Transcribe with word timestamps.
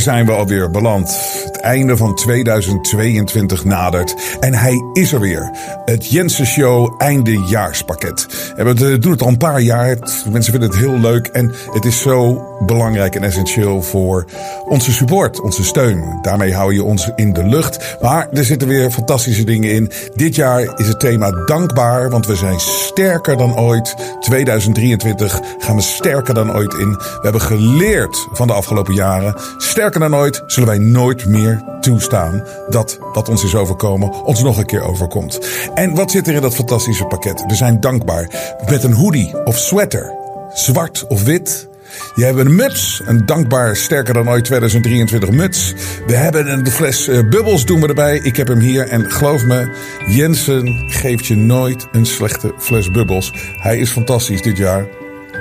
Daar 0.00 0.14
zijn 0.14 0.26
we 0.26 0.32
alweer 0.32 0.70
beland. 0.70 1.49
Einde 1.60 1.96
van 1.96 2.14
2022 2.14 3.64
nadert. 3.64 4.36
En 4.40 4.54
hij 4.54 4.74
is 4.92 5.12
er 5.12 5.20
weer. 5.20 5.50
Het 5.84 6.06
Jensen 6.06 6.46
Show 6.46 6.94
eindejaarspakket. 6.98 8.26
We 8.56 8.98
doen 8.98 9.12
het 9.12 9.22
al 9.22 9.28
een 9.28 9.36
paar 9.36 9.60
jaar. 9.60 9.96
Mensen 10.30 10.52
vinden 10.52 10.70
het 10.70 10.78
heel 10.78 10.98
leuk. 10.98 11.26
En 11.26 11.54
het 11.72 11.84
is 11.84 12.00
zo 12.00 12.44
belangrijk 12.66 13.14
en 13.14 13.22
essentieel 13.22 13.82
voor 13.82 14.24
onze 14.64 14.92
support, 14.92 15.40
onze 15.40 15.64
steun. 15.64 16.18
Daarmee 16.22 16.54
hou 16.54 16.74
je 16.74 16.84
ons 16.84 17.10
in 17.16 17.32
de 17.32 17.44
lucht. 17.44 17.96
Maar 18.00 18.28
er 18.32 18.44
zitten 18.44 18.68
weer 18.68 18.90
fantastische 18.90 19.44
dingen 19.44 19.72
in. 19.72 19.90
Dit 20.14 20.34
jaar 20.34 20.78
is 20.78 20.86
het 20.86 21.00
thema 21.00 21.30
dankbaar. 21.30 22.10
Want 22.10 22.26
we 22.26 22.36
zijn 22.36 22.60
sterker 22.60 23.36
dan 23.36 23.58
ooit. 23.58 23.94
2023 24.20 25.40
gaan 25.58 25.76
we 25.76 25.82
sterker 25.82 26.34
dan 26.34 26.54
ooit 26.56 26.74
in. 26.74 26.90
We 26.90 27.18
hebben 27.22 27.40
geleerd 27.40 28.28
van 28.32 28.46
de 28.46 28.52
afgelopen 28.52 28.94
jaren. 28.94 29.34
Sterker 29.58 30.00
dan 30.00 30.16
ooit 30.16 30.42
zullen 30.46 30.68
wij 30.68 30.78
nooit 30.78 31.26
meer 31.26 31.49
toestaan 31.80 32.44
dat 32.68 32.98
wat 33.12 33.28
ons 33.28 33.44
is 33.44 33.54
overkomen 33.54 34.24
ons 34.24 34.42
nog 34.42 34.58
een 34.58 34.66
keer 34.66 34.82
overkomt. 34.82 35.38
En 35.74 35.94
wat 35.94 36.10
zit 36.10 36.28
er 36.28 36.34
in 36.34 36.42
dat 36.42 36.54
fantastische 36.54 37.04
pakket? 37.04 37.44
We 37.46 37.54
zijn 37.54 37.80
dankbaar 37.80 38.54
met 38.68 38.84
een 38.84 38.92
hoodie 38.92 39.44
of 39.44 39.58
sweater, 39.58 40.14
zwart 40.52 41.06
of 41.06 41.22
wit. 41.22 41.68
Je 42.14 42.24
hebt 42.24 42.38
een 42.38 42.54
muts, 42.54 43.02
een 43.06 43.26
dankbaar 43.26 43.76
sterker 43.76 44.14
dan 44.14 44.28
ooit 44.28 44.44
2023 44.44 45.30
muts. 45.30 45.74
We 46.06 46.14
hebben 46.14 46.52
een 46.52 46.66
fles 46.66 47.08
uh, 47.08 47.28
bubbels 47.28 47.64
doen 47.64 47.80
we 47.80 47.88
erbij. 47.88 48.20
Ik 48.22 48.36
heb 48.36 48.48
hem 48.48 48.58
hier 48.58 48.88
en 48.88 49.10
geloof 49.10 49.44
me, 49.44 49.74
Jensen 50.06 50.84
geeft 50.86 51.26
je 51.26 51.36
nooit 51.36 51.88
een 51.92 52.06
slechte 52.06 52.54
fles 52.58 52.90
bubbels. 52.90 53.32
Hij 53.56 53.78
is 53.78 53.90
fantastisch 53.90 54.42
dit 54.42 54.56
jaar. 54.56 54.86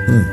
Hm. 0.05 0.23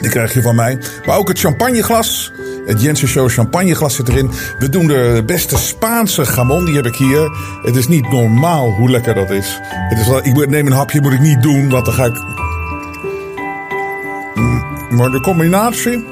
Die 0.00 0.10
krijg 0.10 0.34
je 0.34 0.42
van 0.42 0.54
mij. 0.54 0.78
Maar 1.06 1.16
ook 1.16 1.28
het 1.28 1.38
champagneglas. 1.38 2.32
Het 2.66 2.82
Jensen 2.82 3.08
Show 3.08 3.28
champagneglas 3.28 3.94
zit 3.94 4.08
erin. 4.08 4.30
We 4.58 4.68
doen 4.68 4.86
de 4.86 5.22
beste 5.26 5.56
Spaanse 5.56 6.26
gamon. 6.26 6.64
Die 6.64 6.74
heb 6.74 6.86
ik 6.86 6.96
hier. 6.96 7.30
Het 7.62 7.76
is 7.76 7.88
niet 7.88 8.10
normaal 8.10 8.70
hoe 8.70 8.90
lekker 8.90 9.14
dat 9.14 9.30
is. 9.30 9.60
Het 9.62 9.98
is 9.98 10.08
ik 10.32 10.48
neem 10.48 10.66
een 10.66 10.72
hapje, 10.72 11.00
moet 11.00 11.12
ik 11.12 11.20
niet 11.20 11.42
doen. 11.42 11.70
Want 11.70 11.84
dan 11.84 11.94
ga 11.94 12.04
ik... 12.04 12.22
Maar 14.90 15.10
de 15.10 15.20
combinatie... 15.20 16.04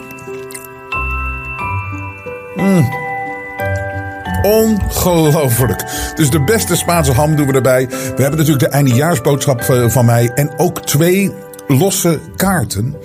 Mm. 2.56 3.00
Ongelooflijk. 4.42 5.84
Dus 6.14 6.30
de 6.30 6.44
beste 6.44 6.76
Spaanse 6.76 7.12
ham 7.12 7.36
doen 7.36 7.46
we 7.46 7.52
erbij. 7.52 7.88
We 7.88 8.22
hebben 8.22 8.38
natuurlijk 8.38 8.64
de 8.64 8.68
eindejaarsboodschap 8.68 9.64
van 9.86 10.04
mij. 10.04 10.30
En 10.34 10.58
ook 10.58 10.80
twee 10.80 11.32
losse 11.66 12.18
kaarten. 12.36 12.96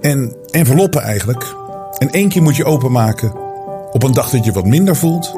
En 0.00 0.36
enveloppen 0.50 1.02
eigenlijk. 1.02 1.54
En 1.98 2.10
één 2.10 2.28
keer 2.28 2.42
moet 2.42 2.56
je 2.56 2.64
openmaken 2.64 3.32
op 3.92 4.02
een 4.02 4.12
dag 4.12 4.30
dat 4.30 4.44
je 4.44 4.52
wat 4.52 4.66
minder 4.66 4.96
voelt. 4.96 5.34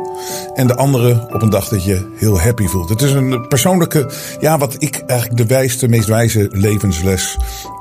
En 0.55 0.67
de 0.67 0.77
andere 0.77 1.29
op 1.35 1.43
een 1.43 1.51
dag 1.51 1.69
dat 1.69 1.85
je 1.85 2.15
heel 2.19 2.41
happy 2.41 2.67
voelt. 2.67 2.89
Het 2.89 3.03
is 3.03 3.13
een 3.13 3.49
persoonlijke, 3.49 4.11
ja, 4.41 4.59
wat 4.59 4.75
ik 4.79 5.03
eigenlijk 5.07 5.41
de 5.41 5.55
wijste, 5.55 5.89
meest 5.89 6.09
wijze 6.09 6.49
levensles 6.53 7.37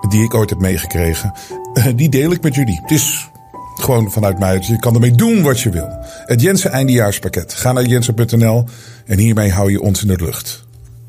die 0.10 0.24
ik 0.24 0.34
ooit 0.34 0.50
heb 0.50 0.60
meegekregen. 0.60 1.34
Eh, 1.74 1.86
die 1.96 2.10
deel 2.10 2.32
ik 2.32 2.42
met 2.42 2.56
jullie. 2.56 2.80
Het 2.82 2.92
is 2.92 3.30
gewoon 3.76 4.12
vanuit 4.12 4.40
mij. 4.40 4.64
Je 4.68 4.80
kan 4.80 4.94
ermee 4.94 5.16
doen 5.16 5.42
wat 5.42 5.60
je 5.60 5.70
wil. 5.70 5.88
Het 6.26 6.42
Jensen 6.42 6.72
eindejaarspakket. 6.72 7.54
Ga 7.54 7.72
naar 7.72 7.86
jensen.nl 7.86 8.66
en 9.06 9.18
hiermee 9.18 9.52
hou 9.52 9.72
je 9.72 9.82
ons 9.82 10.02
in 10.02 10.08
de 10.08 10.24
lucht. 10.24 10.64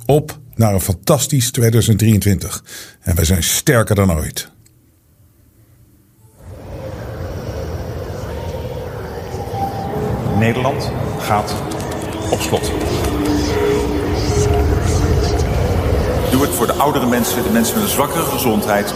Op 0.06 0.38
naar 0.54 0.74
een 0.74 0.80
fantastisch 0.80 1.50
2023. 1.50 2.64
En 3.00 3.14
wij 3.14 3.24
zijn 3.24 3.42
sterker 3.42 3.94
dan 3.94 4.12
ooit. 4.12 4.50
Nederland 10.38 10.90
gaat 11.18 11.54
op 12.30 12.40
slot. 12.40 12.72
Doe 16.30 16.42
het 16.42 16.50
voor 16.50 16.66
de 16.66 16.72
oudere 16.72 17.06
mensen, 17.06 17.42
de 17.42 17.50
mensen 17.50 17.74
met 17.74 17.84
een 17.84 17.90
zwakkere 17.90 18.24
gezondheid. 18.24 18.94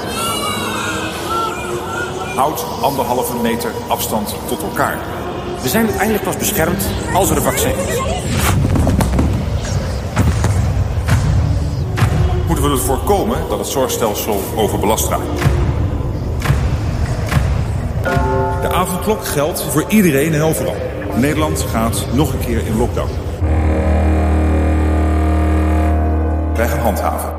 Houd 2.35 2.65
anderhalve 2.83 3.37
meter 3.43 3.71
afstand 3.89 4.35
tot 4.49 4.63
elkaar. 4.63 4.99
We 5.63 5.69
zijn 5.69 5.85
uiteindelijk 5.85 6.25
pas 6.25 6.37
beschermd 6.37 6.87
als 7.15 7.31
er 7.31 7.37
een 7.37 7.43
vaccin 7.43 7.75
is. 7.89 8.01
Moeten 12.47 12.65
we 12.65 12.71
ervoor 12.71 12.97
voorkomen 12.97 13.39
dat 13.49 13.59
het 13.59 13.69
zorgstelsel 13.69 14.41
overbelast 14.57 15.09
raakt. 15.09 15.41
De 18.63 18.69
avondklok 18.73 19.25
geldt 19.25 19.63
voor 19.63 19.85
iedereen 19.89 20.35
en 20.35 20.43
overal. 20.43 21.00
Nederland 21.17 21.61
gaat 21.61 22.07
nog 22.13 22.33
een 22.33 22.39
keer 22.39 22.67
in 22.67 22.77
lockdown. 22.77 23.11
Wij 26.55 26.69
gaan 26.69 26.79
handhaven. 26.79 27.33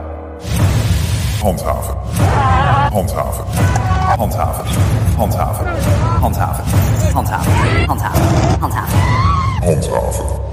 Handhaven. 1.42 1.96
Handhaven. 2.92 3.46
Handhaven. 4.18 4.66
Handhaven. 5.18 5.66
Handhaven. 6.20 6.64
Handhaven. 7.14 7.54
Handhaven. 7.88 7.88
Handhaven. 8.60 8.98
Handhaven. 9.62 10.51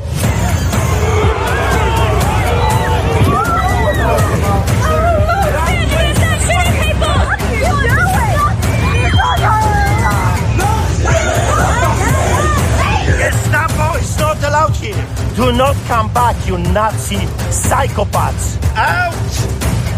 Do 15.39 15.53
not 15.53 15.77
come 15.87 16.13
back, 16.13 16.35
you 16.49 16.59
Nazi 16.59 17.15
psychopaths. 17.55 18.59
Ouch! 18.75 19.39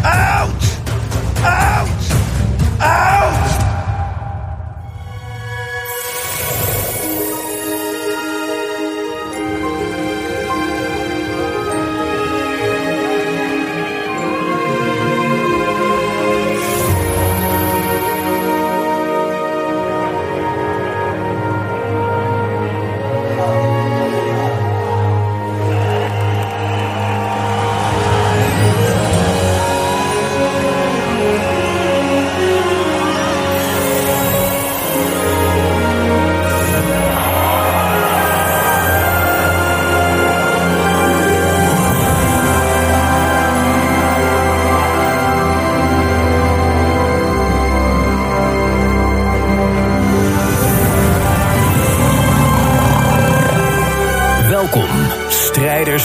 Ouch! 0.05 0.65
Ouch! 1.43 2.11
Ouch! 2.79 3.20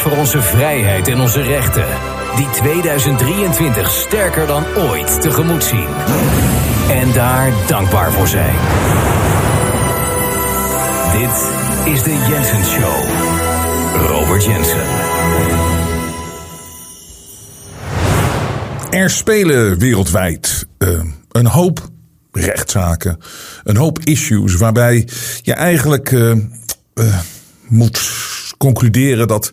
Voor 0.05 0.17
onze 0.17 0.41
vrijheid 0.41 1.07
en 1.07 1.19
onze 1.19 1.41
rechten. 1.41 1.85
Die 2.35 2.49
2023 2.49 3.91
sterker 3.91 4.47
dan 4.47 4.65
ooit 4.77 5.21
tegemoet 5.21 5.63
zien. 5.63 5.87
En 6.89 7.11
daar 7.13 7.53
dankbaar 7.67 8.11
voor 8.11 8.27
zijn. 8.27 8.55
Dit 11.11 11.49
is 11.93 12.03
de 12.03 12.25
Jensen 12.29 12.65
Show. 12.65 13.03
Robert 14.07 14.45
Jensen. 14.45 14.83
Er 18.89 19.09
spelen 19.09 19.79
wereldwijd 19.79 20.67
uh, 20.79 21.01
een 21.31 21.47
hoop 21.47 21.89
rechtszaken, 22.31 23.19
een 23.63 23.77
hoop 23.77 23.99
issues 24.03 24.55
waarbij 24.55 25.07
je 25.41 25.53
eigenlijk 25.53 26.11
uh, 26.11 26.35
uh, 26.95 27.19
moet 27.67 27.99
concluderen 28.57 29.27
dat 29.27 29.51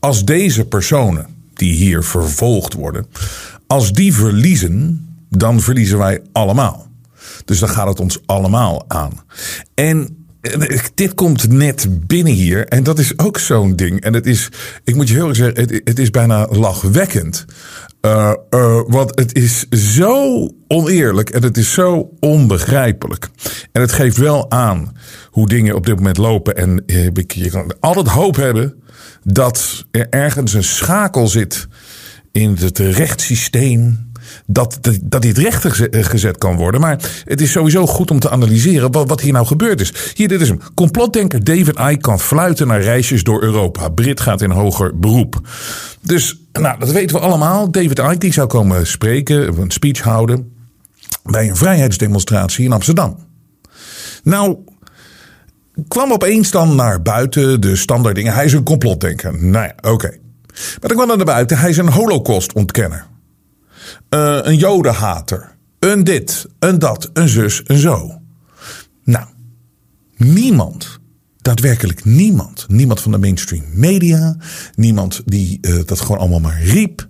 als 0.00 0.24
deze 0.24 0.64
personen 0.64 1.26
die 1.54 1.72
hier 1.74 2.02
vervolgd 2.02 2.72
worden, 2.74 3.06
als 3.66 3.92
die 3.92 4.14
verliezen, 4.14 5.06
dan 5.30 5.60
verliezen 5.60 5.98
wij 5.98 6.20
allemaal. 6.32 6.86
Dus 7.44 7.58
dan 7.58 7.68
gaat 7.68 7.88
het 7.88 8.00
ons 8.00 8.18
allemaal 8.26 8.84
aan. 8.88 9.12
En 9.74 10.26
dit 10.94 11.14
komt 11.14 11.48
net 11.48 12.06
binnen 12.06 12.32
hier. 12.32 12.66
En 12.66 12.82
dat 12.82 12.98
is 12.98 13.18
ook 13.18 13.38
zo'n 13.38 13.76
ding. 13.76 14.00
En 14.00 14.14
het 14.14 14.26
is, 14.26 14.48
ik 14.84 14.94
moet 14.94 15.08
je 15.08 15.14
heel 15.14 15.28
erg 15.28 15.36
zeggen, 15.36 15.60
het, 15.60 15.80
het 15.84 15.98
is 15.98 16.10
bijna 16.10 16.46
lachwekkend. 16.50 17.44
Uh, 18.06 18.32
want 18.86 19.18
het 19.18 19.34
is 19.34 19.68
zo 19.68 20.48
oneerlijk 20.68 21.30
en 21.30 21.42
het 21.42 21.56
is 21.56 21.72
zo 21.72 22.10
onbegrijpelijk. 22.20 23.28
En 23.72 23.80
het 23.80 23.92
geeft 23.92 24.16
wel 24.16 24.50
aan 24.50 24.96
hoe 25.30 25.48
dingen 25.48 25.74
op 25.74 25.86
dit 25.86 25.96
moment 25.96 26.16
lopen. 26.16 26.56
En 26.56 26.82
uh, 26.86 27.08
je 27.26 27.50
kan 27.50 27.74
altijd 27.80 28.08
hoop 28.08 28.36
hebben 28.36 28.82
dat 29.22 29.86
er 29.90 30.06
ergens 30.10 30.52
een 30.52 30.64
schakel 30.64 31.28
zit 31.28 31.68
in 32.32 32.56
het 32.60 32.78
rechtssysteem 32.78 34.10
dat, 34.46 34.78
dat, 35.02 35.22
dit 35.22 35.38
recht 35.38 35.64
gezet 35.90 36.38
kan 36.38 36.56
worden. 36.56 36.80
Maar 36.80 37.00
het 37.24 37.40
is 37.40 37.50
sowieso 37.50 37.86
goed 37.86 38.10
om 38.10 38.18
te 38.18 38.30
analyseren 38.30 38.92
wat, 38.92 39.20
hier 39.20 39.32
nou 39.32 39.46
gebeurd 39.46 39.80
is. 39.80 39.92
Hier, 40.14 40.28
dit 40.28 40.40
is 40.40 40.48
hem. 40.48 40.60
Complotdenker 40.74 41.44
David 41.44 41.78
Icke 41.78 41.96
kan 41.96 42.20
fluiten 42.20 42.66
naar 42.66 42.80
reisjes 42.80 43.22
door 43.22 43.42
Europa. 43.42 43.88
Brit 43.88 44.20
gaat 44.20 44.42
in 44.42 44.50
hoger 44.50 44.98
beroep. 44.98 45.40
Dus, 46.02 46.40
nou, 46.52 46.78
dat 46.78 46.92
weten 46.92 47.16
we 47.16 47.22
allemaal. 47.22 47.70
David 47.70 47.98
Icke 47.98 48.18
die 48.18 48.32
zou 48.32 48.46
komen 48.46 48.86
spreken, 48.86 49.60
een 49.60 49.70
speech 49.70 50.00
houden 50.00 50.52
bij 51.22 51.48
een 51.48 51.56
vrijheidsdemonstratie 51.56 52.64
in 52.64 52.72
Amsterdam. 52.72 53.18
Nou, 54.22 54.56
kwam 55.88 56.12
opeens 56.12 56.50
dan 56.50 56.74
naar 56.74 57.02
buiten 57.02 57.60
de 57.60 57.76
standaard 57.76 58.14
dingen. 58.14 58.34
Hij 58.34 58.44
is 58.44 58.52
een 58.52 58.64
complotdenker. 58.64 59.44
Nou 59.44 59.64
ja, 59.66 59.90
oké. 59.90 60.18
Maar 60.56 60.88
dan 60.88 60.96
kwam 60.96 61.08
dan 61.08 61.16
naar 61.16 61.26
buiten. 61.26 61.58
Hij 61.58 61.70
is 61.70 61.76
een 61.76 61.88
holocaust-ontkenner. 61.88 63.06
Uh, 64.10 64.38
een 64.42 64.56
jodenhater. 64.56 65.56
Een 65.78 66.04
dit, 66.04 66.46
een 66.58 66.78
dat, 66.78 67.10
een 67.12 67.28
zus, 67.28 67.62
een 67.66 67.78
zo. 67.78 68.20
Nou, 69.04 69.26
niemand, 70.16 70.98
daadwerkelijk 71.36 72.04
niemand, 72.04 72.64
niemand 72.68 73.00
van 73.00 73.12
de 73.12 73.18
mainstream 73.18 73.64
media, 73.72 74.36
niemand 74.74 75.22
die 75.24 75.58
uh, 75.60 75.80
dat 75.84 76.00
gewoon 76.00 76.18
allemaal 76.18 76.40
maar 76.40 76.62
riep, 76.62 77.08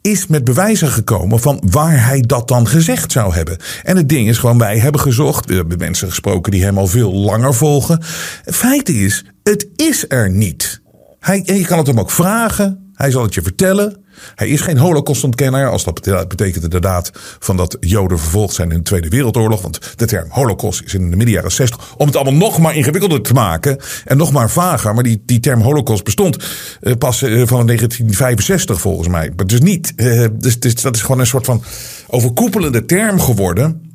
is 0.00 0.26
met 0.26 0.44
bewijzen 0.44 0.88
gekomen 0.88 1.40
van 1.40 1.62
waar 1.70 2.06
hij 2.06 2.20
dat 2.20 2.48
dan 2.48 2.68
gezegd 2.68 3.12
zou 3.12 3.34
hebben. 3.34 3.58
En 3.82 3.96
het 3.96 4.08
ding 4.08 4.28
is 4.28 4.38
gewoon, 4.38 4.58
wij 4.58 4.78
hebben 4.78 5.00
gezocht, 5.00 5.46
we 5.46 5.54
hebben 5.54 5.78
mensen 5.78 6.08
gesproken 6.08 6.52
die 6.52 6.64
hem 6.64 6.78
al 6.78 6.86
veel 6.86 7.12
langer 7.12 7.54
volgen. 7.54 8.02
Feit 8.44 8.88
is, 8.88 9.24
het 9.42 9.68
is 9.76 10.04
er 10.08 10.30
niet. 10.30 10.82
Hij, 11.20 11.42
en 11.46 11.56
je 11.56 11.64
kan 11.64 11.78
het 11.78 11.86
hem 11.86 12.00
ook 12.00 12.10
vragen, 12.10 12.81
hij 13.02 13.10
zal 13.10 13.22
het 13.22 13.34
je 13.34 13.42
vertellen. 13.42 13.96
Hij 14.34 14.48
is 14.48 14.60
geen 14.60 14.78
holocaustontkenner, 14.78 15.70
als 15.70 15.84
dat 15.84 16.28
betekent 16.28 16.64
inderdaad 16.64 17.10
van 17.38 17.56
dat 17.56 17.76
Joden 17.80 18.18
vervolgd 18.18 18.54
zijn 18.54 18.70
in 18.70 18.76
de 18.76 18.82
Tweede 18.82 19.08
Wereldoorlog. 19.08 19.62
Want 19.62 19.92
de 19.96 20.06
term 20.06 20.26
holocaust 20.28 20.82
is 20.84 20.94
in 20.94 21.10
de 21.10 21.16
midden 21.16 21.34
jaren 21.34 21.52
60 21.52 21.94
om 21.96 22.06
het 22.06 22.16
allemaal 22.16 22.34
nog 22.34 22.58
maar 22.58 22.76
ingewikkelder 22.76 23.22
te 23.22 23.32
maken 23.32 23.78
en 24.04 24.16
nog 24.16 24.32
maar 24.32 24.50
vager. 24.50 24.94
Maar 24.94 25.02
die, 25.02 25.22
die 25.26 25.40
term 25.40 25.60
holocaust 25.60 26.04
bestond 26.04 26.36
uh, 26.80 26.92
pas 26.98 27.22
uh, 27.22 27.46
van 27.46 27.66
1965 27.66 28.80
volgens 28.80 29.08
mij. 29.08 29.32
Maar 29.36 29.46
dus 29.46 29.60
niet. 29.60 29.92
Dus 30.38 30.58
dat 30.82 30.96
is 30.96 31.02
gewoon 31.02 31.20
een 31.20 31.26
soort 31.26 31.44
van 31.44 31.62
overkoepelende 32.06 32.84
term 32.84 33.20
geworden. 33.20 33.91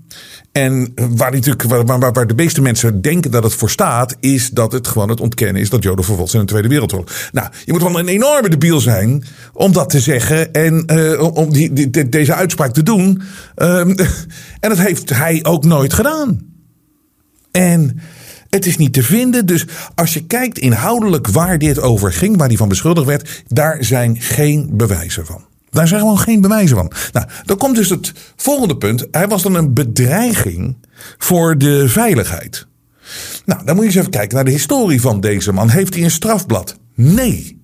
En 0.57 0.93
waar, 0.95 1.31
natuurlijk, 1.31 1.63
waar, 1.63 1.85
waar, 1.85 2.11
waar, 2.13 2.27
de 2.27 2.35
meeste 2.35 2.61
mensen 2.61 3.01
denken 3.01 3.31
dat 3.31 3.43
het 3.43 3.53
voor 3.53 3.69
staat, 3.69 4.15
is 4.19 4.49
dat 4.49 4.71
het 4.71 4.87
gewoon 4.87 5.09
het 5.09 5.19
ontkennen 5.19 5.61
is 5.61 5.69
dat 5.69 5.83
Joden 5.83 6.05
vervolgd 6.05 6.31
zijn 6.31 6.41
in 6.41 6.47
de 6.47 6.53
Tweede 6.53 6.73
Wereldoorlog. 6.73 7.29
Nou, 7.31 7.49
je 7.65 7.71
moet 7.71 7.81
wel 7.81 7.99
een 7.99 8.07
enorme 8.07 8.49
debiel 8.49 8.79
zijn 8.79 9.23
om 9.53 9.71
dat 9.71 9.89
te 9.89 9.99
zeggen 9.99 10.53
en 10.53 10.83
uh, 10.91 11.35
om 11.35 11.53
die, 11.53 11.89
die, 11.89 12.09
deze 12.09 12.33
uitspraak 12.33 12.73
te 12.73 12.83
doen. 12.83 13.21
Um, 13.55 13.95
en 14.59 14.69
dat 14.69 14.77
heeft 14.77 15.09
hij 15.09 15.39
ook 15.43 15.65
nooit 15.65 15.93
gedaan. 15.93 16.39
En 17.51 17.99
het 18.49 18.65
is 18.65 18.77
niet 18.77 18.93
te 18.93 19.03
vinden. 19.03 19.45
Dus 19.45 19.65
als 19.95 20.13
je 20.13 20.25
kijkt 20.25 20.57
inhoudelijk 20.57 21.27
waar 21.27 21.57
dit 21.57 21.79
over 21.79 22.13
ging, 22.13 22.37
waar 22.37 22.47
hij 22.47 22.57
van 22.57 22.69
beschuldigd 22.69 23.07
werd, 23.07 23.43
daar 23.47 23.83
zijn 23.83 24.21
geen 24.21 24.69
bewijzen 24.71 25.25
van. 25.25 25.45
Daar 25.77 25.87
zijn 25.87 25.99
gewoon 25.99 26.19
geen 26.19 26.41
bewijzen 26.41 26.77
van. 26.77 26.91
Nou, 27.11 27.25
dan 27.45 27.57
komt 27.57 27.75
dus 27.75 27.89
het 27.89 28.13
volgende 28.35 28.77
punt. 28.77 29.07
Hij 29.11 29.27
was 29.27 29.41
dan 29.41 29.55
een 29.55 29.73
bedreiging 29.73 30.77
voor 31.17 31.57
de 31.57 31.89
veiligheid. 31.89 32.67
Nou, 33.45 33.65
dan 33.65 33.75
moet 33.75 33.83
je 33.83 33.89
eens 33.89 33.99
even 33.99 34.11
kijken 34.11 34.35
naar 34.35 34.45
de 34.45 34.51
historie 34.51 35.01
van 35.01 35.21
deze 35.21 35.53
man. 35.53 35.69
Heeft 35.69 35.93
hij 35.93 36.03
een 36.03 36.11
strafblad? 36.11 36.77
Nee. 36.95 37.61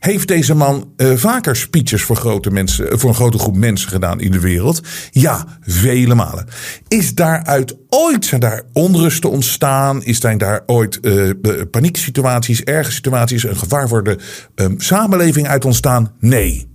Heeft 0.00 0.28
deze 0.28 0.54
man 0.54 0.92
uh, 0.96 1.16
vaker 1.16 1.56
speeches 1.56 2.02
voor, 2.02 2.16
grote 2.16 2.50
mensen, 2.50 2.98
voor 2.98 3.08
een 3.08 3.16
grote 3.16 3.38
groep 3.38 3.56
mensen 3.56 3.88
gedaan 3.88 4.20
in 4.20 4.30
de 4.30 4.40
wereld? 4.40 4.80
Ja, 5.10 5.46
vele 5.60 6.14
malen. 6.14 6.46
Is 6.88 7.14
daaruit 7.14 7.76
ooit 7.88 8.24
zijn 8.24 8.40
daar 8.40 8.62
onrusten 8.72 9.30
ontstaan? 9.30 10.02
Is 10.02 10.20
daar 10.20 10.62
ooit 10.66 10.98
uh, 11.02 11.30
panieksituaties, 11.70 12.62
erge 12.62 12.92
situaties, 12.92 13.44
een 13.44 13.56
gevaar 13.56 13.88
voor 13.88 14.04
de 14.04 14.18
um, 14.54 14.80
samenleving 14.80 15.48
uit 15.48 15.64
ontstaan? 15.64 16.12
Nee. 16.18 16.72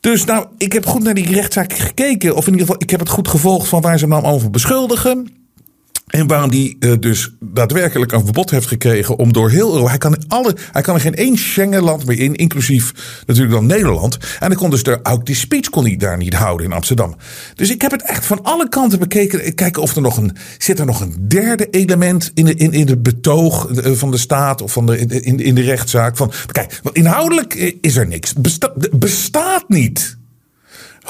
Dus 0.00 0.24
nou, 0.24 0.46
ik 0.58 0.72
heb 0.72 0.86
goed 0.86 1.02
naar 1.02 1.14
die 1.14 1.32
rechtszaak 1.32 1.72
gekeken. 1.72 2.36
Of 2.36 2.46
in 2.46 2.52
ieder 2.52 2.66
geval, 2.66 2.82
ik 2.82 2.90
heb 2.90 3.00
het 3.00 3.08
goed 3.08 3.28
gevolgd 3.28 3.68
van 3.68 3.80
waar 3.80 3.98
ze 3.98 4.04
hem 4.04 4.22
nou 4.22 4.34
over 4.34 4.50
beschuldigen. 4.50 5.39
En 6.10 6.26
waarom 6.26 6.50
die 6.50 6.76
uh, 6.80 6.92
dus 7.00 7.30
daadwerkelijk 7.40 8.12
een 8.12 8.24
verbod 8.24 8.50
heeft 8.50 8.66
gekregen 8.66 9.16
om 9.16 9.32
door 9.32 9.50
heel 9.50 9.70
Europa. 9.70 9.88
Hij 9.88 9.98
kan, 9.98 10.16
alle, 10.28 10.56
hij 10.72 10.82
kan 10.82 10.94
er 10.94 11.00
geen 11.00 11.14
één 11.14 11.38
Schengenland 11.38 12.06
meer 12.06 12.18
in, 12.18 12.34
inclusief 12.34 12.92
natuurlijk 13.26 13.54
dan 13.54 13.66
Nederland. 13.66 14.18
En 14.38 14.48
dan 14.48 14.58
kon 14.58 14.70
dus 14.70 14.82
de, 14.82 15.00
ook 15.02 15.26
die 15.26 15.34
speech 15.34 15.68
kon 15.68 15.84
hij 15.84 15.96
daar 15.96 16.16
niet 16.16 16.34
houden 16.34 16.66
in 16.66 16.72
Amsterdam. 16.72 17.16
Dus 17.54 17.70
ik 17.70 17.82
heb 17.82 17.90
het 17.90 18.02
echt 18.02 18.26
van 18.26 18.42
alle 18.42 18.68
kanten 18.68 18.98
bekeken. 18.98 19.54
Kijken 19.54 19.82
of 19.82 19.96
er 19.96 20.02
nog 20.02 20.16
een. 20.16 20.36
Zit 20.58 20.78
er 20.78 20.86
nog 20.86 21.00
een 21.00 21.14
derde 21.28 21.70
element 21.70 22.30
in, 22.34 22.44
de, 22.44 22.54
in, 22.54 22.72
in 22.72 22.88
het 22.88 23.02
betoog 23.02 23.70
eh, 23.70 23.92
van 23.92 24.10
de 24.10 24.18
staat 24.18 24.62
of 24.62 24.72
van 24.72 24.86
de, 24.86 24.98
in, 24.98 25.40
in 25.40 25.54
de 25.54 25.62
rechtszaak? 25.62 26.16
Van, 26.16 26.32
kijk, 26.52 26.80
want 26.82 26.96
inhoudelijk 26.96 27.54
is 27.80 27.96
er 27.96 28.06
niks. 28.06 28.32
Besta, 28.34 28.72
bestaat 28.90 29.64
niet. 29.68 30.18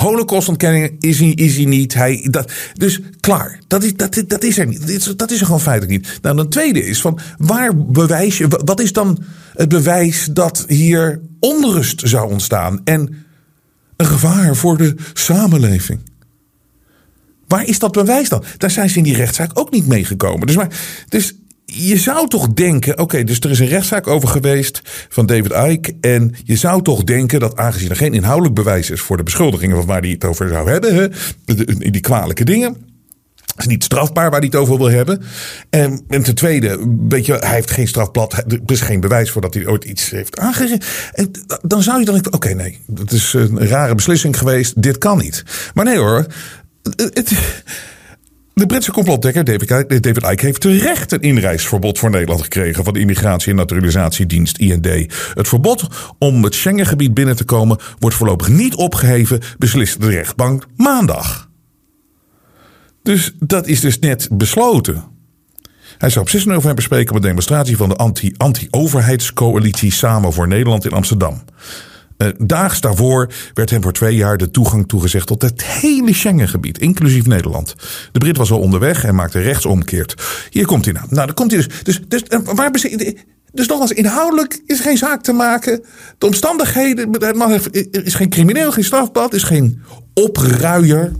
Holocaustontkenning 0.00 0.97
is 1.00 1.19
hij, 1.19 1.29
is 1.29 1.56
hij 1.56 1.64
niet. 1.64 1.94
Hij, 1.94 2.26
dat, 2.31 2.52
dus 2.73 3.00
klaar, 3.20 3.58
dat 3.67 3.82
is, 3.82 3.94
dat, 3.94 4.23
dat 4.26 4.43
is 4.43 4.58
er 4.58 4.67
niet. 4.67 5.19
Dat 5.19 5.31
is 5.31 5.41
er 5.41 5.47
gewoon 5.47 5.61
feitelijk 5.61 5.93
niet. 5.93 6.19
Nou, 6.23 6.37
dan 6.37 6.49
tweede 6.49 6.87
is 6.87 7.00
van 7.00 7.19
waar 7.38 7.76
bewijs 7.76 8.38
je, 8.38 8.49
wat 8.64 8.81
is 8.81 8.93
dan 8.93 9.19
het 9.55 9.69
bewijs 9.69 10.29
dat 10.32 10.64
hier 10.69 11.20
onrust 11.41 12.02
zou 12.05 12.31
ontstaan 12.31 12.81
en 12.85 13.25
een 13.97 14.06
gevaar 14.06 14.56
voor 14.56 14.76
de 14.76 14.94
samenleving? 15.12 16.00
Waar 17.47 17.66
is 17.66 17.78
dat 17.78 17.92
bewijs 17.92 18.28
dan? 18.28 18.45
Daar 18.57 18.71
zijn 18.71 18.90
ze 18.90 18.99
in 18.99 19.04
die 19.04 19.16
rechtszaak 19.16 19.59
ook 19.59 19.71
niet 19.71 19.87
meegekomen. 19.87 20.47
Dus, 20.47 20.57
maar, 20.57 20.80
dus 21.09 21.35
je 21.73 21.97
zou 21.97 22.29
toch 22.29 22.49
denken, 22.49 22.99
oké, 22.99 23.25
dus 23.25 23.41
er 23.41 23.50
is 23.50 23.59
een 23.59 23.67
rechtszaak 23.67 24.07
over 24.07 24.29
geweest 24.29 24.83
van 25.09 25.27
David 25.27 25.53
Icke. 25.53 25.97
En 26.00 26.35
je 26.45 26.57
zou 26.57 26.83
toch 26.83 27.05
denken 27.05 27.41
dat 27.41 27.57
aangezien 27.57 27.91
er 27.91 27.97
geen 27.97 28.15
inhoudelijk 28.15 28.55
bewijs 28.55 28.91
is 28.91 29.00
voor 29.00 29.17
de 29.17 29.23
beschuldigingen 29.23 29.77
van 29.77 29.87
waar 29.87 30.00
hij 30.00 30.11
het 30.11 30.25
over 30.25 30.49
zou 30.49 30.71
hebben, 30.71 31.12
die 31.93 32.00
kwalijke 32.00 32.45
dingen. 32.45 32.77
is 33.57 33.67
niet 33.67 33.85
strafbaar 33.85 34.31
waar 34.31 34.39
hij 34.39 34.49
het 34.49 34.57
over 34.57 34.79
wil 34.79 34.91
hebben. 34.91 35.23
En, 35.71 36.05
en 36.09 36.23
ten 36.23 36.35
tweede, 36.35 36.97
weet 37.09 37.27
je, 37.27 37.33
hij 37.33 37.55
heeft 37.55 37.71
geen 37.71 37.89
strafblad. 37.89 38.33
Er 38.33 38.61
is 38.67 38.81
geen 38.81 39.00
bewijs 39.00 39.31
voor 39.31 39.43
dat 39.43 39.55
hij 39.55 39.67
ooit 39.67 39.85
iets 39.85 40.11
heeft 40.11 40.39
aangegeven. 40.39 40.81
En 41.12 41.31
dan 41.62 41.83
zou 41.83 41.99
je 41.99 42.05
dan 42.05 42.15
denken, 42.15 42.33
oké, 42.33 42.55
nee, 42.55 42.79
dat 42.87 43.12
is 43.12 43.33
een 43.33 43.69
rare 43.69 43.95
beslissing 43.95 44.39
geweest. 44.39 44.83
Dit 44.83 44.99
kan 44.99 45.19
niet. 45.19 45.43
Maar 45.75 45.85
nee 45.85 45.99
hoor. 45.99 46.27
Het, 46.97 47.33
de 48.61 48.67
Britse 48.67 48.93
complotdekker 48.93 49.45
David 49.45 50.23
Icke 50.23 50.47
heeft 50.47 50.61
terecht 50.61 51.12
een 51.12 51.21
inreisverbod 51.21 51.99
voor 51.99 52.11
Nederland 52.11 52.43
gekregen 52.43 52.85
van 52.85 52.93
de 52.93 53.00
Immigratie- 53.00 53.50
en 53.50 53.57
Naturalisatiedienst 53.57 54.59
IND. 54.59 54.87
Het 55.35 55.49
verbod 55.49 55.87
om 56.19 56.45
het 56.45 56.55
Schengengebied 56.55 57.14
binnen 57.14 57.37
te 57.37 57.45
komen 57.45 57.79
wordt 57.99 58.17
voorlopig 58.17 58.49
niet 58.49 58.75
opgeheven, 58.75 59.40
beslist 59.59 60.00
de 60.00 60.11
rechtbank 60.11 60.67
maandag. 60.76 61.49
Dus 63.02 63.33
dat 63.38 63.67
is 63.67 63.81
dus 63.81 63.99
net 63.99 64.29
besloten. 64.33 65.05
Hij 65.99 66.11
zou 66.11 66.25
op 66.25 66.31
6 66.31 66.45
november 66.45 66.85
spreken 66.85 67.11
op 67.11 67.17
een 67.17 67.29
demonstratie 67.29 67.76
van 67.76 67.88
de 67.88 68.12
anti-overheidscoalitie 68.37 69.93
Samen 69.93 70.33
voor 70.33 70.49
Nederland 70.49 70.85
in 70.85 70.93
Amsterdam. 70.93 71.43
Uh, 72.23 72.29
daags 72.39 72.81
daarvoor 72.81 73.33
werd 73.55 73.71
hem 73.71 73.83
voor 73.83 73.93
twee 73.93 74.15
jaar 74.15 74.37
de 74.37 74.50
toegang 74.50 74.89
toegezegd 74.89 75.27
tot 75.27 75.43
het 75.43 75.65
hele 75.65 76.15
Schengengebied, 76.15 76.79
inclusief 76.79 77.27
Nederland. 77.27 77.75
De 78.12 78.19
Brit 78.19 78.37
was 78.37 78.50
al 78.50 78.61
onderweg 78.61 79.05
en 79.05 79.15
maakte 79.15 79.41
rechtsomkeert. 79.41 80.15
Hier 80.50 80.67
komt 80.67 80.85
hij 80.85 80.95
nou. 80.95 81.07
Nou, 81.11 81.27
dan 81.27 81.35
komt 81.35 81.50
hij 81.50 81.61
dus. 81.61 81.83
Dus, 81.83 82.00
dus 82.09 82.23
uh, 82.29 82.39
waar 82.55 82.71
dus 83.53 83.67
nogmaals, 83.67 83.93
inhoudelijk 83.93 84.62
is 84.67 84.81
geen 84.81 84.97
zaak 84.97 85.23
te 85.23 85.33
maken. 85.33 85.85
De 86.19 86.27
omstandigheden, 86.27 87.21
er 87.21 88.07
is 88.07 88.15
geen 88.15 88.29
crimineel, 88.29 88.73
geen 88.73 88.85
strafblad, 88.85 89.35
is 89.35 89.43
geen 89.43 89.83
opruier 90.15 91.12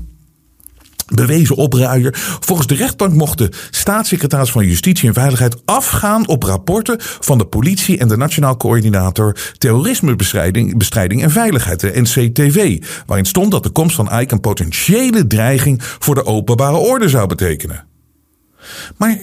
bewezen 1.15 1.57
opruier. 1.57 2.15
Volgens 2.41 2.67
de 2.67 2.75
rechtbank 2.75 3.15
mocht 3.15 3.39
de 3.39 3.53
staatssecretaris 3.71 4.51
van 4.51 4.67
Justitie 4.67 5.09
en 5.09 5.15
Veiligheid 5.15 5.57
afgaan 5.65 6.29
op 6.29 6.43
rapporten 6.43 6.97
van 7.01 7.39
de 7.39 7.47
politie 7.47 7.99
en 7.99 8.09
de 8.09 8.17
Nationaal 8.17 8.57
Coördinator 8.57 9.37
Terrorismebestrijding 9.59 10.79
bestrijding 10.79 11.23
en 11.23 11.31
Veiligheid, 11.31 11.81
de 11.81 12.01
NCTV, 12.01 12.83
waarin 13.07 13.27
stond 13.27 13.51
dat 13.51 13.63
de 13.63 13.71
komst 13.71 13.97
van 13.97 14.21
Ike 14.21 14.35
een 14.35 14.41
potentiële 14.41 15.27
dreiging 15.27 15.83
voor 15.83 16.15
de 16.15 16.25
openbare 16.25 16.77
orde 16.77 17.09
zou 17.09 17.27
betekenen. 17.27 17.85
Maar 18.97 19.19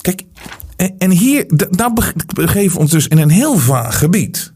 kijk, 0.00 0.24
en 0.98 1.10
hier, 1.10 1.44
daar 1.70 1.92
begeven 2.34 2.72
we 2.72 2.78
ons 2.78 2.90
dus 2.90 3.08
in 3.08 3.18
een 3.18 3.30
heel 3.30 3.58
vaag 3.58 3.98
gebied. 3.98 4.52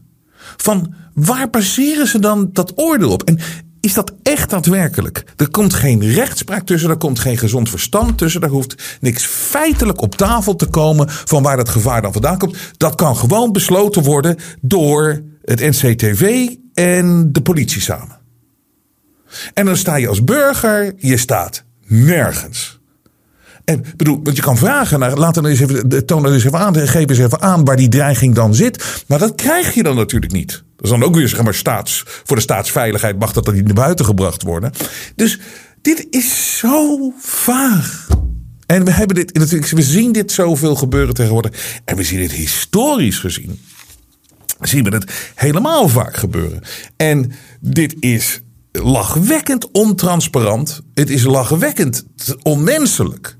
van 0.57 0.93
waar 1.13 1.49
baseren 1.49 2.07
ze 2.07 2.19
dan 2.19 2.49
dat 2.53 2.71
oordeel 2.75 3.11
op? 3.11 3.23
En 3.23 3.39
is 3.83 3.93
dat 3.93 4.13
echt 4.21 4.49
daadwerkelijk? 4.49 5.23
Er 5.37 5.49
komt 5.49 5.73
geen 5.73 6.11
rechtspraak 6.11 6.65
tussen, 6.65 6.89
er 6.89 6.97
komt 6.97 7.19
geen 7.19 7.37
gezond 7.37 7.69
verstand 7.69 8.17
tussen, 8.17 8.41
er 8.41 8.49
hoeft 8.49 8.97
niks 9.01 9.25
feitelijk 9.25 10.01
op 10.01 10.15
tafel 10.15 10.55
te 10.55 10.65
komen 10.65 11.09
van 11.09 11.43
waar 11.43 11.57
dat 11.57 11.69
gevaar 11.69 12.01
dan 12.01 12.11
vandaan 12.11 12.37
komt. 12.37 12.57
Dat 12.77 12.95
kan 12.95 13.15
gewoon 13.15 13.51
besloten 13.51 14.03
worden 14.03 14.37
door 14.61 15.23
het 15.41 15.59
NCTV 15.59 16.49
en 16.73 17.29
de 17.31 17.41
politie 17.41 17.81
samen. 17.81 18.19
En 19.53 19.65
dan 19.65 19.77
sta 19.77 19.95
je 19.95 20.07
als 20.07 20.23
burger, 20.23 20.93
je 20.97 21.17
staat 21.17 21.63
nergens. 21.85 22.79
En 23.65 23.83
bedoel, 23.97 24.19
want 24.23 24.35
je 24.35 24.41
kan 24.41 24.57
vragen 24.57 24.99
naar, 24.99 25.17
laat 25.17 25.33
dan 25.33 25.45
eens 25.45 25.59
even, 25.59 26.05
toon 26.05 26.23
dan 26.23 26.33
eens 26.33 26.45
even 26.45 26.59
aan, 26.59 26.75
geef 26.75 27.09
eens 27.09 27.17
even 27.17 27.41
aan 27.41 27.63
waar 27.63 27.75
die 27.75 27.89
dreiging 27.89 28.35
dan 28.35 28.55
zit. 28.55 29.03
Maar 29.07 29.19
dat 29.19 29.35
krijg 29.35 29.73
je 29.73 29.83
dan 29.83 29.95
natuurlijk 29.95 30.31
niet. 30.31 30.51
Dat 30.51 30.85
is 30.85 30.89
dan 30.89 31.03
ook 31.03 31.15
weer, 31.15 31.27
zeg 31.27 31.43
maar, 31.43 31.53
staats, 31.53 32.03
voor 32.23 32.35
de 32.35 32.41
staatsveiligheid 32.41 33.19
mag 33.19 33.33
dat 33.33 33.45
dan 33.45 33.53
niet 33.53 33.65
naar 33.65 33.73
buiten 33.73 34.05
gebracht 34.05 34.43
worden. 34.43 34.71
Dus 35.15 35.39
dit 35.81 36.07
is 36.09 36.57
zo 36.57 37.13
vaag. 37.19 38.07
En 38.65 38.85
we 38.85 38.91
hebben 38.91 39.15
dit, 39.15 39.71
we 39.71 39.81
zien 39.81 40.11
dit 40.11 40.31
zoveel 40.31 40.75
gebeuren 40.75 41.13
tegenwoordig. 41.13 41.81
En 41.85 41.95
we 41.95 42.03
zien 42.03 42.19
dit 42.19 42.31
historisch 42.31 43.19
gezien. 43.19 43.59
Zien 44.61 44.83
we 44.83 44.89
het 44.89 45.31
helemaal 45.35 45.87
vaak 45.87 46.17
gebeuren. 46.17 46.61
En 46.97 47.31
dit 47.59 47.95
is 47.99 48.41
lachwekkend 48.71 49.71
ontransparant. 49.71 50.81
Het 50.93 51.09
is 51.09 51.23
lachwekkend 51.23 52.05
onmenselijk. 52.41 53.35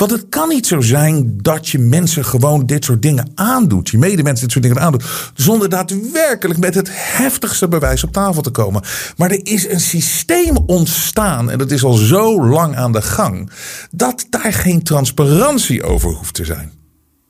Want 0.00 0.12
het 0.12 0.28
kan 0.28 0.48
niet 0.48 0.66
zo 0.66 0.80
zijn 0.80 1.36
dat 1.36 1.68
je 1.68 1.78
mensen 1.78 2.24
gewoon 2.24 2.66
dit 2.66 2.84
soort 2.84 3.02
dingen 3.02 3.30
aandoet. 3.34 3.88
Je 3.88 3.98
medemensen 3.98 4.42
dit 4.42 4.52
soort 4.52 4.64
dingen 4.64 4.80
aandoet. 4.80 5.04
Zonder 5.34 5.68
daadwerkelijk 5.68 6.58
met 6.58 6.74
het 6.74 6.88
heftigste 6.92 7.68
bewijs 7.68 8.04
op 8.04 8.12
tafel 8.12 8.42
te 8.42 8.50
komen. 8.50 8.82
Maar 9.16 9.30
er 9.30 9.46
is 9.46 9.68
een 9.68 9.80
systeem 9.80 10.56
ontstaan. 10.56 11.50
En 11.50 11.58
dat 11.58 11.70
is 11.70 11.84
al 11.84 11.92
zo 11.92 12.46
lang 12.46 12.76
aan 12.76 12.92
de 12.92 13.02
gang. 13.02 13.50
Dat 13.90 14.26
daar 14.30 14.52
geen 14.52 14.82
transparantie 14.82 15.82
over 15.82 16.10
hoeft 16.10 16.34
te 16.34 16.44
zijn. 16.44 16.72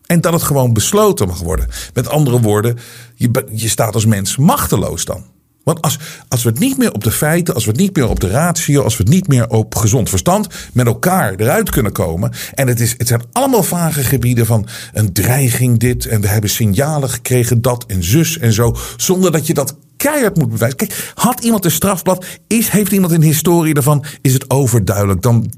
En 0.07 0.21
dat 0.21 0.33
het 0.33 0.43
gewoon 0.43 0.73
besloten 0.73 1.27
mag 1.27 1.41
worden. 1.41 1.69
Met 1.95 2.09
andere 2.09 2.41
woorden, 2.41 2.79
je, 3.15 3.45
je 3.53 3.69
staat 3.69 3.95
als 3.95 4.07
mens 4.07 4.37
machteloos 4.37 5.05
dan. 5.05 5.25
Want 5.73 5.85
als, 5.85 5.99
als 6.29 6.43
we 6.43 6.49
het 6.49 6.59
niet 6.59 6.79
meer 6.79 6.93
op 6.93 7.05
de 7.05 7.11
feiten, 7.11 7.55
als 7.55 7.65
we 7.65 7.71
het 7.71 7.81
niet 7.81 7.97
meer 7.97 8.09
op 8.09 8.21
de 8.21 8.29
ratio, 8.29 8.83
als 8.83 8.97
we 8.97 9.03
het 9.03 9.12
niet 9.12 9.29
meer 9.29 9.49
op 9.49 9.75
gezond 9.75 10.09
verstand 10.09 10.47
met 10.73 10.87
elkaar 10.87 11.35
eruit 11.35 11.71
kunnen 11.71 11.93
komen. 11.93 12.33
En 12.55 12.69
het, 12.69 12.81
is, 12.81 12.95
het 12.97 13.09
zijn 13.09 13.23
allemaal 13.33 13.62
vage 13.62 14.03
gebieden 14.03 14.47
van 14.47 14.67
een 14.93 15.12
dreiging 15.12 15.79
dit 15.79 16.07
en 16.07 16.21
we 16.21 16.27
hebben 16.27 16.50
signalen 16.50 17.11
gekregen 17.11 17.62
dat 17.62 17.85
en 17.87 18.05
zus 18.05 18.39
en 18.39 18.53
zo. 18.53 18.77
Zonder 18.97 19.33
dat 19.33 19.47
je 19.47 19.55
dat 19.55 19.77
keihard 19.97 20.37
moet 20.37 20.50
bewijzen. 20.50 20.77
Kijk, 20.79 21.12
had 21.15 21.41
iemand 21.41 21.65
een 21.65 21.71
strafblad, 21.71 22.25
is, 22.47 22.69
heeft 22.69 22.93
iemand 22.93 23.12
een 23.12 23.23
historie 23.23 23.75
ervan, 23.75 24.05
is 24.21 24.33
het 24.33 24.50
overduidelijk. 24.50 25.23
Dan 25.23 25.50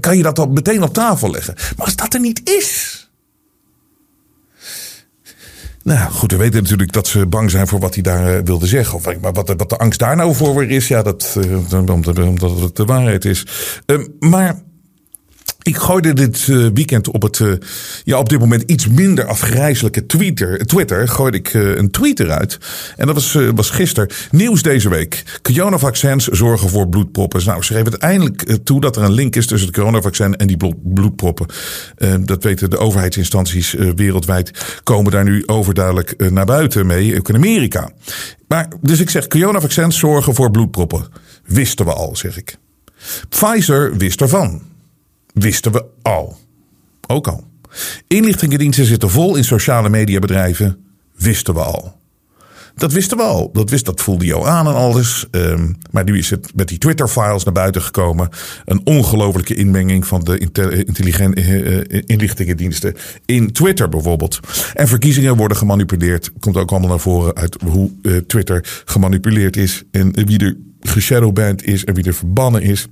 kan 0.00 0.16
je 0.16 0.22
dat 0.22 0.36
dan 0.36 0.52
meteen 0.52 0.82
op 0.82 0.94
tafel 0.94 1.30
leggen. 1.30 1.54
Maar 1.76 1.86
als 1.86 1.96
dat 1.96 2.14
er 2.14 2.20
niet 2.20 2.40
is 2.48 3.05
nou 5.86 6.12
goed, 6.12 6.30
we 6.30 6.36
weten 6.36 6.62
natuurlijk 6.62 6.92
dat 6.92 7.06
ze 7.06 7.26
bang 7.26 7.50
zijn 7.50 7.66
voor 7.66 7.80
wat 7.80 7.94
hij 7.94 8.02
daar 8.02 8.36
uh, 8.36 8.40
wilde 8.44 8.66
zeggen. 8.66 8.94
Of, 8.94 9.20
maar 9.20 9.32
wat, 9.32 9.54
wat 9.56 9.70
de 9.70 9.76
angst 9.76 9.98
daar 9.98 10.16
nou 10.16 10.34
voor 10.34 10.64
is, 10.64 10.88
ja, 10.88 11.02
dat, 11.02 11.36
uh, 11.72 11.90
omdat, 11.90 12.16
het 12.60 12.76
de 12.76 12.84
waarheid 12.84 13.24
is. 13.24 13.46
Uh, 13.86 14.06
maar 14.18 14.54
ik 15.66 15.76
gooide 15.76 16.12
dit 16.12 16.46
uh, 16.46 16.66
weekend 16.74 17.10
op 17.10 17.22
het, 17.22 17.38
uh, 17.38 17.52
ja, 18.04 18.18
op 18.18 18.28
dit 18.28 18.38
moment 18.38 18.62
iets 18.62 18.88
minder 18.88 19.26
afgrijzelijke 19.26 20.06
Twitter, 20.06 20.66
Twitter 20.66 21.08
gooide 21.08 21.36
ik 21.36 21.54
uh, 21.54 21.76
een 21.76 21.90
tweet 21.90 22.20
eruit. 22.20 22.58
En 22.96 23.06
dat 23.06 23.14
was, 23.14 23.38
was 23.54 23.70
gisteren. 23.70 24.10
Nieuws 24.30 24.62
deze 24.62 24.88
week. 24.88 25.22
Coronavaccins 25.42 26.26
zorgen 26.26 26.68
voor 26.68 26.88
bloedproppen. 26.88 27.44
Nou, 27.44 27.62
schreef 27.62 27.84
het 27.84 27.96
eindelijk 27.96 28.58
toe 28.64 28.80
dat 28.80 28.96
er 28.96 29.02
een 29.02 29.12
link 29.12 29.36
is 29.36 29.46
tussen 29.46 29.68
het 29.68 29.76
coronavaccin 29.76 30.36
en 30.36 30.46
die 30.46 30.74
bloedproppen. 30.82 31.46
dat 32.24 32.42
weten 32.42 32.70
de 32.70 32.78
overheidsinstanties 32.78 33.74
wereldwijd. 33.94 34.80
Komen 34.82 35.12
daar 35.12 35.24
nu 35.24 35.42
overduidelijk 35.46 36.30
naar 36.30 36.46
buiten 36.46 36.86
mee, 36.86 37.18
ook 37.18 37.28
in 37.28 37.34
Amerika. 37.34 37.90
Maar, 38.48 38.68
dus 38.80 39.00
ik 39.00 39.10
zeg, 39.10 39.28
coronavaccins 39.28 39.98
zorgen 39.98 40.34
voor 40.34 40.50
bloedproppen. 40.50 41.06
Wisten 41.44 41.84
we 41.84 41.92
al, 41.92 42.16
zeg 42.16 42.36
ik. 42.36 42.56
Pfizer 43.28 43.96
wist 43.96 44.20
ervan 44.20 44.74
wisten 45.38 45.72
we 45.72 45.84
al. 46.02 46.38
Ook 47.06 47.28
al. 47.28 47.44
Inlichtingendiensten 48.06 48.84
zitten 48.84 49.10
vol 49.10 49.36
in 49.36 49.44
sociale 49.44 49.88
mediabedrijven. 49.88 50.76
Wisten 51.16 51.54
we 51.54 51.60
al. 51.60 51.94
Dat 52.74 52.92
wisten 52.92 53.16
we 53.16 53.22
al. 53.22 53.50
Dat, 53.52 53.70
wist, 53.70 53.84
dat 53.84 54.00
voelde 54.00 54.24
je 54.24 54.44
aan 54.44 54.66
en 54.66 54.74
alles. 54.74 55.26
Um, 55.30 55.76
maar 55.90 56.04
nu 56.04 56.18
is 56.18 56.30
het 56.30 56.52
met 56.54 56.68
die 56.68 56.78
Twitter-files 56.78 57.44
naar 57.44 57.54
buiten 57.54 57.82
gekomen. 57.82 58.28
Een 58.64 58.80
ongelofelijke 58.84 59.54
inmenging 59.54 60.06
van 60.06 60.20
de 60.20 60.38
intelligente 60.86 61.42
uh, 61.42 62.02
inlichtingendiensten 62.06 62.94
in 63.24 63.52
Twitter 63.52 63.88
bijvoorbeeld. 63.88 64.40
En 64.74 64.88
verkiezingen 64.88 65.36
worden 65.36 65.56
gemanipuleerd. 65.56 66.32
Komt 66.40 66.56
ook 66.56 66.70
allemaal 66.70 66.88
naar 66.88 67.00
voren 67.00 67.34
uit 67.34 67.56
hoe 67.64 67.90
Twitter 68.26 68.82
gemanipuleerd 68.84 69.56
is. 69.56 69.82
En 69.90 70.12
wie 70.26 70.38
er 70.38 70.56
geshadowband 70.80 71.64
is 71.64 71.84
en 71.84 71.94
wie 71.94 72.04
er 72.04 72.14
verbannen 72.14 72.62
is. 72.62 72.86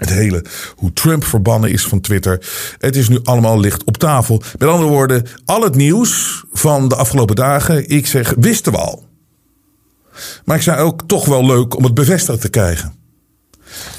Het 0.00 0.10
hele, 0.10 0.44
hoe 0.76 0.92
Trump 0.92 1.24
verbannen 1.24 1.70
is 1.70 1.84
van 1.84 2.00
Twitter. 2.00 2.46
Het 2.78 2.96
is 2.96 3.08
nu 3.08 3.18
allemaal 3.22 3.60
licht 3.60 3.84
op 3.84 3.96
tafel. 3.96 4.42
Met 4.58 4.68
andere 4.68 4.88
woorden, 4.88 5.26
al 5.44 5.62
het 5.62 5.74
nieuws 5.74 6.44
van 6.52 6.88
de 6.88 6.96
afgelopen 6.96 7.36
dagen, 7.36 7.88
ik 7.88 8.06
zeg, 8.06 8.34
wisten 8.38 8.72
we 8.72 8.78
al. 8.78 9.08
Maar 10.44 10.56
ik 10.56 10.62
zei 10.62 10.80
ook 10.80 11.02
toch 11.06 11.24
wel 11.24 11.46
leuk 11.46 11.76
om 11.76 11.84
het 11.84 11.94
bevestigd 11.94 12.40
te 12.40 12.48
krijgen. 12.48 12.92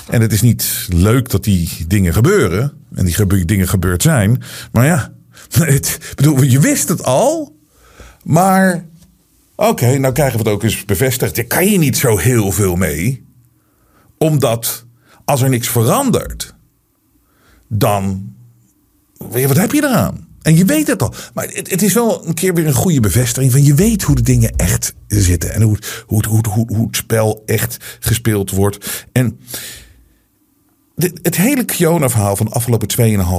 En 0.10 0.22
het 0.22 0.34
is 0.34 0.42
niet 0.42 0.88
leuk 0.90 1.30
dat 1.30 1.44
die 1.44 1.86
dingen 1.88 2.14
gebeuren. 2.14 2.74
En 2.96 3.06
die 3.06 3.46
dingen 3.46 3.68
gebeurd 3.68 4.02
zijn. 4.02 4.44
Maar 4.72 4.86
ja, 4.86 5.14
het, 5.52 5.98
bedoel, 6.16 6.42
je 6.42 6.60
wist 6.60 6.90
het 6.90 7.04
al. 7.04 7.56
Maar 8.24 8.86
oké, 9.56 9.98
nou 9.98 10.14
krijgen 10.14 10.38
we 10.38 10.44
het 10.44 10.54
ook 10.54 10.64
eens 10.64 10.86
bevestigd. 10.86 11.36
Daar 11.36 11.46
kan 11.46 11.72
je 11.72 11.78
niet 11.78 11.98
zo 11.98 12.18
heel 12.18 12.52
veel 12.52 12.76
mee. 12.76 13.26
Omdat 14.18 14.86
als 15.26 15.42
er 15.42 15.50
niks 15.50 15.68
verandert, 15.68 16.56
dan. 17.68 18.34
Wat 19.18 19.58
heb 19.58 19.72
je 19.72 19.84
eraan? 19.84 20.28
En 20.42 20.56
je 20.56 20.66
weet 20.66 20.88
het 20.88 21.02
al. 21.02 21.14
Maar 21.34 21.48
het, 21.48 21.82
is 21.82 21.94
wel 21.94 22.28
een 22.28 22.34
keer 22.34 22.54
weer 22.54 22.68
een 22.68 22.74
goede 22.74 23.00
bevestiging 23.00 23.52
van 23.52 23.64
je 23.64 23.74
weet 23.74 24.02
hoe 24.02 24.16
de 24.16 24.22
dingen 24.22 24.56
echt 24.56 24.94
zitten. 25.08 25.54
En 25.54 25.62
hoe, 25.62 25.78
hoe, 26.06 26.26
hoe, 26.28 26.46
hoe, 26.50 26.68
hoe 26.76 26.88
het 26.88 26.96
spel 26.96 27.44
echt 27.46 27.98
gespeeld 28.00 28.52
wordt. 28.52 29.06
En 29.12 29.40
het 30.96 31.38
hele 31.38 31.64
Kiona-verhaal 31.64 32.36
van 32.36 32.46
de 32.46 32.52
afgelopen 32.52 32.88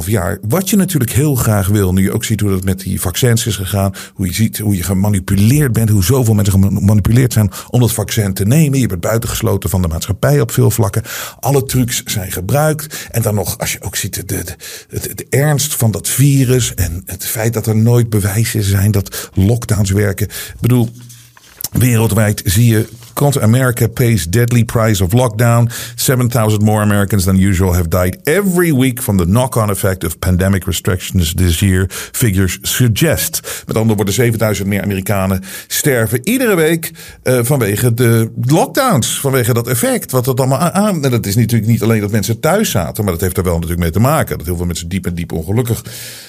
2,5 0.05 0.09
jaar. 0.09 0.39
Wat 0.49 0.71
je 0.71 0.77
natuurlijk 0.77 1.13
heel 1.13 1.35
graag 1.35 1.69
wil. 1.69 1.93
Nu 1.93 2.03
je 2.03 2.13
ook 2.13 2.25
ziet 2.25 2.41
hoe 2.41 2.51
dat 2.51 2.65
met 2.65 2.81
die 2.81 3.01
vaccins 3.01 3.47
is 3.47 3.57
gegaan. 3.57 3.95
Hoe 4.15 4.27
je 4.27 4.33
ziet 4.33 4.59
hoe 4.59 4.77
je 4.77 4.83
gemanipuleerd 4.83 5.73
bent. 5.73 5.89
Hoe 5.89 6.05
zoveel 6.05 6.35
mensen 6.35 6.53
gemanipuleerd 6.53 7.33
zijn 7.33 7.51
om 7.71 7.81
dat 7.81 7.93
vaccin 7.93 8.35
te 8.35 8.45
nemen. 8.45 8.79
Je 8.79 8.87
bent 8.87 9.01
buitengesloten 9.01 9.71
van 9.71 9.83
de 9.83 9.89
maatschappij 9.89 10.41
op 10.41 10.51
veel 10.51 10.71
vlakken. 10.71 11.03
Alle 11.41 11.65
trucs 11.65 12.03
zijn 12.05 12.33
gebruikt. 12.33 13.09
En 13.11 13.23
dan 13.23 13.35
nog, 13.35 13.59
als 13.59 13.73
je 13.73 13.83
ook 13.83 13.97
ziet 13.97 14.15
de, 14.15 14.25
de, 14.25 14.45
de, 14.89 15.15
de 15.15 15.27
ernst 15.31 15.75
van 15.75 15.91
dat 15.91 16.09
virus. 16.09 16.75
En 16.75 17.03
het 17.07 17.27
feit 17.27 17.53
dat 17.53 17.67
er 17.67 17.77
nooit 17.77 18.11
bewijzen 18.11 18.63
zijn 18.63 18.91
dat 18.91 19.31
lockdowns 19.35 19.91
werken. 19.91 20.27
Ik 20.27 20.61
bedoel. 20.61 20.89
Wereldwijd 21.73 22.43
zie 22.45 22.67
je 22.67 22.89
Continental 23.15 23.55
America 23.55 23.89
pays 23.89 24.27
deadly 24.27 24.65
price 24.65 25.05
of 25.05 25.13
lockdown. 25.13 25.71
7,000 25.95 26.63
more 26.63 26.83
Americans 26.83 27.25
than 27.25 27.37
usual 27.37 27.73
have 27.73 27.89
died 27.89 28.19
every 28.25 28.73
week 28.73 29.03
from 29.03 29.17
the 29.17 29.25
knock-on 29.25 29.71
effect 29.71 30.05
of 30.05 30.19
pandemic 30.19 30.67
restrictions 30.67 31.35
this 31.35 31.61
year, 31.61 31.87
figures 31.89 32.59
suggest. 32.63 33.63
Met 33.67 33.77
andere 33.77 33.97
woorden, 33.97 34.15
7000 34.15 34.69
meer 34.69 34.83
Amerikanen 34.83 35.43
sterven 35.67 36.21
iedere 36.23 36.55
week 36.55 36.91
uh, 37.25 37.39
vanwege 37.43 37.95
de 37.95 38.31
lockdowns, 38.43 39.21
vanwege 39.21 39.53
dat 39.53 39.69
effect. 39.69 40.11
Wat 40.11 40.25
dat 40.25 40.39
allemaal 40.39 40.59
aan. 40.59 41.05
En 41.05 41.11
dat 41.11 41.27
is 41.27 41.37
natuurlijk 41.37 41.71
niet 41.71 41.83
alleen 41.83 42.01
dat 42.01 42.11
mensen 42.11 42.41
thuis 42.41 42.71
zaten, 42.71 43.05
maar 43.05 43.13
dat 43.13 43.23
heeft 43.23 43.37
er 43.37 43.43
wel 43.43 43.55
natuurlijk 43.55 43.81
mee 43.81 43.91
te 43.91 44.01
maken. 44.01 44.39
Dat 44.39 44.47
heel 44.47 44.57
veel 44.57 44.67
mensen 44.67 44.89
diep 44.89 45.07
en 45.07 45.15
diep 45.15 45.33
ongelukkig 45.33 45.85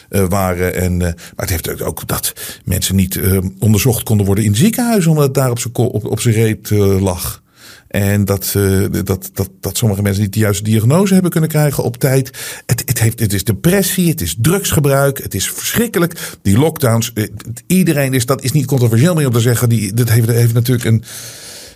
uh, 0.10 0.24
waren. 0.30 0.76
En, 0.76 0.94
uh, 0.94 1.00
maar 1.00 1.16
het 1.36 1.50
heeft 1.50 1.82
ook 1.84 2.08
dat 2.08 2.34
mensen 2.66 2.96
niet 2.96 3.20
onderzocht 3.60 4.04
konden 4.04 4.26
worden 4.26 4.44
in 4.44 4.56
ziekenhuizen, 4.56 5.12
omdat 5.12 5.26
het 5.26 5.34
daar 5.34 5.52
op 5.74 6.20
zijn 6.20 6.36
reet 6.36 6.72
lag. 6.78 7.42
En 7.88 8.26
dat, 8.26 8.54
uh, 8.58 8.86
dat, 9.04 9.30
dat, 9.34 9.50
dat 9.60 9.78
sommige 9.78 10.02
mensen 10.02 10.22
niet 10.22 10.34
de 10.34 10.40
juiste 10.40 10.64
diagnose 10.64 11.14
hebben 11.14 11.32
kunnen 11.32 11.50
krijgen 11.50 11.84
op 11.84 11.98
tijd. 11.98 12.62
Het, 12.66 12.84
het, 12.86 13.00
heeft, 13.00 13.20
het 13.20 13.34
is 13.34 13.44
depressie, 13.44 14.10
het 14.10 14.22
is 14.22 14.36
drugsgebruik, 14.38 15.24
het 15.24 15.34
is 15.34 15.50
verschrikkelijk. 15.50 16.38
Die 16.42 16.58
lockdowns, 16.58 17.14
iedereen 17.68 18.14
is, 18.14 18.26
dat 18.26 18.44
is 18.44 18.52
niet 18.52 18.66
controversieel 18.66 19.16
meer 19.16 19.28
om 19.28 19.34
te 19.34 19.40
zeggen. 19.40 19.70
Die, 19.70 19.94
dat 19.94 20.10
heeft, 20.10 20.28
heeft 20.28 20.54
natuurlijk 20.54 20.86
een, 20.86 21.04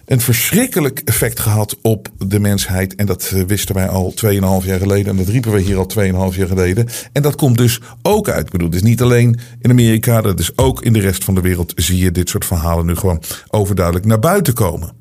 een 0.07 0.21
verschrikkelijk 0.21 1.01
effect 1.05 1.39
gehad 1.39 1.77
op 1.81 2.09
de 2.17 2.39
mensheid. 2.39 2.95
En 2.95 3.05
dat 3.05 3.31
eh, 3.33 3.41
wisten 3.41 3.75
wij 3.75 3.87
al 3.87 4.13
2,5 4.25 4.65
jaar 4.65 4.79
geleden. 4.79 5.11
En 5.11 5.17
dat 5.17 5.27
riepen 5.27 5.51
we 5.51 5.59
hier 5.59 5.77
al 5.77 5.91
2,5 6.31 6.37
jaar 6.37 6.47
geleden. 6.47 6.87
En 7.11 7.21
dat 7.21 7.35
komt 7.35 7.57
dus 7.57 7.81
ook 8.01 8.29
uit. 8.29 8.45
Ik 8.45 8.51
bedoel, 8.51 8.69
dus 8.69 8.81
niet 8.81 9.01
alleen 9.01 9.39
in 9.61 9.69
Amerika, 9.69 10.21
dat 10.21 10.39
is 10.39 10.57
ook 10.57 10.81
in 10.81 10.93
de 10.93 10.99
rest 10.99 11.23
van 11.23 11.35
de 11.35 11.41
wereld 11.41 11.73
zie 11.75 11.97
je 11.97 12.11
dit 12.11 12.29
soort 12.29 12.45
verhalen 12.45 12.85
nu 12.85 12.95
gewoon 12.95 13.23
overduidelijk 13.47 14.05
naar 14.05 14.19
buiten 14.19 14.53
komen. 14.53 14.91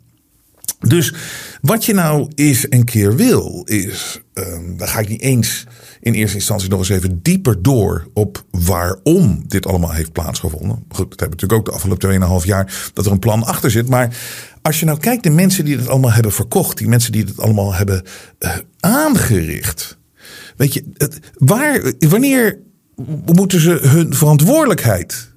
Dus 0.79 1.15
wat 1.61 1.85
je 1.85 1.95
nou 1.95 2.31
eens 2.35 2.67
een 2.69 2.85
keer 2.85 3.17
wil, 3.17 3.63
is, 3.65 4.21
um, 4.35 4.77
daar 4.77 4.89
ga 4.89 4.99
ik 4.99 5.09
niet 5.09 5.21
eens 5.21 5.67
in 6.01 6.15
eerste 6.15 6.37
instantie 6.37 6.69
nog 6.69 6.79
eens 6.79 6.89
even 6.89 7.23
dieper 7.23 7.63
door 7.63 8.07
op 8.15 8.45
waarom 8.51 9.45
dit 9.47 9.67
allemaal 9.67 9.93
heeft 9.93 10.13
plaatsgevonden. 10.13 10.85
Goed, 10.89 11.11
dat 11.11 11.21
hebben 11.21 11.39
we 11.39 11.43
natuurlijk 11.43 11.53
ook 11.53 11.65
de 11.65 11.73
afgelopen 11.73 12.41
2,5 12.41 12.47
jaar 12.47 12.91
dat 12.93 13.07
er 13.07 13.13
een 13.13 13.19
plan 13.19 13.45
achter 13.45 13.71
zit. 13.71 13.89
Maar 13.89 14.17
als 14.67 14.81
je 14.81 14.87
nou 14.87 14.99
kijkt, 14.99 15.23
de 15.23 15.31
mensen 15.31 15.65
die 15.65 15.77
het 15.77 15.89
allemaal 15.89 16.13
hebben 16.13 16.33
verkocht, 16.33 16.79
die 16.79 16.89
mensen 16.89 17.13
die 17.13 17.25
het 17.25 17.41
allemaal 17.41 17.75
hebben 17.75 18.03
uh, 18.39 18.57
aangericht. 18.81 19.99
Weet 20.57 20.75
je, 20.75 20.85
waar, 21.35 21.93
wanneer 21.99 22.59
moeten 23.25 23.61
ze 23.61 23.71
hun 23.71 24.15
verantwoordelijkheid 24.15 25.33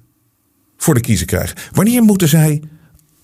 voor 0.76 0.94
de 0.94 1.00
kiezer 1.00 1.26
krijgen? 1.26 1.56
Wanneer 1.72 2.02
moeten 2.02 2.28
zij 2.28 2.62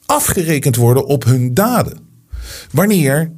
afgerekend 0.06 0.76
worden 0.76 1.06
op 1.06 1.24
hun 1.24 1.54
daden? 1.54 1.98
Wanneer 2.70 3.32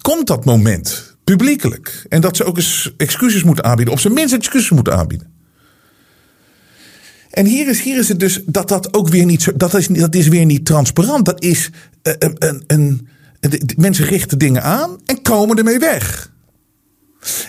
komt 0.00 0.26
dat 0.26 0.44
moment 0.44 1.16
publiekelijk? 1.24 2.06
En 2.08 2.20
dat 2.20 2.36
ze 2.36 2.44
ook 2.44 2.56
eens 2.56 2.92
excuses 2.96 3.42
moeten 3.42 3.64
aanbieden, 3.64 3.94
of 3.94 4.00
ze 4.00 4.10
minst 4.10 4.34
excuses 4.34 4.70
moeten 4.70 4.96
aanbieden. 4.96 5.37
En 7.30 7.46
hier 7.46 7.68
is, 7.68 7.80
hier 7.80 7.98
is 7.98 8.08
het 8.08 8.20
dus 8.20 8.42
dat 8.46 8.68
dat 8.68 8.94
ook 8.94 9.08
weer 9.08 9.24
niet 9.24 9.42
zo, 9.42 9.52
dat 9.56 9.74
is, 9.74 9.86
dat 9.86 10.14
is 10.14 10.28
weer 10.28 10.44
niet 10.44 10.66
transparant. 10.66 11.24
Dat 11.24 11.42
is 11.42 11.70
uh, 12.02 12.12
een, 12.18 12.36
een, 12.38 13.08
een, 13.40 13.60
mensen 13.76 14.04
richten 14.04 14.38
dingen 14.38 14.62
aan 14.62 14.96
en 15.06 15.22
komen 15.22 15.56
ermee 15.56 15.78
weg. 15.78 16.32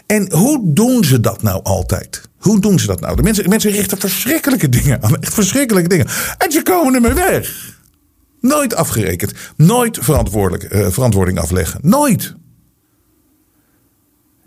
En 0.05 0.33
hoe 0.33 0.61
doen 0.63 1.03
ze 1.03 1.19
dat 1.19 1.41
nou 1.41 1.63
altijd? 1.63 2.21
Hoe 2.37 2.59
doen 2.59 2.79
ze 2.79 2.87
dat 2.87 2.99
nou? 2.99 3.15
De 3.15 3.21
mensen, 3.21 3.49
mensen 3.49 3.71
richten 3.71 3.97
verschrikkelijke 3.97 4.69
dingen 4.69 5.03
aan. 5.03 5.21
Echt 5.21 5.33
verschrikkelijke 5.33 5.89
dingen. 5.89 6.07
En 6.37 6.51
ze 6.51 6.63
komen 6.63 6.93
ermee 6.93 7.13
weg. 7.13 7.77
Nooit 8.41 8.75
afgerekend. 8.75 9.33
Nooit 9.55 9.97
verantwoordelijk, 10.01 10.73
uh, 10.73 10.87
verantwoording 10.87 11.39
afleggen. 11.39 11.79
Nooit. 11.83 12.35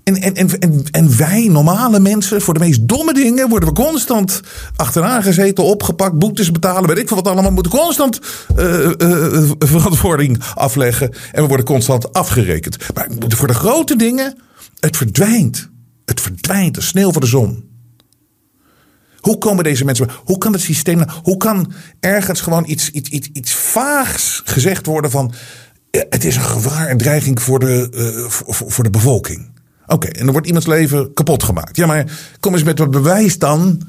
En, 0.05 0.17
en, 0.17 0.61
en, 0.61 0.85
en 0.91 1.17
wij, 1.17 1.49
normale 1.49 2.01
mensen, 2.01 2.41
voor 2.43 2.55
de 2.55 2.61
meest 2.61 2.89
domme 2.89 3.15
dingen 3.15 3.49
worden 3.49 3.69
we 3.69 3.75
constant 3.75 4.41
achteraan 4.77 5.23
gezeten, 5.23 5.65
opgepakt, 5.65 6.19
boetes 6.19 6.51
betalen, 6.51 6.89
weet 6.89 6.99
ik 6.99 7.09
veel 7.09 7.17
wat 7.17 7.27
allemaal. 7.27 7.45
We 7.45 7.51
moeten 7.51 7.73
constant 7.73 8.21
uh, 8.57 8.91
uh, 8.99 9.51
verantwoording 9.59 10.43
afleggen 10.55 11.15
en 11.33 11.43
we 11.43 11.49
worden 11.49 11.67
constant 11.67 12.13
afgerekend. 12.13 12.77
Maar 12.95 13.09
voor 13.29 13.47
de 13.47 13.55
grote 13.55 13.97
dingen, 13.97 14.39
het 14.81 14.97
verdwijnt. 14.97 15.71
Het 16.05 16.21
verdwijnt, 16.21 16.75
de 16.75 16.81
sneeuw 16.81 17.13
voor 17.13 17.21
de 17.21 17.27
zon. 17.27 17.71
Hoe 19.21 19.39
komen 19.39 19.65
deze 19.65 19.85
mensen? 19.85 20.09
Hoe 20.25 20.39
kan 20.39 20.53
het 20.53 20.63
systeem? 20.63 20.97
Nou- 20.97 21.11
hoe 21.23 21.37
kan 21.37 21.73
ergens 22.01 22.41
gewoon 22.41 22.65
iets, 22.67 22.91
iets, 22.91 23.11
iets, 23.11 23.29
iets 23.33 23.53
vaags 23.53 24.43
gezegd 24.45 24.87
worden 24.87 25.11
van. 25.11 25.33
Het 25.91 26.25
is 26.25 26.37
een 26.37 26.43
gevaar, 26.43 26.91
een 26.91 26.99
dreiging 26.99 27.43
voor 27.43 27.59
de, 27.59 27.89
voor 28.49 28.85
de 28.85 28.91
bevolking. 28.91 29.52
Oké, 29.93 30.07
en 30.07 30.23
dan 30.25 30.33
wordt 30.33 30.47
iemands 30.47 30.67
leven 30.67 31.13
kapot 31.15 31.43
gemaakt. 31.43 31.77
Ja, 31.77 31.87
maar 31.87 32.19
kom 32.41 32.53
eens 32.53 32.63
met 32.63 32.79
wat 32.79 32.91
bewijs 32.91 33.39
dan 33.39 33.83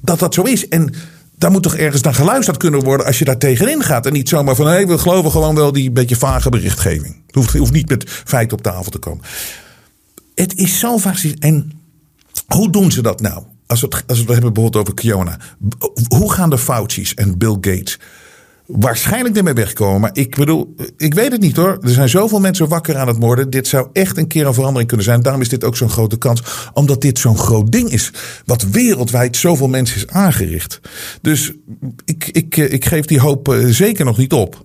dat 0.00 0.18
dat 0.18 0.34
zo 0.34 0.42
is. 0.42 0.68
En 0.68 0.94
daar 1.36 1.50
moet 1.50 1.62
toch 1.62 1.76
ergens 1.76 2.02
naar 2.02 2.14
geluisterd 2.14 2.56
kunnen 2.56 2.82
worden 2.82 3.06
als 3.06 3.18
je 3.18 3.24
daar 3.24 3.38
tegenin 3.38 3.82
gaat. 3.82 4.06
En 4.06 4.12
niet 4.12 4.28
zomaar 4.28 4.54
van 4.54 4.66
hé, 4.66 4.72
hey, 4.72 4.86
we 4.86 4.98
geloven 4.98 5.30
gewoon 5.30 5.54
wel 5.54 5.72
die 5.72 5.90
beetje 5.90 6.16
vage 6.16 6.48
berichtgeving. 6.48 7.22
Het 7.26 7.34
hoeft, 7.34 7.72
niet 7.72 7.88
met 7.88 8.04
feiten 8.08 8.56
op 8.56 8.62
tafel 8.62 8.90
te 8.90 8.98
komen. 8.98 9.24
Het 10.34 10.54
is 10.56 10.78
zo 10.78 10.96
vaak. 10.96 11.18
En 11.38 11.72
hoe 12.46 12.70
doen 12.70 12.92
ze 12.92 13.02
dat 13.02 13.20
nou? 13.20 13.42
Als 13.66 13.80
we, 13.80 13.86
het, 13.86 14.04
als 14.06 14.24
we 14.24 14.32
hebben 14.32 14.52
bijvoorbeeld 14.52 14.84
over 14.84 14.94
Kiona. 14.94 15.38
Hoe 16.08 16.32
gaan 16.32 16.50
de 16.50 16.58
Fauci's 16.58 17.14
en 17.14 17.38
Bill 17.38 17.56
Gates 17.60 17.98
waarschijnlijk 18.72 19.36
ermee 19.36 19.54
wegkomen. 19.54 20.00
Maar 20.00 20.10
ik 20.12 20.36
bedoel, 20.36 20.74
ik 20.96 21.14
weet 21.14 21.32
het 21.32 21.40
niet 21.40 21.56
hoor. 21.56 21.78
Er 21.80 21.90
zijn 21.90 22.08
zoveel 22.08 22.40
mensen 22.40 22.68
wakker 22.68 22.96
aan 22.96 23.06
het 23.06 23.16
worden. 23.16 23.50
Dit 23.50 23.66
zou 23.66 23.88
echt 23.92 24.16
een 24.16 24.26
keer 24.26 24.46
een 24.46 24.54
verandering 24.54 24.88
kunnen 24.88 25.06
zijn. 25.06 25.22
Daarom 25.22 25.40
is 25.40 25.48
dit 25.48 25.64
ook 25.64 25.76
zo'n 25.76 25.90
grote 25.90 26.18
kans. 26.18 26.42
Omdat 26.72 27.00
dit 27.00 27.18
zo'n 27.18 27.38
groot 27.38 27.72
ding 27.72 27.90
is. 27.90 28.12
Wat 28.44 28.62
wereldwijd 28.62 29.36
zoveel 29.36 29.68
mensen 29.68 29.96
is 29.96 30.06
aangericht. 30.06 30.80
Dus 31.20 31.52
ik, 32.04 32.28
ik, 32.32 32.56
ik 32.56 32.84
geef 32.84 33.04
die 33.04 33.20
hoop 33.20 33.48
eh, 33.48 33.66
zeker 33.66 34.04
nog 34.04 34.18
niet 34.18 34.32
op. 34.32 34.64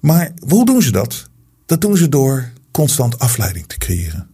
Maar 0.00 0.32
hoe 0.48 0.64
doen 0.64 0.82
ze 0.82 0.90
dat? 0.90 1.28
Dat 1.66 1.80
doen 1.80 1.96
ze 1.96 2.08
door 2.08 2.50
constant 2.70 3.18
afleiding 3.18 3.66
te 3.66 3.78
creëren. 3.78 4.28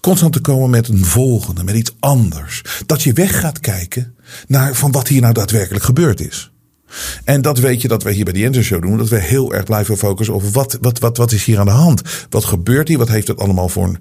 Constant 0.00 0.32
te 0.32 0.40
komen 0.40 0.70
met 0.70 0.88
een 0.88 1.04
volgende, 1.04 1.64
met 1.64 1.74
iets 1.74 1.94
anders. 2.00 2.62
Dat 2.86 3.02
je 3.02 3.12
weg 3.12 3.40
gaat 3.40 3.60
kijken 3.60 4.14
naar 4.46 4.74
van 4.74 4.92
wat 4.92 5.08
hier 5.08 5.20
nou 5.20 5.32
daadwerkelijk 5.32 5.84
gebeurd 5.84 6.20
is. 6.20 6.50
En 7.24 7.42
dat 7.42 7.58
weet 7.58 7.82
je 7.82 7.88
dat 7.88 8.02
wij 8.02 8.12
hier 8.12 8.24
bij 8.24 8.32
de 8.32 8.38
Jensen 8.38 8.64
Show 8.64 8.82
doen. 8.82 8.98
Dat 8.98 9.08
we 9.08 9.20
heel 9.20 9.54
erg 9.54 9.64
blijven 9.64 9.96
focussen 9.96 10.34
op 10.34 10.42
wat, 10.42 10.78
wat, 10.80 10.98
wat, 10.98 11.16
wat 11.16 11.32
is 11.32 11.44
hier 11.44 11.58
aan 11.58 11.66
de 11.66 11.72
hand? 11.72 12.02
Wat 12.30 12.44
gebeurt 12.44 12.88
hier? 12.88 12.98
Wat 12.98 13.08
heeft 13.08 13.28
het 13.28 13.38
allemaal 13.38 13.68
voor 13.68 13.84
een 13.84 13.98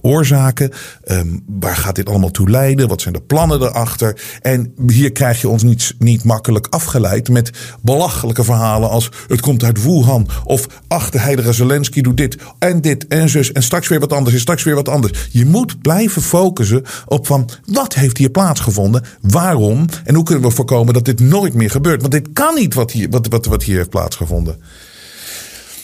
oorzaken? 0.00 0.70
Um, 1.04 1.44
waar 1.46 1.76
gaat 1.76 1.94
dit 1.94 2.08
allemaal 2.08 2.30
toe 2.30 2.50
leiden? 2.50 2.88
Wat 2.88 3.00
zijn 3.00 3.14
de 3.14 3.20
plannen 3.20 3.62
erachter? 3.62 4.22
En 4.40 4.74
hier 4.86 5.12
krijg 5.12 5.40
je 5.40 5.48
ons 5.48 5.62
niet, 5.62 5.94
niet 5.98 6.24
makkelijk 6.24 6.66
afgeleid 6.70 7.28
met 7.28 7.50
belachelijke 7.82 8.44
verhalen 8.44 8.90
als 8.90 9.10
het 9.28 9.40
komt 9.40 9.64
uit 9.64 9.82
Wuhan. 9.82 10.28
Of 10.44 10.66
ach, 10.88 11.10
de 11.10 11.52
Zelensky 11.52 12.00
doet 12.00 12.16
dit 12.16 12.36
en 12.58 12.80
dit 12.80 13.06
en 13.06 13.28
zus. 13.28 13.52
En 13.52 13.62
straks 13.62 13.88
weer 13.88 14.00
wat 14.00 14.12
anders 14.12 14.34
en 14.34 14.40
straks 14.40 14.62
weer 14.62 14.74
wat 14.74 14.88
anders. 14.88 15.28
Je 15.30 15.46
moet 15.46 15.82
blijven 15.82 16.22
focussen 16.22 16.82
op 17.06 17.26
van 17.26 17.50
wat 17.64 17.94
heeft 17.94 18.18
hier 18.18 18.30
plaatsgevonden? 18.30 19.04
Waarom? 19.20 19.84
En 20.04 20.14
hoe 20.14 20.24
kunnen 20.24 20.48
we 20.48 20.54
voorkomen 20.54 20.94
dat 20.94 21.04
dit 21.04 21.20
nooit 21.20 21.54
meer 21.54 21.70
gebeurt? 21.70 22.00
Want 22.00 22.12
dit 22.12 22.28
kan 22.32 22.54
niet 22.54 22.74
wat 22.74 22.90
hier, 22.90 23.10
wat, 23.10 23.26
wat, 23.26 23.46
wat 23.46 23.62
hier 23.62 23.76
heeft 23.76 23.90
plaatsgevonden. 23.90 24.62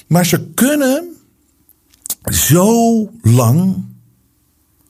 Maar 0.07 0.27
ze 0.27 0.47
kunnen 0.55 1.10
zo 2.31 3.11
lang 3.23 3.85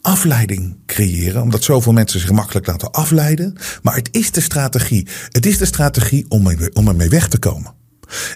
afleiding 0.00 0.76
creëren, 0.86 1.42
omdat 1.42 1.64
zoveel 1.64 1.92
mensen 1.92 2.20
zich 2.20 2.30
makkelijk 2.30 2.66
laten 2.66 2.90
afleiden. 2.90 3.56
Maar 3.82 3.94
het 3.94 4.08
is 4.12 4.30
de 4.30 4.40
strategie. 4.40 5.06
Het 5.28 5.46
is 5.46 5.58
de 5.58 5.64
strategie 5.64 6.24
om, 6.28 6.48
om 6.72 6.88
ermee 6.88 7.08
weg 7.08 7.28
te 7.28 7.38
komen. 7.38 7.74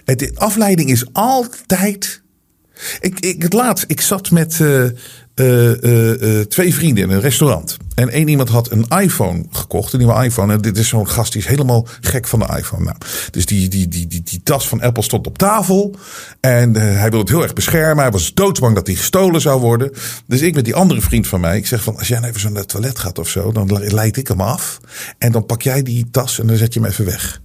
Het, 0.05 0.39
afleiding 0.39 0.89
is 0.89 1.13
altijd. 1.13 2.21
Ik, 2.99 3.19
ik, 3.19 3.41
het 3.41 3.53
laatst, 3.53 3.85
ik 3.87 4.01
zat 4.01 4.31
met 4.31 4.59
uh, 4.59 4.89
uh, 5.35 5.81
uh, 5.81 6.41
twee 6.41 6.73
vrienden 6.73 7.03
in 7.03 7.09
een 7.09 7.19
restaurant. 7.19 7.77
En 7.95 8.09
één 8.09 8.27
iemand 8.27 8.49
had 8.49 8.71
een 8.71 8.87
iPhone 8.87 9.45
gekocht, 9.51 9.93
een 9.93 9.99
nieuwe 9.99 10.23
iPhone. 10.23 10.53
En 10.53 10.61
dit 10.61 10.77
is 10.77 10.87
zo'n 10.87 11.09
gast 11.09 11.31
die 11.31 11.41
is 11.41 11.47
helemaal 11.47 11.87
gek 12.01 12.27
van 12.27 12.39
de 12.39 12.57
iPhone. 12.57 12.83
Nou, 12.83 12.95
dus 13.31 13.45
die, 13.45 13.69
die, 13.69 13.87
die, 13.87 14.07
die, 14.07 14.23
die 14.23 14.41
tas 14.43 14.67
van 14.67 14.81
Apple 14.81 15.03
stond 15.03 15.27
op 15.27 15.37
tafel. 15.37 15.95
En 16.39 16.75
hij 16.75 17.09
wilde 17.09 17.17
het 17.17 17.29
heel 17.29 17.43
erg 17.43 17.53
beschermen. 17.53 18.03
Hij 18.03 18.11
was 18.11 18.33
doodsbang 18.33 18.75
dat 18.75 18.87
hij 18.87 18.95
gestolen 18.95 19.41
zou 19.41 19.61
worden. 19.61 19.91
Dus 20.27 20.41
ik 20.41 20.55
met 20.55 20.65
die 20.65 20.75
andere 20.75 21.01
vriend 21.01 21.27
van 21.27 21.39
mij. 21.39 21.57
Ik 21.57 21.67
zeg 21.67 21.83
van, 21.83 21.97
als 21.97 22.07
jij 22.07 22.19
nou 22.19 22.33
even 22.33 22.51
naar 22.51 22.61
het 22.61 22.69
toilet 22.69 22.99
gaat 22.99 23.19
of 23.19 23.29
zo. 23.29 23.51
Dan 23.51 23.83
leid 23.93 24.17
ik 24.17 24.27
hem 24.27 24.41
af. 24.41 24.79
En 25.17 25.31
dan 25.31 25.45
pak 25.45 25.61
jij 25.61 25.83
die 25.83 26.09
tas 26.11 26.39
en 26.39 26.47
dan 26.47 26.57
zet 26.57 26.73
je 26.73 26.79
hem 26.79 26.89
even 26.89 27.05
weg. 27.05 27.41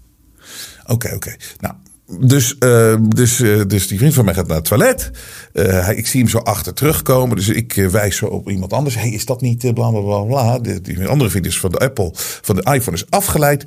Oké, 0.86 1.14
oké. 1.14 1.36
Nou, 1.58 1.74
dus, 2.18 2.56
uh, 2.64 2.96
dus, 3.08 3.40
uh, 3.40 3.62
dus 3.66 3.86
die 3.88 3.98
vriend 3.98 4.14
van 4.14 4.24
mij 4.24 4.34
gaat 4.34 4.46
naar 4.46 4.56
het 4.56 4.64
toilet. 4.64 5.10
Uh, 5.52 5.88
ik 5.88 6.06
zie 6.06 6.20
hem 6.20 6.28
zo 6.28 6.38
achter 6.38 6.74
terugkomen. 6.74 7.36
Dus 7.36 7.48
ik 7.48 7.74
wijs 7.90 8.16
zo 8.16 8.26
op 8.26 8.50
iemand 8.50 8.72
anders. 8.72 8.94
Hey, 8.94 9.10
is 9.10 9.24
dat 9.24 9.40
niet 9.40 9.74
bla 9.74 9.90
bla 9.90 10.20
bla 10.20 10.58
die 10.58 11.06
andere 11.06 11.30
vriend 11.30 11.46
is 11.46 11.60
van 11.60 11.70
de 11.70 11.78
Apple, 11.78 12.10
van 12.14 12.56
de 12.56 12.72
iPhone 12.72 12.96
is 12.96 13.10
afgeleid. 13.10 13.60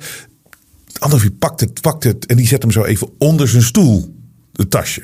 De 0.92 1.00
andere 1.00 1.20
vriend 1.20 1.38
pakt 1.38 1.60
het, 1.60 1.80
pakt 1.80 2.04
het 2.04 2.26
en 2.26 2.36
die 2.36 2.46
zet 2.46 2.62
hem 2.62 2.70
zo 2.70 2.84
even 2.84 3.10
onder 3.18 3.48
zijn 3.48 3.62
stoel. 3.62 4.14
Het 4.52 4.70
tasje. 4.70 5.02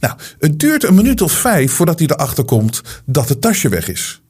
Nou, 0.00 0.14
het 0.38 0.58
duurt 0.58 0.84
een 0.84 0.94
minuut 0.94 1.20
of 1.20 1.32
vijf 1.32 1.72
voordat 1.72 1.98
hij 1.98 2.08
erachter 2.08 2.44
komt 2.44 2.82
dat 3.04 3.28
het 3.28 3.40
tasje 3.40 3.68
weg 3.68 3.88
is. 3.88 4.22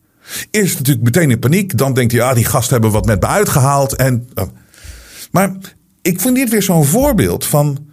Eerst 0.51 0.79
natuurlijk 0.79 1.05
meteen 1.05 1.31
in 1.31 1.39
paniek. 1.39 1.79
Dan 1.79 1.95
denkt 1.95 2.13
hij, 2.13 2.23
ah, 2.23 2.35
die 2.35 2.45
gasten 2.45 2.73
hebben 2.73 2.91
wat 2.91 3.07
met 3.07 3.21
me 3.21 3.27
uitgehaald. 3.27 3.97
En, 3.97 4.29
maar 5.31 5.57
ik 6.03 6.21
vind 6.21 6.37
dit 6.37 6.51
weer 6.51 6.63
zo'n 6.63 6.85
voorbeeld 6.85 7.47
van 7.47 7.90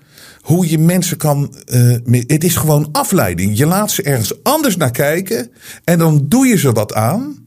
hoe 0.47 0.69
je 0.69 0.79
mensen 0.79 1.17
kan. 1.17 1.55
Uh, 1.65 2.21
het 2.27 2.43
is 2.43 2.55
gewoon 2.55 2.89
afleiding. 2.91 3.57
Je 3.57 3.65
laat 3.65 3.91
ze 3.91 4.01
ergens 4.01 4.43
anders 4.43 4.77
naar 4.77 4.91
kijken 4.91 5.51
en 5.83 5.99
dan 5.99 6.25
doe 6.27 6.47
je 6.47 6.57
ze 6.57 6.71
wat 6.71 6.93
aan. 6.93 7.45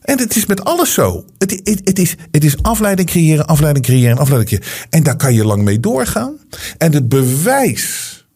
En 0.00 0.18
het 0.18 0.36
is 0.36 0.46
met 0.46 0.64
alles 0.64 0.92
zo. 0.92 1.24
Het, 1.38 1.50
het, 1.50 1.80
het, 1.84 1.98
is, 1.98 2.14
het 2.30 2.44
is 2.44 2.62
afleiding 2.62 3.08
creëren, 3.08 3.46
afleiding 3.46 3.84
creëren, 3.84 4.18
afleiding 4.18 4.50
creëren. 4.50 4.88
En 4.90 5.02
daar 5.02 5.16
kan 5.16 5.34
je 5.34 5.44
lang 5.44 5.62
mee 5.62 5.80
doorgaan. 5.80 6.38
En 6.78 6.92
het 6.92 7.08
bewijs, 7.08 8.26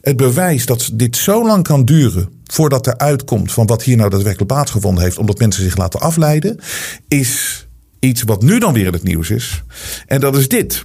het 0.00 0.16
bewijs 0.16 0.66
dat 0.66 0.90
dit 0.92 1.16
zo 1.16 1.46
lang 1.46 1.62
kan 1.62 1.84
duren 1.84 2.28
voordat 2.44 2.86
er 2.86 2.98
uitkomt 2.98 3.52
van 3.52 3.66
wat 3.66 3.82
hier 3.82 3.96
nou 3.96 4.10
daadwerkelijk 4.10 4.52
plaatsgevonden 4.52 5.04
heeft, 5.04 5.18
omdat 5.18 5.38
mensen 5.38 5.62
zich 5.62 5.76
laten 5.76 6.00
afleiden, 6.00 6.60
is 7.08 7.66
iets 7.98 8.22
wat 8.22 8.42
nu 8.42 8.58
dan 8.58 8.72
weer 8.72 8.86
in 8.86 8.92
het 8.92 9.02
nieuws 9.02 9.30
is. 9.30 9.62
En 10.06 10.20
dat 10.20 10.36
is 10.36 10.48
dit. 10.48 10.84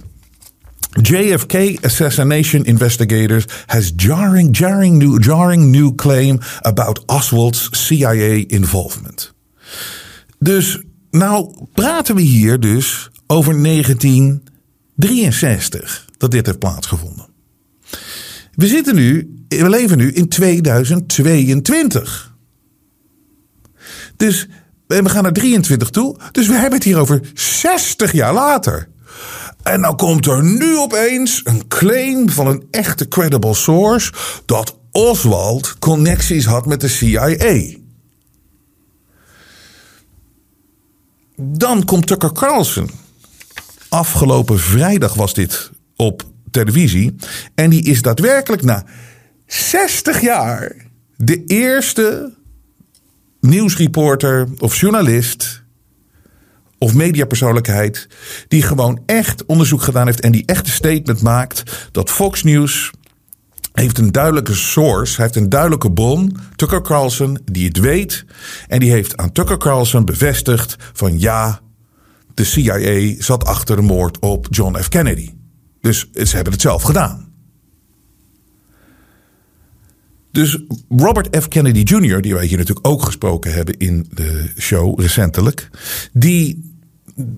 JFK 0.90 1.84
assassination 1.84 2.64
investigators 2.64 3.44
has 3.66 3.92
jarring, 3.96 4.56
jarring 4.56 4.98
new, 4.98 5.24
jarring 5.24 5.70
new 5.70 5.94
claim 5.94 6.38
about 6.60 7.02
Oswald's 7.06 7.68
CIA 7.70 8.44
involvement. 8.46 9.32
Dus 10.38 10.82
nou 11.10 11.54
praten 11.74 12.14
we 12.14 12.20
hier 12.20 12.60
dus 12.60 13.10
over 13.26 13.62
1963 13.62 16.06
dat 16.16 16.30
dit 16.30 16.46
heeft 16.46 16.58
plaatsgevonden. 16.58 17.28
We 18.54 18.66
zitten 18.66 18.94
nu, 18.94 19.34
we 19.48 19.68
leven 19.68 19.98
nu 19.98 20.12
in 20.12 20.28
2022. 20.28 22.34
Dus 24.16 24.46
we 24.86 25.08
gaan 25.08 25.22
naar 25.22 25.32
23 25.32 25.90
toe. 25.90 26.16
Dus 26.32 26.46
we 26.46 26.54
hebben 26.54 26.74
het 26.74 26.84
hier 26.84 26.98
over 26.98 27.20
60 27.34 28.12
jaar 28.12 28.34
later. 28.34 28.88
En 29.62 29.80
dan 29.80 29.96
komt 29.96 30.26
er 30.26 30.44
nu 30.44 30.76
opeens 30.78 31.40
een 31.44 31.68
claim 31.68 32.30
van 32.30 32.46
een 32.46 32.66
echte 32.70 33.08
credible 33.08 33.54
source 33.54 34.12
dat 34.44 34.78
Oswald 34.90 35.78
connecties 35.78 36.44
had 36.44 36.66
met 36.66 36.80
de 36.80 36.88
CIA. 36.88 37.76
Dan 41.36 41.84
komt 41.84 42.06
Tucker 42.06 42.32
Carlson. 42.32 42.90
Afgelopen 43.88 44.58
vrijdag 44.58 45.14
was 45.14 45.34
dit 45.34 45.70
op 45.96 46.22
televisie. 46.50 47.14
En 47.54 47.70
die 47.70 47.82
is 47.82 48.02
daadwerkelijk 48.02 48.62
na 48.62 48.84
60 49.46 50.20
jaar 50.20 50.76
de 51.16 51.44
eerste 51.44 52.34
nieuwsreporter 53.40 54.48
of 54.58 54.76
journalist 54.80 55.62
of 56.80 56.94
mediapersoonlijkheid 56.94 58.08
die 58.48 58.62
gewoon 58.62 59.02
echt 59.06 59.44
onderzoek 59.44 59.82
gedaan 59.82 60.06
heeft 60.06 60.20
en 60.20 60.32
die 60.32 60.46
echt 60.46 60.66
een 60.66 60.72
statement 60.72 61.22
maakt 61.22 61.88
dat 61.92 62.10
Fox 62.10 62.42
News 62.42 62.90
heeft 63.72 63.98
een 63.98 64.12
duidelijke 64.12 64.54
source, 64.54 65.22
heeft 65.22 65.36
een 65.36 65.48
duidelijke 65.48 65.92
bron, 65.92 66.36
Tucker 66.56 66.82
Carlson, 66.82 67.38
die 67.44 67.66
het 67.68 67.78
weet 67.78 68.24
en 68.68 68.80
die 68.80 68.90
heeft 68.90 69.16
aan 69.16 69.32
Tucker 69.32 69.58
Carlson 69.58 70.04
bevestigd 70.04 70.76
van 70.92 71.18
ja, 71.18 71.60
de 72.34 72.44
CIA 72.44 73.14
zat 73.18 73.44
achter 73.44 73.76
de 73.76 73.82
moord 73.82 74.18
op 74.18 74.46
John 74.50 74.78
F. 74.78 74.88
Kennedy. 74.88 75.30
Dus 75.80 76.10
ze 76.12 76.34
hebben 76.34 76.52
het 76.52 76.62
zelf 76.62 76.82
gedaan. 76.82 77.28
Dus 80.32 80.58
Robert 80.88 81.36
F. 81.42 81.48
Kennedy 81.48 81.80
Jr., 81.80 82.20
die 82.20 82.34
wij 82.34 82.46
hier 82.46 82.58
natuurlijk 82.58 82.86
ook 82.86 83.02
gesproken 83.02 83.52
hebben 83.52 83.76
in 83.76 84.06
de 84.14 84.50
show 84.58 85.00
recentelijk, 85.00 85.70
die 86.12 86.69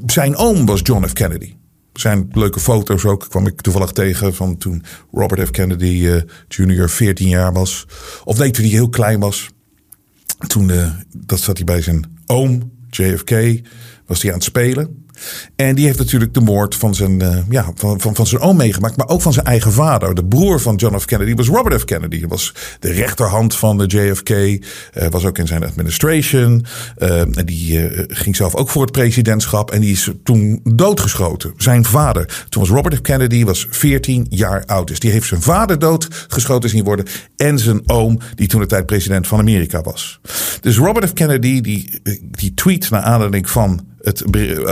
zijn 0.06 0.36
oom 0.36 0.66
was 0.66 0.80
John 0.82 1.06
F. 1.06 1.12
Kennedy. 1.12 1.54
Zijn 1.92 2.28
leuke 2.32 2.60
foto's 2.60 3.04
ook, 3.04 3.28
kwam 3.28 3.46
ik 3.46 3.60
toevallig 3.60 3.92
tegen 3.92 4.34
van 4.34 4.56
toen 4.56 4.82
Robert 5.12 5.46
F. 5.46 5.50
Kennedy 5.50 5.84
uh, 5.84 6.20
Jr. 6.48 6.88
14 6.90 7.28
jaar 7.28 7.52
was. 7.52 7.86
Of 8.24 8.38
nee, 8.38 8.50
toen 8.50 8.64
hij 8.64 8.72
heel 8.72 8.88
klein 8.88 9.20
was. 9.20 9.48
Toen 10.46 10.68
uh, 10.68 10.90
dat 11.16 11.40
zat 11.40 11.56
hij 11.56 11.66
bij 11.66 11.82
zijn 11.82 12.16
oom, 12.26 12.72
JFK, 12.90 13.60
was 14.06 14.22
hij 14.22 14.30
aan 14.30 14.36
het 14.36 14.46
spelen. 14.46 15.01
En 15.56 15.74
die 15.74 15.86
heeft 15.86 15.98
natuurlijk 15.98 16.34
de 16.34 16.40
moord 16.40 16.74
van 16.74 16.94
zijn, 16.94 17.22
uh, 17.22 17.36
ja, 17.48 17.70
van, 17.74 18.00
van, 18.00 18.14
van 18.14 18.26
zijn 18.26 18.42
oom 18.42 18.56
meegemaakt, 18.56 18.96
maar 18.96 19.08
ook 19.08 19.22
van 19.22 19.32
zijn 19.32 19.46
eigen 19.46 19.72
vader. 19.72 20.14
De 20.14 20.24
broer 20.24 20.60
van 20.60 20.76
John 20.76 20.98
F. 20.98 21.04
Kennedy 21.04 21.34
was 21.34 21.48
Robert 21.48 21.80
F. 21.80 21.84
Kennedy. 21.84 22.18
Hij 22.18 22.28
was 22.28 22.54
de 22.80 22.92
rechterhand 22.92 23.56
van 23.56 23.78
de 23.78 23.86
JFK, 23.86 24.30
uh, 24.30 24.58
was 25.10 25.24
ook 25.24 25.38
in 25.38 25.46
zijn 25.46 25.64
administration. 25.64 26.64
Uh, 26.98 27.20
en 27.20 27.46
die 27.46 27.90
ging 28.08 28.36
zelf 28.36 28.54
ook 28.54 28.68
voor 28.68 28.82
het 28.82 28.92
presidentschap 28.92 29.70
en 29.70 29.80
die 29.80 29.92
is 29.92 30.10
toen 30.22 30.60
doodgeschoten. 30.64 31.52
Zijn 31.56 31.84
vader, 31.84 32.44
toen 32.48 32.62
was 32.62 32.70
Robert 32.70 32.94
F. 32.94 33.00
Kennedy, 33.00 33.44
was 33.44 33.66
14 33.70 34.26
jaar 34.28 34.62
oud. 34.66 34.88
Dus 34.88 34.98
die 34.98 35.10
heeft 35.10 35.26
zijn 35.26 35.42
vader 35.42 35.78
doodgeschoten 35.78 36.70
zien 36.70 36.84
worden 36.84 37.06
en 37.36 37.58
zijn 37.58 37.82
oom, 37.86 38.18
die 38.34 38.48
toen 38.48 38.60
de 38.60 38.66
tijd 38.66 38.86
president 38.86 39.26
van 39.26 39.38
Amerika 39.38 39.80
was. 39.80 40.20
Dus 40.60 40.76
Robert 40.76 41.08
F. 41.08 41.12
Kennedy, 41.12 41.60
die, 41.60 42.00
die 42.30 42.54
tweet 42.54 42.90
naar 42.90 43.00
aanleiding 43.02 43.50
van 43.50 43.80
het, 44.02 44.24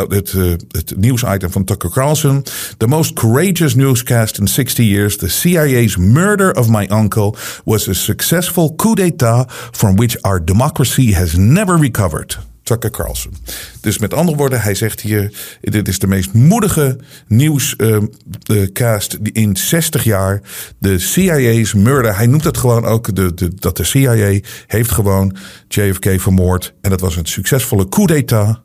het, 0.09 0.33
het 0.69 0.93
nieuwsitem 0.97 1.51
van 1.51 1.65
Tucker 1.65 1.91
Carlson. 1.91 2.45
The 2.77 2.87
most 2.87 3.13
courageous 3.13 3.75
newscast 3.75 4.39
in 4.39 4.49
60 4.49 4.85
years. 4.85 5.17
The 5.17 5.29
CIA's 5.29 5.97
murder 5.97 6.53
of 6.53 6.69
my 6.69 6.89
uncle 6.93 7.35
was 7.65 7.89
a 7.89 7.93
successful 7.93 8.75
coup 8.75 8.97
d'etat 8.97 9.53
from 9.71 9.97
which 9.97 10.23
our 10.23 10.45
democracy 10.45 11.13
has 11.13 11.37
never 11.37 11.79
recovered. 11.79 12.39
Tucker 12.63 12.91
Carlson. 12.91 13.33
Dus 13.81 13.99
met 13.99 14.15
andere 14.15 14.37
woorden, 14.37 14.61
hij 14.61 14.75
zegt 14.75 15.01
hier: 15.01 15.33
dit 15.61 15.89
is 15.89 15.99
de 15.99 16.07
meest 16.07 16.33
moedige 16.33 16.99
nieuwscast 17.27 19.19
uh, 19.23 19.31
in 19.33 19.57
60 19.57 20.05
jaar. 20.05 20.41
De 20.79 20.99
CIA's 20.99 21.75
murder. 21.75 22.17
Hij 22.17 22.27
noemt 22.27 22.45
het 22.45 22.59
gewoon 22.59 22.85
ook 22.85 23.15
de, 23.15 23.51
dat 23.55 23.77
de 23.77 23.85
CIA 23.85 24.41
heeft 24.67 24.91
gewoon 24.91 25.37
JFK 25.69 26.21
vermoord. 26.21 26.75
En 26.81 26.91
dat 26.91 27.01
was 27.01 27.17
een 27.17 27.27
succesvolle 27.27 27.89
coup 27.89 28.09
d'etat. 28.09 28.61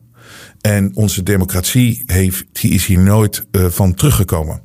En 0.66 0.90
onze 0.94 1.22
democratie 1.22 2.02
heeft, 2.06 2.44
die 2.52 2.70
is 2.70 2.86
hier 2.86 2.98
nooit 2.98 3.46
uh, 3.52 3.66
van 3.68 3.94
teruggekomen. 3.94 4.60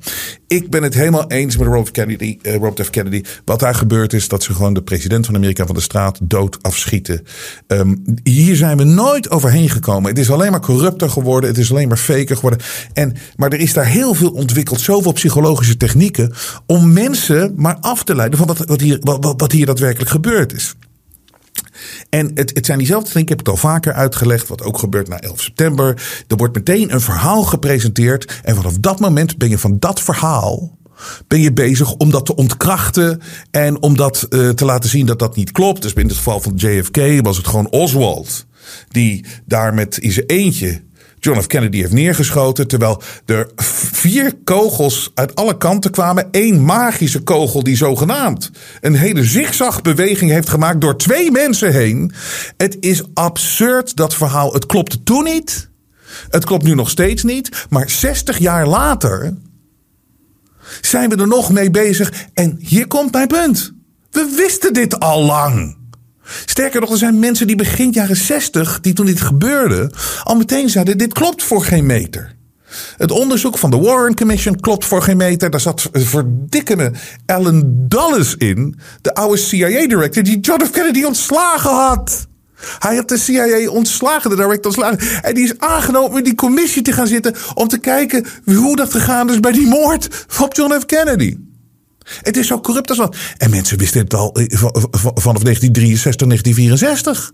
Ik 0.46 0.70
ben 0.70 0.82
het 0.82 0.94
helemaal 0.94 1.30
eens 1.30 1.56
met 1.56 1.66
Robert, 1.66 1.90
Kennedy, 1.90 2.38
uh, 2.42 2.54
Robert 2.54 2.86
F. 2.86 2.90
Kennedy. 2.90 3.22
Wat 3.44 3.60
daar 3.60 3.74
gebeurd 3.74 4.12
is, 4.12 4.28
dat 4.28 4.42
ze 4.42 4.54
gewoon 4.54 4.74
de 4.74 4.82
president 4.82 5.26
van 5.26 5.34
Amerika 5.34 5.66
van 5.66 5.74
de 5.74 5.80
straat 5.80 6.18
dood 6.22 6.62
afschieten. 6.62 7.22
Um, 7.66 8.02
hier 8.22 8.56
zijn 8.56 8.76
we 8.76 8.84
nooit 8.84 9.30
overheen 9.30 9.68
gekomen. 9.68 10.10
Het 10.10 10.18
is 10.18 10.30
alleen 10.30 10.50
maar 10.50 10.60
corrupter 10.60 11.10
geworden. 11.10 11.50
Het 11.50 11.58
is 11.58 11.70
alleen 11.70 11.88
maar 11.88 11.96
faker 11.96 12.34
geworden. 12.34 12.60
En, 12.92 13.14
maar 13.36 13.52
er 13.52 13.60
is 13.60 13.72
daar 13.72 13.86
heel 13.86 14.14
veel 14.14 14.30
ontwikkeld. 14.30 14.80
Zoveel 14.80 15.12
psychologische 15.12 15.76
technieken. 15.76 16.32
Om 16.66 16.92
mensen 16.92 17.52
maar 17.56 17.76
af 17.80 18.04
te 18.04 18.14
leiden 18.14 18.38
van 18.38 18.46
wat, 18.46 18.58
wat, 18.58 18.80
hier, 18.80 18.98
wat 19.36 19.52
hier 19.52 19.66
daadwerkelijk 19.66 20.10
gebeurd 20.10 20.54
is. 20.54 20.74
En 22.08 22.30
het, 22.34 22.50
het 22.54 22.66
zijn 22.66 22.78
diezelfde 22.78 23.08
dingen. 23.08 23.22
Ik 23.22 23.28
heb 23.28 23.38
het 23.38 23.48
al 23.48 23.56
vaker 23.56 23.92
uitgelegd. 23.92 24.48
Wat 24.48 24.62
ook 24.62 24.78
gebeurt 24.78 25.08
na 25.08 25.20
11 25.20 25.40
september. 25.40 26.02
Er 26.28 26.36
wordt 26.36 26.54
meteen 26.54 26.92
een 26.92 27.00
verhaal 27.00 27.42
gepresenteerd. 27.42 28.40
En 28.42 28.54
vanaf 28.54 28.78
dat 28.78 29.00
moment 29.00 29.38
ben 29.38 29.48
je 29.48 29.58
van 29.58 29.78
dat 29.78 30.00
verhaal 30.00 30.80
ben 31.26 31.40
je 31.40 31.52
bezig 31.52 31.92
om 31.92 32.10
dat 32.10 32.26
te 32.26 32.36
ontkrachten 32.36 33.20
en 33.50 33.82
om 33.82 33.96
dat 33.96 34.26
uh, 34.30 34.48
te 34.48 34.64
laten 34.64 34.90
zien 34.90 35.06
dat 35.06 35.18
dat 35.18 35.36
niet 35.36 35.52
klopt. 35.52 35.82
Dus 35.82 35.92
in 35.92 36.06
het 36.06 36.16
geval 36.16 36.40
van 36.40 36.52
JFK 36.56 37.20
was 37.22 37.36
het 37.36 37.46
gewoon 37.46 37.70
Oswald 37.70 38.46
die 38.88 39.24
daar 39.46 39.74
met 39.74 39.98
in 39.98 40.12
zijn 40.12 40.26
eentje 40.26 40.82
John 41.24 41.40
F. 41.40 41.46
Kennedy 41.46 41.78
heeft 41.78 41.92
neergeschoten. 41.92 42.68
Terwijl 42.68 43.02
er 43.26 43.50
vier 43.92 44.34
kogels 44.44 45.10
uit 45.14 45.34
alle 45.34 45.56
kanten 45.56 45.90
kwamen. 45.90 46.28
Eén 46.30 46.64
magische 46.64 47.20
kogel 47.20 47.62
die 47.62 47.76
zogenaamd 47.76 48.50
een 48.80 48.94
hele 48.94 49.24
zigzagbeweging 49.24 50.30
heeft 50.30 50.48
gemaakt 50.48 50.80
door 50.80 50.98
twee 50.98 51.30
mensen 51.30 51.72
heen. 51.72 52.12
Het 52.56 52.76
is 52.80 53.02
absurd 53.14 53.96
dat 53.96 54.14
verhaal. 54.14 54.52
Het 54.52 54.66
klopte 54.66 55.02
toen 55.02 55.24
niet. 55.24 55.70
Het 56.30 56.44
klopt 56.44 56.64
nu 56.64 56.74
nog 56.74 56.90
steeds 56.90 57.22
niet. 57.22 57.66
Maar 57.70 57.90
60 57.90 58.38
jaar 58.38 58.66
later 58.66 59.34
zijn 60.80 61.10
we 61.10 61.16
er 61.16 61.28
nog 61.28 61.52
mee 61.52 61.70
bezig. 61.70 62.12
En 62.34 62.56
hier 62.58 62.86
komt 62.86 63.12
mijn 63.12 63.28
punt. 63.28 63.72
We 64.10 64.34
wisten 64.36 64.72
dit 64.72 65.00
al 65.00 65.22
lang. 65.22 65.76
Sterker 66.44 66.80
nog, 66.80 66.90
er 66.90 66.96
zijn 66.96 67.18
mensen 67.18 67.46
die 67.46 67.56
begin 67.56 67.90
jaren 67.90 68.16
60, 68.16 68.80
die 68.80 68.92
toen 68.92 69.06
dit 69.06 69.20
gebeurde, 69.20 69.90
al 70.22 70.36
meteen 70.36 70.70
zeiden: 70.70 70.98
dit 70.98 71.12
klopt 71.12 71.42
voor 71.42 71.64
geen 71.64 71.86
meter. 71.86 72.34
Het 72.96 73.10
onderzoek 73.10 73.58
van 73.58 73.70
de 73.70 73.76
Warren 73.76 74.14
Commission 74.14 74.60
klopt 74.60 74.84
voor 74.84 75.02
geen 75.02 75.16
meter. 75.16 75.50
Daar 75.50 75.60
zat 75.60 75.88
verdikkende 75.92 76.92
Alan 77.26 77.62
Dulles 77.88 78.34
in, 78.36 78.78
de 79.00 79.14
oude 79.14 79.36
CIA-director 79.36 80.22
die 80.22 80.40
John 80.40 80.64
F. 80.64 80.70
Kennedy 80.70 81.04
ontslagen 81.04 81.70
had. 81.70 82.26
Hij 82.78 82.96
had 82.96 83.08
de 83.08 83.16
CIA 83.16 83.68
ontslagen, 83.68 84.30
de 84.30 84.36
director 84.36 84.64
ontslagen. 84.64 85.22
En 85.22 85.34
die 85.34 85.44
is 85.44 85.58
aangenomen 85.58 86.18
in 86.18 86.24
die 86.24 86.34
commissie 86.34 86.82
te 86.82 86.92
gaan 86.92 87.06
zitten 87.06 87.34
om 87.54 87.68
te 87.68 87.78
kijken 87.78 88.26
hoe 88.44 88.76
dat 88.76 88.90
gegaan 88.90 89.30
is 89.30 89.40
bij 89.40 89.52
die 89.52 89.66
moord 89.66 90.26
op 90.40 90.54
John 90.54 90.78
F. 90.80 90.86
Kennedy. 90.86 91.36
Het 92.22 92.36
is 92.36 92.46
zo 92.46 92.60
corrupt 92.60 92.88
als 92.88 92.98
wat. 92.98 93.16
En 93.36 93.50
mensen 93.50 93.78
wisten 93.78 94.00
het 94.00 94.14
al 94.14 94.34
eh, 94.34 94.58
vanaf 95.00 95.42
1963, 95.42 96.26
1964. 96.26 97.32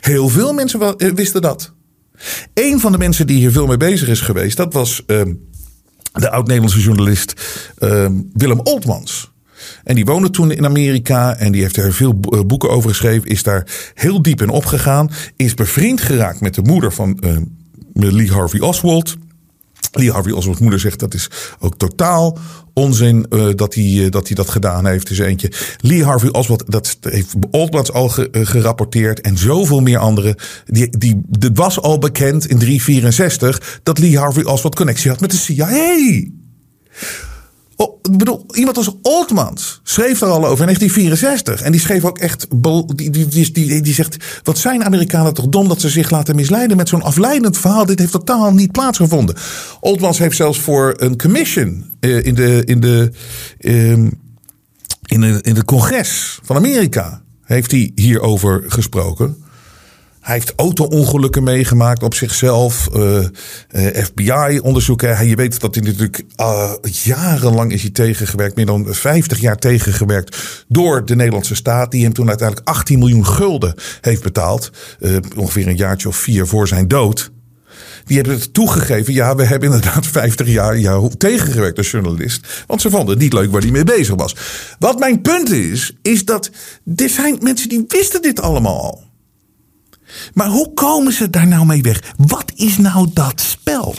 Heel 0.00 0.28
veel 0.28 0.52
mensen 0.52 0.96
eh, 0.96 1.12
wisten 1.12 1.42
dat. 1.42 1.74
Een 2.54 2.80
van 2.80 2.92
de 2.92 2.98
mensen 2.98 3.26
die 3.26 3.36
hier 3.36 3.52
veel 3.52 3.66
mee 3.66 3.76
bezig 3.76 4.08
is 4.08 4.20
geweest, 4.20 4.56
dat 4.56 4.72
was 4.72 5.02
uh, 5.06 5.20
de 6.12 6.30
oud-Nederlandse 6.30 6.80
journalist 6.80 7.34
uh, 7.78 8.06
Willem 8.32 8.60
Oltmans. 8.60 9.30
En 9.84 9.94
die 9.94 10.04
woonde 10.04 10.30
toen 10.30 10.50
in 10.50 10.64
Amerika 10.64 11.36
en 11.36 11.52
die 11.52 11.62
heeft 11.62 11.76
er 11.76 11.92
veel 11.92 12.18
eh, 12.20 12.40
boeken 12.40 12.70
over 12.70 12.90
geschreven. 12.90 13.28
Is 13.28 13.42
daar 13.42 13.66
heel 13.94 14.22
diep 14.22 14.42
in 14.42 14.48
opgegaan. 14.48 15.10
Is 15.36 15.54
bevriend 15.54 16.00
geraakt 16.00 16.40
met 16.40 16.54
de 16.54 16.62
moeder 16.62 16.92
van 16.92 17.22
uh, 17.24 17.36
Lee 18.12 18.32
Harvey 18.32 18.60
Oswald. 18.60 19.16
Lee 19.98 20.10
Harvey 20.10 20.32
Oswald's 20.32 20.60
moeder 20.60 20.80
zegt 20.80 21.00
dat 21.00 21.14
is 21.14 21.30
ook 21.58 21.76
totaal 21.76 22.38
onzin 22.72 23.26
uh, 23.30 23.48
dat, 23.54 23.74
hij, 23.74 23.84
uh, 23.84 24.10
dat 24.10 24.26
hij 24.26 24.36
dat 24.36 24.50
gedaan 24.50 24.86
heeft. 24.86 25.08
Dus 25.08 25.18
eentje. 25.18 25.52
Lee 25.80 26.04
Harvey 26.04 26.30
Oswald, 26.30 26.64
dat 26.66 26.98
heeft 27.00 27.34
Oldmans 27.50 27.92
al 27.92 28.08
ge, 28.08 28.28
uh, 28.32 28.46
gerapporteerd. 28.46 29.20
En 29.20 29.38
zoveel 29.38 29.80
meer 29.80 29.98
anderen. 29.98 30.36
Die, 30.64 30.98
die, 30.98 31.20
het 31.30 31.56
was 31.56 31.80
al 31.80 31.98
bekend 31.98 32.46
in 32.46 32.58
364 32.58 33.80
dat 33.82 33.98
Lee 33.98 34.18
Harvey 34.18 34.44
Oswald 34.44 34.74
connectie 34.74 35.10
had 35.10 35.20
met 35.20 35.30
de 35.30 35.36
CIA. 35.36 36.24
Oh, 37.76 37.98
ik 38.02 38.18
bedoel, 38.18 38.44
iemand 38.54 38.76
als 38.76 38.90
Oldmans 39.02 39.80
schreef 39.82 40.20
er 40.20 40.28
al 40.28 40.46
over 40.46 40.68
in 40.68 40.74
1964. 40.74 41.62
En 41.62 41.72
die 41.72 41.80
schreef 41.80 42.04
ook 42.04 42.18
echt. 42.18 42.46
Die, 42.96 43.10
die, 43.10 43.52
die, 43.52 43.82
die, 43.82 43.94
zegt. 43.94 44.16
Wat 44.42 44.58
zijn 44.58 44.84
Amerikanen 44.84 45.34
toch 45.34 45.48
dom 45.48 45.68
dat 45.68 45.80
ze 45.80 45.88
zich 45.88 46.10
laten 46.10 46.36
misleiden 46.36 46.76
met 46.76 46.88
zo'n 46.88 47.02
afleidend 47.02 47.58
verhaal. 47.58 47.86
Dit 47.86 47.98
heeft 47.98 48.12
totaal 48.12 48.52
niet 48.52 48.72
plaatsgevonden. 48.72 49.36
Oldmans 49.80 50.18
heeft 50.18 50.36
zelfs 50.36 50.58
voor 50.58 50.94
een 50.96 51.18
commission 51.18 51.84
uh, 52.00 52.24
in 52.24 52.34
de. 52.34 52.62
In 52.64 52.80
de 52.80 53.10
um, 53.60 54.24
in, 55.06 55.20
de, 55.20 55.38
in 55.42 55.54
het 55.54 55.64
congres 55.64 56.38
van 56.42 56.56
Amerika 56.56 57.22
heeft 57.42 57.70
hij 57.70 57.92
hierover 57.94 58.64
gesproken. 58.66 59.44
Hij 60.26 60.34
heeft 60.34 60.52
auto-ongelukken 60.56 61.42
meegemaakt 61.42 62.02
op 62.02 62.14
zichzelf. 62.14 62.88
Uh, 62.96 63.18
uh, 63.22 64.04
FBI-onderzoeken. 64.04 65.26
Je 65.26 65.36
weet 65.36 65.60
dat 65.60 65.74
hij 65.74 65.84
natuurlijk 65.84 66.24
uh, 66.40 66.72
jarenlang 66.82 67.72
is 67.72 67.82
hij 67.82 67.90
tegengewerkt. 67.90 68.56
Meer 68.56 68.66
dan 68.66 68.86
50 68.94 69.40
jaar 69.40 69.56
tegengewerkt 69.56 70.64
door 70.68 71.04
de 71.04 71.16
Nederlandse 71.16 71.54
staat. 71.54 71.90
Die 71.90 72.04
hem 72.04 72.12
toen 72.12 72.28
uiteindelijk 72.28 72.68
18 72.68 72.98
miljoen 72.98 73.26
gulden 73.26 73.74
heeft 74.00 74.22
betaald. 74.22 74.70
ongeveer 75.36 75.66
een 75.66 75.76
jaartje 75.76 76.08
of 76.08 76.16
vier 76.16 76.46
voor 76.46 76.68
zijn 76.68 76.88
dood. 76.88 77.30
Die 78.04 78.16
hebben 78.16 78.34
het 78.34 78.54
toegegeven. 78.54 79.12
Ja, 79.12 79.34
we 79.34 79.44
hebben 79.44 79.72
inderdaad 79.72 80.06
50 80.22 80.48
jaar 80.48 80.78
jou 80.78 81.16
tegengewerkt 81.16 81.78
als 81.78 81.90
journalist. 81.90 82.64
Want 82.66 82.80
ze 82.80 82.90
vonden 82.90 83.10
het 83.10 83.18
niet 83.18 83.32
leuk 83.32 83.50
waar 83.50 83.62
hij 83.62 83.70
mee 83.70 83.84
bezig 83.84 84.14
was. 84.14 84.36
Wat 84.78 84.98
mijn 84.98 85.20
punt 85.20 85.50
is, 85.50 85.96
is 86.02 86.24
dat 86.24 86.50
dit 86.84 87.10
zijn 87.10 87.38
mensen 87.40 87.68
die 87.68 87.84
wisten 87.88 88.22
dit 88.22 88.40
allemaal 88.40 88.82
al. 88.82 89.05
Maar 90.34 90.48
hoe 90.48 90.72
komen 90.74 91.12
ze 91.12 91.30
daar 91.30 91.46
nou 91.46 91.66
mee 91.66 91.82
weg? 91.82 92.14
Wat 92.16 92.52
is 92.54 92.78
nou 92.78 93.08
dat 93.12 93.40
spel? 93.40 93.94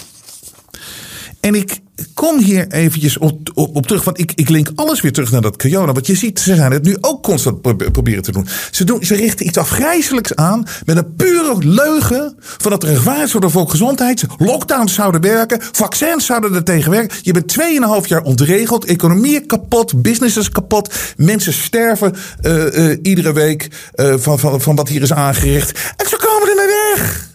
En 1.39 1.55
ik 1.55 1.79
kom 2.13 2.39
hier 2.39 2.67
eventjes 2.67 3.17
op, 3.17 3.51
op, 3.53 3.75
op, 3.75 3.87
terug. 3.87 4.03
Want 4.03 4.19
ik, 4.19 4.31
ik 4.35 4.49
link 4.49 4.71
alles 4.75 5.01
weer 5.01 5.11
terug 5.11 5.31
naar 5.31 5.41
dat 5.41 5.55
Kiona. 5.55 5.91
Want 5.91 6.07
je 6.07 6.15
ziet, 6.15 6.39
ze 6.39 6.55
zijn 6.55 6.71
het 6.71 6.83
nu 6.83 6.97
ook 7.01 7.23
constant 7.23 7.61
proberen 7.91 8.23
te 8.23 8.31
doen. 8.31 8.47
Ze, 8.71 8.83
doen. 8.83 9.03
ze 9.03 9.15
richten 9.15 9.47
iets 9.47 9.57
afgrijzelijks 9.57 10.35
aan. 10.35 10.65
Met 10.85 10.97
een 10.97 11.15
pure 11.15 11.55
leugen. 11.59 12.35
Van 12.39 12.71
dat 12.71 12.83
er 12.83 12.95
gevaar 12.95 13.23
is 13.23 13.31
voor 13.31 13.41
de. 13.41 14.25
Lockdowns 14.37 14.93
zouden 14.93 15.21
werken. 15.21 15.59
Vaccins 15.71 16.25
zouden 16.25 16.53
er 16.53 16.63
tegen 16.63 16.91
werken. 16.91 17.17
Je 17.21 17.33
bent 17.33 17.55
2,5 18.03 18.07
jaar 18.07 18.21
ontregeld. 18.21 18.85
Economie 18.85 19.45
kapot. 19.45 20.01
Businesses 20.01 20.49
kapot. 20.49 20.95
Mensen 21.17 21.53
sterven 21.53 22.15
uh, 22.41 22.77
uh, 22.77 22.97
iedere 23.01 23.33
week. 23.33 23.67
Uh, 23.95 24.13
van, 24.17 24.39
van, 24.39 24.61
van 24.61 24.75
wat 24.75 24.89
hier 24.89 25.01
is 25.01 25.13
aangericht. 25.13 25.79
En 25.95 26.07
ze 26.09 26.15
komen 26.15 26.49
er 26.49 26.55
mee 26.55 26.95
weg. 26.95 27.26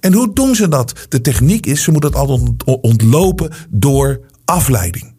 En 0.00 0.12
hoe 0.12 0.32
doen 0.32 0.54
ze 0.54 0.68
dat? 0.68 0.92
De 1.08 1.20
techniek 1.20 1.66
is, 1.66 1.82
ze 1.82 1.90
moeten 1.90 2.10
het 2.10 2.18
altijd 2.18 2.64
ontlopen 2.64 3.50
door 3.70 4.20
afleiding. 4.44 5.12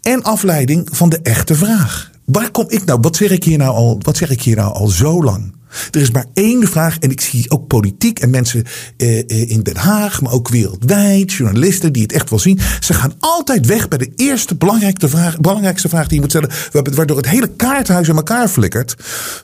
En 0.00 0.22
afleiding 0.22 0.88
van 0.92 1.08
de 1.08 1.20
echte 1.22 1.54
vraag. 1.54 2.10
Waar 2.24 2.50
kom 2.50 2.64
ik 2.68 2.84
nou? 2.84 2.98
Wat 3.00 3.16
zeg 3.16 3.30
ik 3.30 3.44
hier 3.44 3.58
nou 3.58 3.74
al, 3.74 4.00
wat 4.02 4.16
zeg 4.16 4.30
ik 4.30 4.42
hier 4.42 4.56
nou 4.56 4.74
al 4.74 4.88
zo 4.88 5.22
lang? 5.22 5.56
Er 5.90 6.00
is 6.00 6.10
maar 6.10 6.26
één 6.34 6.68
vraag, 6.68 6.98
en 6.98 7.10
ik 7.10 7.20
zie 7.20 7.50
ook 7.50 7.66
politiek 7.66 8.18
en 8.18 8.30
mensen 8.30 8.64
eh, 8.96 9.18
eh, 9.18 9.50
in 9.50 9.62
Den 9.62 9.76
Haag, 9.76 10.20
maar 10.22 10.32
ook 10.32 10.48
wereldwijd, 10.48 11.32
journalisten 11.32 11.92
die 11.92 12.02
het 12.02 12.12
echt 12.12 12.30
wel 12.30 12.38
zien. 12.38 12.60
Ze 12.80 12.94
gaan 12.94 13.12
altijd 13.18 13.66
weg 13.66 13.88
bij 13.88 13.98
de 13.98 14.12
eerste 14.16 14.54
belangrijkste 14.54 15.08
vraag, 15.08 15.40
belangrijkste 15.40 15.88
vraag 15.88 16.06
die 16.06 16.14
je 16.14 16.20
moet 16.20 16.30
stellen, 16.30 16.50
waardoor 16.94 17.16
het 17.16 17.28
hele 17.28 17.48
kaarthuis 17.48 18.08
in 18.08 18.16
elkaar 18.16 18.48
flikkert. 18.48 18.94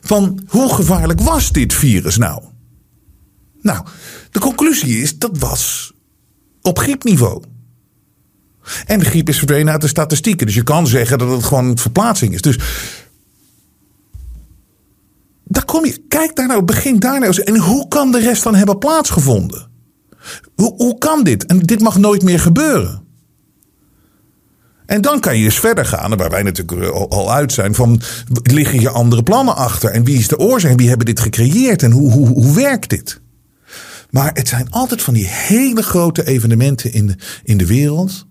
Van 0.01 0.39
hoe 0.47 0.73
gevaarlijk 0.73 1.21
was 1.21 1.51
dit 1.51 1.73
virus 1.73 2.17
nou? 2.17 2.41
Nou, 3.65 3.85
de 4.31 4.39
conclusie 4.39 5.01
is 5.01 5.17
dat 5.17 5.37
was 5.37 5.93
op 6.61 6.79
griepniveau. 6.79 7.43
En 8.85 8.99
de 8.99 9.05
griep 9.05 9.29
is 9.29 9.37
verdwenen 9.37 9.73
uit 9.73 9.81
de 9.81 9.87
statistieken. 9.87 10.45
Dus 10.45 10.55
je 10.55 10.63
kan 10.63 10.87
zeggen 10.87 11.17
dat 11.17 11.29
het 11.29 11.43
gewoon 11.43 11.77
verplaatsing 11.77 12.33
is. 12.33 12.41
Dus 12.41 12.59
daar 15.43 15.65
kom 15.65 15.85
je. 15.85 16.03
Kijk 16.07 16.35
daar 16.35 16.47
nou, 16.47 16.63
begin 16.63 16.99
daar 16.99 17.19
nou. 17.19 17.41
En 17.41 17.57
hoe 17.57 17.87
kan 17.87 18.11
de 18.11 18.19
rest 18.19 18.43
dan 18.43 18.55
hebben 18.55 18.77
plaatsgevonden? 18.77 19.67
Hoe, 20.55 20.73
hoe 20.75 20.97
kan 20.97 21.23
dit? 21.23 21.45
En 21.45 21.59
dit 21.59 21.81
mag 21.81 21.97
nooit 21.97 22.23
meer 22.23 22.39
gebeuren. 22.39 23.03
En 24.85 25.01
dan 25.01 25.19
kan 25.19 25.37
je 25.37 25.43
eens 25.43 25.59
verder 25.59 25.85
gaan, 25.85 26.17
waar 26.17 26.29
wij 26.29 26.43
natuurlijk 26.43 26.91
al, 26.91 27.09
al 27.09 27.31
uit 27.31 27.53
zijn, 27.53 27.75
van 27.75 28.01
liggen 28.43 28.79
hier 28.79 28.89
andere 28.89 29.23
plannen 29.23 29.55
achter? 29.55 29.89
En 29.89 30.03
wie 30.03 30.17
is 30.17 30.27
de 30.27 30.37
oorzaak? 30.37 30.77
Wie 30.77 30.87
hebben 30.87 31.05
dit 31.05 31.19
gecreëerd? 31.19 31.83
En 31.83 31.91
hoe, 31.91 32.11
hoe, 32.11 32.27
hoe 32.27 32.55
werkt 32.55 32.89
dit? 32.89 33.23
Maar 34.15 34.31
het 34.33 34.47
zijn 34.47 34.69
altijd 34.69 35.01
van 35.01 35.13
die 35.13 35.27
hele 35.27 35.83
grote 35.83 36.25
evenementen 36.25 36.93
in 36.93 37.07
de, 37.07 37.15
in 37.43 37.57
de 37.57 37.65
wereld. 37.65 38.27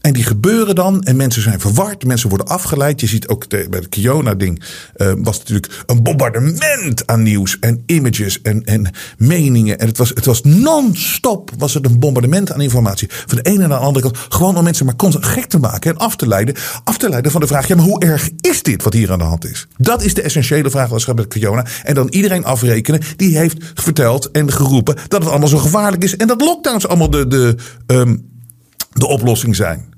En 0.00 0.12
die 0.12 0.24
gebeuren 0.24 0.74
dan 0.74 1.02
en 1.02 1.16
mensen 1.16 1.42
zijn 1.42 1.60
verward, 1.60 2.04
mensen 2.04 2.28
worden 2.28 2.46
afgeleid. 2.46 3.00
Je 3.00 3.06
ziet 3.06 3.28
ook 3.28 3.48
bij 3.48 3.66
het 3.70 3.88
Kiona-ding 3.88 4.62
uh, 4.96 5.12
was 5.18 5.38
natuurlijk 5.38 5.82
een 5.86 6.02
bombardement 6.02 7.06
aan 7.06 7.22
nieuws 7.22 7.58
en 7.60 7.82
images 7.86 8.42
en, 8.42 8.64
en 8.64 8.90
meningen. 9.18 9.78
En 9.78 9.86
het 9.86 9.98
was, 9.98 10.08
het 10.08 10.24
was 10.24 10.42
non-stop 10.42 11.50
was 11.58 11.74
het 11.74 11.86
een 11.86 11.98
bombardement 11.98 12.52
aan 12.52 12.60
informatie. 12.60 13.08
Van 13.26 13.36
de 13.36 13.50
ene 13.50 13.58
naar 13.58 13.68
de 13.68 13.84
andere 13.84 14.10
kant. 14.10 14.26
Gewoon 14.28 14.56
om 14.56 14.64
mensen 14.64 14.86
maar 14.86 14.96
constant 14.96 15.26
gek 15.26 15.46
te 15.46 15.58
maken 15.58 15.90
en 15.90 15.96
af 15.96 16.16
te 16.16 16.28
leiden. 16.28 16.54
Af 16.84 16.98
te 16.98 17.08
leiden 17.08 17.32
van 17.32 17.40
de 17.40 17.46
vraag, 17.46 17.68
ja 17.68 17.76
maar 17.76 17.84
hoe 17.84 18.00
erg 18.00 18.30
is 18.40 18.62
dit 18.62 18.82
wat 18.82 18.92
hier 18.92 19.12
aan 19.12 19.18
de 19.18 19.24
hand 19.24 19.44
is? 19.44 19.66
Dat 19.76 20.02
is 20.02 20.14
de 20.14 20.22
essentiële 20.22 20.70
vraag 20.70 20.92
als 20.92 21.06
het 21.06 21.10
gaat 21.10 21.16
met 21.16 21.28
Kiona. 21.28 21.66
En 21.82 21.94
dan 21.94 22.08
iedereen 22.08 22.44
afrekenen 22.44 23.00
die 23.16 23.38
heeft 23.38 23.56
verteld 23.74 24.30
en 24.30 24.52
geroepen 24.52 24.96
dat 25.08 25.20
het 25.20 25.30
allemaal 25.30 25.48
zo 25.48 25.58
gevaarlijk 25.58 26.04
is. 26.04 26.16
En 26.16 26.26
dat 26.26 26.40
lockdowns 26.40 26.88
allemaal 26.88 27.10
de... 27.10 27.26
de 27.26 27.54
um, 27.86 28.36
de 28.92 29.06
oplossing 29.06 29.56
zijn. 29.56 29.96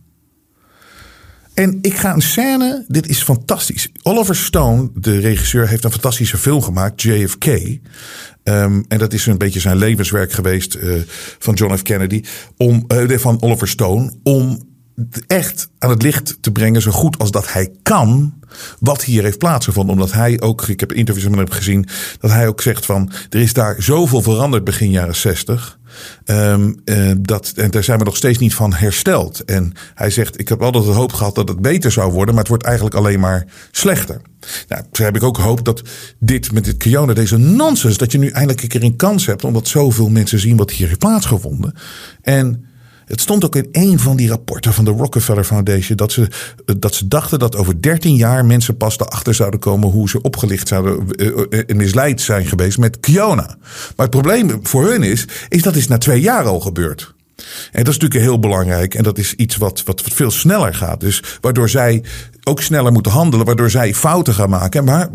En 1.54 1.78
ik 1.82 1.94
ga 1.94 2.14
een 2.14 2.22
scène, 2.22 2.84
dit 2.88 3.08
is 3.08 3.22
fantastisch. 3.22 3.88
Oliver 4.02 4.36
Stone, 4.36 4.90
de 4.94 5.18
regisseur, 5.18 5.68
heeft 5.68 5.84
een 5.84 5.90
fantastische 5.90 6.36
film 6.36 6.62
gemaakt, 6.62 7.02
JFK. 7.02 7.46
Um, 7.46 8.84
en 8.88 8.98
dat 8.98 9.12
is 9.12 9.26
een 9.26 9.38
beetje 9.38 9.60
zijn 9.60 9.76
levenswerk 9.76 10.32
geweest 10.32 10.74
uh, 10.74 11.00
van 11.38 11.54
John 11.54 11.76
F. 11.76 11.82
Kennedy, 11.82 12.24
om, 12.56 12.84
uh, 12.88 13.18
van 13.18 13.42
Oliver 13.42 13.68
Stone, 13.68 14.12
om 14.22 14.69
echt 15.26 15.68
aan 15.78 15.90
het 15.90 16.02
licht 16.02 16.38
te 16.40 16.50
brengen, 16.50 16.82
zo 16.82 16.90
goed 16.90 17.18
als 17.18 17.30
dat 17.30 17.52
hij 17.52 17.70
kan, 17.82 18.34
wat 18.78 19.04
hier 19.04 19.22
heeft 19.22 19.38
plaatsgevonden. 19.38 19.94
Omdat 19.94 20.12
hij 20.12 20.40
ook, 20.40 20.68
ik 20.68 20.80
heb 20.80 20.92
interviews 20.92 21.28
met 21.28 21.38
hem 21.38 21.50
gezien, 21.50 21.88
dat 22.20 22.30
hij 22.30 22.48
ook 22.48 22.60
zegt 22.60 22.86
van, 22.86 23.10
er 23.30 23.40
is 23.40 23.52
daar 23.52 23.82
zoveel 23.82 24.22
veranderd 24.22 24.64
begin 24.64 24.90
jaren 24.90 25.16
60. 25.16 25.78
Um, 26.24 26.80
uh, 26.84 27.12
dat, 27.18 27.52
en 27.56 27.70
daar 27.70 27.84
zijn 27.84 27.98
we 27.98 28.04
nog 28.04 28.16
steeds 28.16 28.38
niet 28.38 28.54
van 28.54 28.72
hersteld. 28.72 29.44
En 29.44 29.72
hij 29.94 30.10
zegt: 30.10 30.40
Ik 30.40 30.48
heb 30.48 30.62
altijd 30.62 30.84
de 30.84 30.90
hoop 30.90 31.12
gehad 31.12 31.34
dat 31.34 31.48
het 31.48 31.60
beter 31.60 31.92
zou 31.92 32.12
worden, 32.12 32.28
maar 32.28 32.42
het 32.42 32.48
wordt 32.48 32.64
eigenlijk 32.64 32.96
alleen 32.96 33.20
maar 33.20 33.46
slechter. 33.70 34.20
Nou, 34.68 34.84
heb 34.92 35.16
ik 35.16 35.22
ook 35.22 35.36
hoop 35.36 35.64
dat 35.64 35.82
dit 36.18 36.52
met 36.52 36.64
dit 36.64 36.76
Kiona, 36.76 37.12
deze 37.12 37.36
nonsens, 37.36 37.96
dat 37.96 38.12
je 38.12 38.18
nu 38.18 38.28
eindelijk 38.28 38.62
een 38.62 38.68
keer 38.68 38.82
een 38.82 38.96
kans 38.96 39.26
hebt, 39.26 39.44
omdat 39.44 39.68
zoveel 39.68 40.08
mensen 40.08 40.38
zien 40.38 40.56
wat 40.56 40.70
hier 40.70 40.86
heeft 40.86 40.98
plaatsgevonden. 40.98 41.74
En 42.22 42.69
het 43.10 43.20
stond 43.20 43.44
ook 43.44 43.56
in 43.56 43.68
een 43.72 43.98
van 43.98 44.16
die 44.16 44.28
rapporten 44.28 44.72
van 44.72 44.84
de 44.84 44.90
Rockefeller 44.90 45.44
Foundation 45.44 45.96
dat 45.96 46.12
ze, 46.12 46.28
dat 46.78 46.94
ze 46.94 47.08
dachten 47.08 47.38
dat 47.38 47.56
over 47.56 47.82
13 47.82 48.14
jaar 48.14 48.44
mensen 48.44 48.76
pas 48.76 48.98
erachter 48.98 49.34
zouden 49.34 49.60
komen 49.60 49.90
hoe 49.90 50.08
ze 50.08 50.22
opgelicht 50.22 50.68
zouden 50.68 51.08
en 51.50 51.64
uh, 51.66 51.76
misleid 51.76 52.20
zijn 52.20 52.46
geweest 52.46 52.78
met 52.78 53.00
Kiona. 53.00 53.56
Maar 53.96 54.06
het 54.06 54.10
probleem 54.10 54.58
voor 54.62 54.90
hun 54.90 55.02
is, 55.02 55.24
is 55.48 55.62
dat 55.62 55.76
is 55.76 55.88
na 55.88 55.98
twee 55.98 56.20
jaar 56.20 56.44
al 56.44 56.60
gebeurd. 56.60 57.14
En 57.72 57.84
dat 57.84 57.94
is 57.94 57.98
natuurlijk 57.98 58.30
heel 58.30 58.38
belangrijk. 58.38 58.94
En 58.94 59.02
dat 59.02 59.18
is 59.18 59.34
iets 59.34 59.56
wat, 59.56 59.82
wat 59.84 60.02
veel 60.04 60.30
sneller 60.30 60.74
gaat. 60.74 61.00
Dus 61.00 61.22
waardoor 61.40 61.68
zij 61.68 62.02
ook 62.44 62.62
sneller 62.62 62.92
moeten 62.92 63.12
handelen. 63.12 63.46
Waardoor 63.46 63.70
zij 63.70 63.94
fouten 63.94 64.34
gaan 64.34 64.50
maken. 64.50 64.84
Maar 64.84 65.08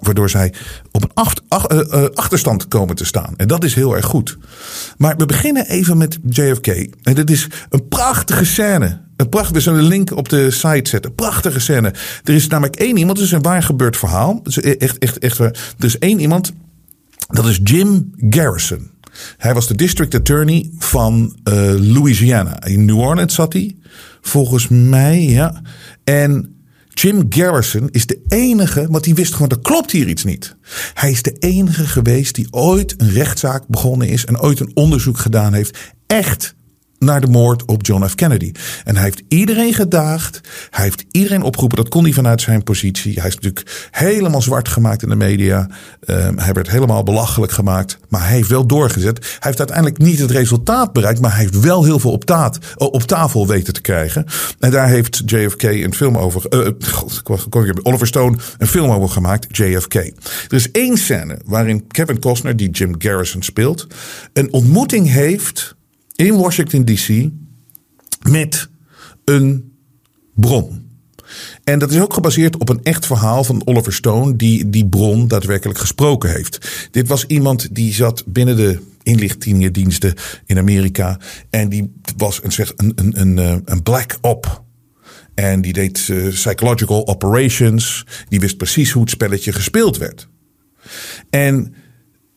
waardoor 0.00 0.30
zij 0.30 0.52
op 0.90 1.02
een 1.02 1.10
ach, 1.14 1.34
uh, 1.72 2.04
achterstand 2.14 2.68
komen 2.68 2.96
te 2.96 3.04
staan. 3.04 3.34
En 3.36 3.48
dat 3.48 3.64
is 3.64 3.74
heel 3.74 3.96
erg 3.96 4.04
goed. 4.04 4.38
Maar 4.96 5.16
we 5.16 5.26
beginnen 5.26 5.66
even 5.66 5.98
met 5.98 6.18
JFK. 6.28 6.66
En 7.02 7.14
dit 7.14 7.30
is 7.30 7.48
een 7.68 7.88
prachtige 7.88 8.44
scène. 8.44 9.00
Een 9.16 9.28
prachtige, 9.28 9.54
we 9.54 9.60
zullen 9.60 9.78
een 9.78 9.88
link 9.88 10.16
op 10.16 10.28
de 10.28 10.50
site 10.50 10.90
zetten. 10.90 11.14
Prachtige 11.14 11.60
scène. 11.60 11.94
Er 12.24 12.34
is 12.34 12.46
namelijk 12.46 12.76
één 12.76 12.96
iemand. 12.96 13.16
Het 13.18 13.26
is 13.26 13.32
een 13.32 13.42
waar 13.42 13.62
gebeurd 13.62 13.96
verhaal. 13.96 14.40
Is 14.44 14.60
echt, 14.60 14.98
echt, 14.98 15.18
echt. 15.18 15.38
Er 15.38 15.54
is 15.78 15.98
één 15.98 16.20
iemand. 16.20 16.52
Dat 17.26 17.46
is 17.46 17.60
Jim 17.62 18.10
Garrison. 18.30 18.91
Hij 19.36 19.54
was 19.54 19.68
de 19.68 19.74
district 19.74 20.14
attorney 20.14 20.70
van 20.78 21.36
uh, 21.48 21.72
Louisiana. 21.78 22.64
In 22.64 22.84
New 22.84 22.98
Orleans 22.98 23.34
zat 23.34 23.52
hij, 23.52 23.76
volgens 24.20 24.68
mij, 24.68 25.22
ja. 25.22 25.62
En 26.04 26.56
Jim 26.88 27.26
Garrison 27.28 27.88
is 27.90 28.06
de 28.06 28.22
enige, 28.28 28.86
want 28.90 29.04
die 29.04 29.14
wist 29.14 29.32
gewoon, 29.32 29.48
er 29.48 29.60
klopt 29.60 29.90
hier 29.90 30.08
iets 30.08 30.24
niet. 30.24 30.56
Hij 30.94 31.10
is 31.10 31.22
de 31.22 31.36
enige 31.38 31.86
geweest 31.86 32.34
die 32.34 32.46
ooit 32.50 32.94
een 32.96 33.10
rechtszaak 33.10 33.66
begonnen 33.66 34.08
is 34.08 34.24
en 34.24 34.40
ooit 34.40 34.60
een 34.60 34.70
onderzoek 34.74 35.18
gedaan 35.18 35.52
heeft. 35.52 35.78
Echt 36.06 36.54
naar 37.02 37.20
de 37.20 37.26
moord 37.26 37.64
op 37.64 37.86
John 37.86 38.06
F. 38.06 38.14
Kennedy. 38.14 38.52
En 38.84 38.94
hij 38.94 39.04
heeft 39.04 39.22
iedereen 39.28 39.74
gedaagd. 39.74 40.40
Hij 40.70 40.84
heeft 40.84 41.04
iedereen 41.10 41.42
opgeroepen. 41.42 41.76
Dat 41.76 41.88
kon 41.88 42.04
hij 42.04 42.12
vanuit 42.12 42.40
zijn 42.40 42.62
positie. 42.62 43.20
Hij 43.20 43.28
is 43.28 43.34
natuurlijk 43.34 43.88
helemaal 43.90 44.42
zwart 44.42 44.68
gemaakt 44.68 45.02
in 45.02 45.08
de 45.08 45.16
media. 45.16 45.68
Um, 46.06 46.38
hij 46.38 46.52
werd 46.52 46.70
helemaal 46.70 47.02
belachelijk 47.02 47.52
gemaakt. 47.52 47.98
Maar 48.08 48.20
hij 48.22 48.32
heeft 48.32 48.48
wel 48.48 48.66
doorgezet. 48.66 49.18
Hij 49.18 49.38
heeft 49.38 49.58
uiteindelijk 49.58 49.98
niet 49.98 50.18
het 50.18 50.30
resultaat 50.30 50.92
bereikt. 50.92 51.20
Maar 51.20 51.30
hij 51.30 51.40
heeft 51.40 51.60
wel 51.60 51.84
heel 51.84 51.98
veel 51.98 52.12
op, 52.12 52.24
taat, 52.24 52.58
op 52.76 53.02
tafel 53.02 53.46
weten 53.46 53.74
te 53.74 53.80
krijgen. 53.80 54.26
En 54.58 54.70
daar 54.70 54.88
heeft 54.88 55.22
JFK 55.26 55.62
een 55.62 55.94
film 55.94 56.16
over. 56.16 56.42
Uh, 56.50 56.68
God, 56.90 57.22
Oliver 57.82 58.06
Stone 58.06 58.36
een 58.58 58.66
film 58.66 58.90
over 58.90 59.08
gemaakt. 59.08 59.56
JFK. 59.56 59.94
Er 59.94 60.12
is 60.48 60.70
één 60.70 60.96
scène 60.96 61.38
waarin 61.44 61.86
Kevin 61.86 62.18
Costner, 62.18 62.56
die 62.56 62.70
Jim 62.70 62.94
Garrison 62.98 63.42
speelt, 63.42 63.86
een 64.32 64.52
ontmoeting 64.52 65.10
heeft 65.10 65.76
in 66.16 66.36
Washington 66.36 66.84
DC 66.84 67.28
met 68.28 68.68
een 69.24 69.72
bron. 70.34 70.90
En 71.64 71.78
dat 71.78 71.90
is 71.90 72.00
ook 72.00 72.14
gebaseerd 72.14 72.58
op 72.58 72.68
een 72.68 72.80
echt 72.82 73.06
verhaal 73.06 73.44
van 73.44 73.66
Oliver 73.66 73.92
Stone, 73.92 74.36
die 74.36 74.70
die 74.70 74.88
bron 74.88 75.28
daadwerkelijk 75.28 75.78
gesproken 75.78 76.30
heeft. 76.30 76.88
Dit 76.90 77.08
was 77.08 77.26
iemand 77.26 77.74
die 77.74 77.92
zat 77.92 78.24
binnen 78.26 78.56
de 78.56 78.78
inlichtingendiensten 79.02 80.14
in 80.46 80.58
Amerika. 80.58 81.18
En 81.50 81.68
die 81.68 81.92
was 82.16 82.40
een, 82.42 82.72
een, 82.76 83.20
een, 83.20 83.38
eh, 83.38 83.56
een 83.64 83.82
black 83.82 84.18
op. 84.20 84.64
En 85.34 85.60
die 85.60 85.72
deed 85.72 86.08
uh, 86.08 86.28
psychological 86.28 87.06
operations. 87.06 88.06
Die 88.28 88.40
wist 88.40 88.56
precies 88.56 88.90
hoe 88.90 89.02
het 89.02 89.10
spelletje 89.10 89.52
gespeeld 89.52 89.96
werd. 89.96 90.28
En 91.30 91.74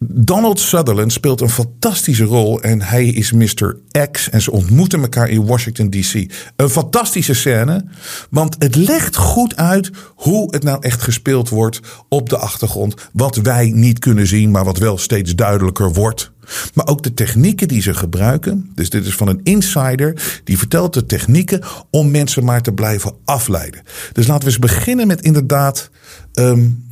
Donald 0.10 0.60
Sutherland 0.60 1.12
speelt 1.12 1.42
een 1.42 1.50
fantastische 1.50 2.24
rol 2.24 2.62
en 2.62 2.82
hij 2.82 3.06
is 3.08 3.32
Mr. 3.32 3.78
X 4.12 4.30
en 4.30 4.42
ze 4.42 4.52
ontmoeten 4.52 5.02
elkaar 5.02 5.30
in 5.30 5.46
Washington 5.46 5.90
DC. 5.90 6.32
Een 6.56 6.70
fantastische 6.70 7.34
scène, 7.34 7.86
want 8.30 8.56
het 8.60 8.76
legt 8.76 9.16
goed 9.16 9.56
uit 9.56 9.92
hoe 10.16 10.54
het 10.54 10.64
nou 10.64 10.78
echt 10.82 11.02
gespeeld 11.02 11.50
wordt 11.50 11.80
op 12.10 12.30
de 12.30 12.38
achtergrond. 12.38 12.96
Wat 13.14 13.36
wij 13.36 13.72
niet 13.72 14.00
kunnen 14.00 14.28
zien, 14.28 14.52
maar 14.52 14.64
wat 14.64 14.78
wel 14.78 14.98
steeds 14.98 15.36
duidelijker 15.36 15.94
wordt. 15.94 16.32
Maar 16.74 16.88
ook 16.88 17.04
de 17.04 17.14
technieken 17.14 17.68
die 17.68 17.82
ze 17.82 17.94
gebruiken. 17.94 18.72
Dus 18.76 18.90
dit 18.90 19.06
is 19.06 19.16
van 19.16 19.28
een 19.28 19.40
insider. 19.44 20.42
Die 20.44 20.58
vertelt 20.58 20.94
de 20.94 21.06
technieken 21.06 21.62
om 21.90 22.12
mensen 22.12 22.44
maar 22.44 22.62
te 22.62 22.74
blijven 22.74 23.14
afleiden. 23.26 23.82
Dus 24.14 24.28
laten 24.28 24.44
we 24.44 24.50
eens 24.50 24.60
beginnen 24.60 25.08
met 25.08 25.22
inderdaad 25.22 25.90
um, 26.34 26.86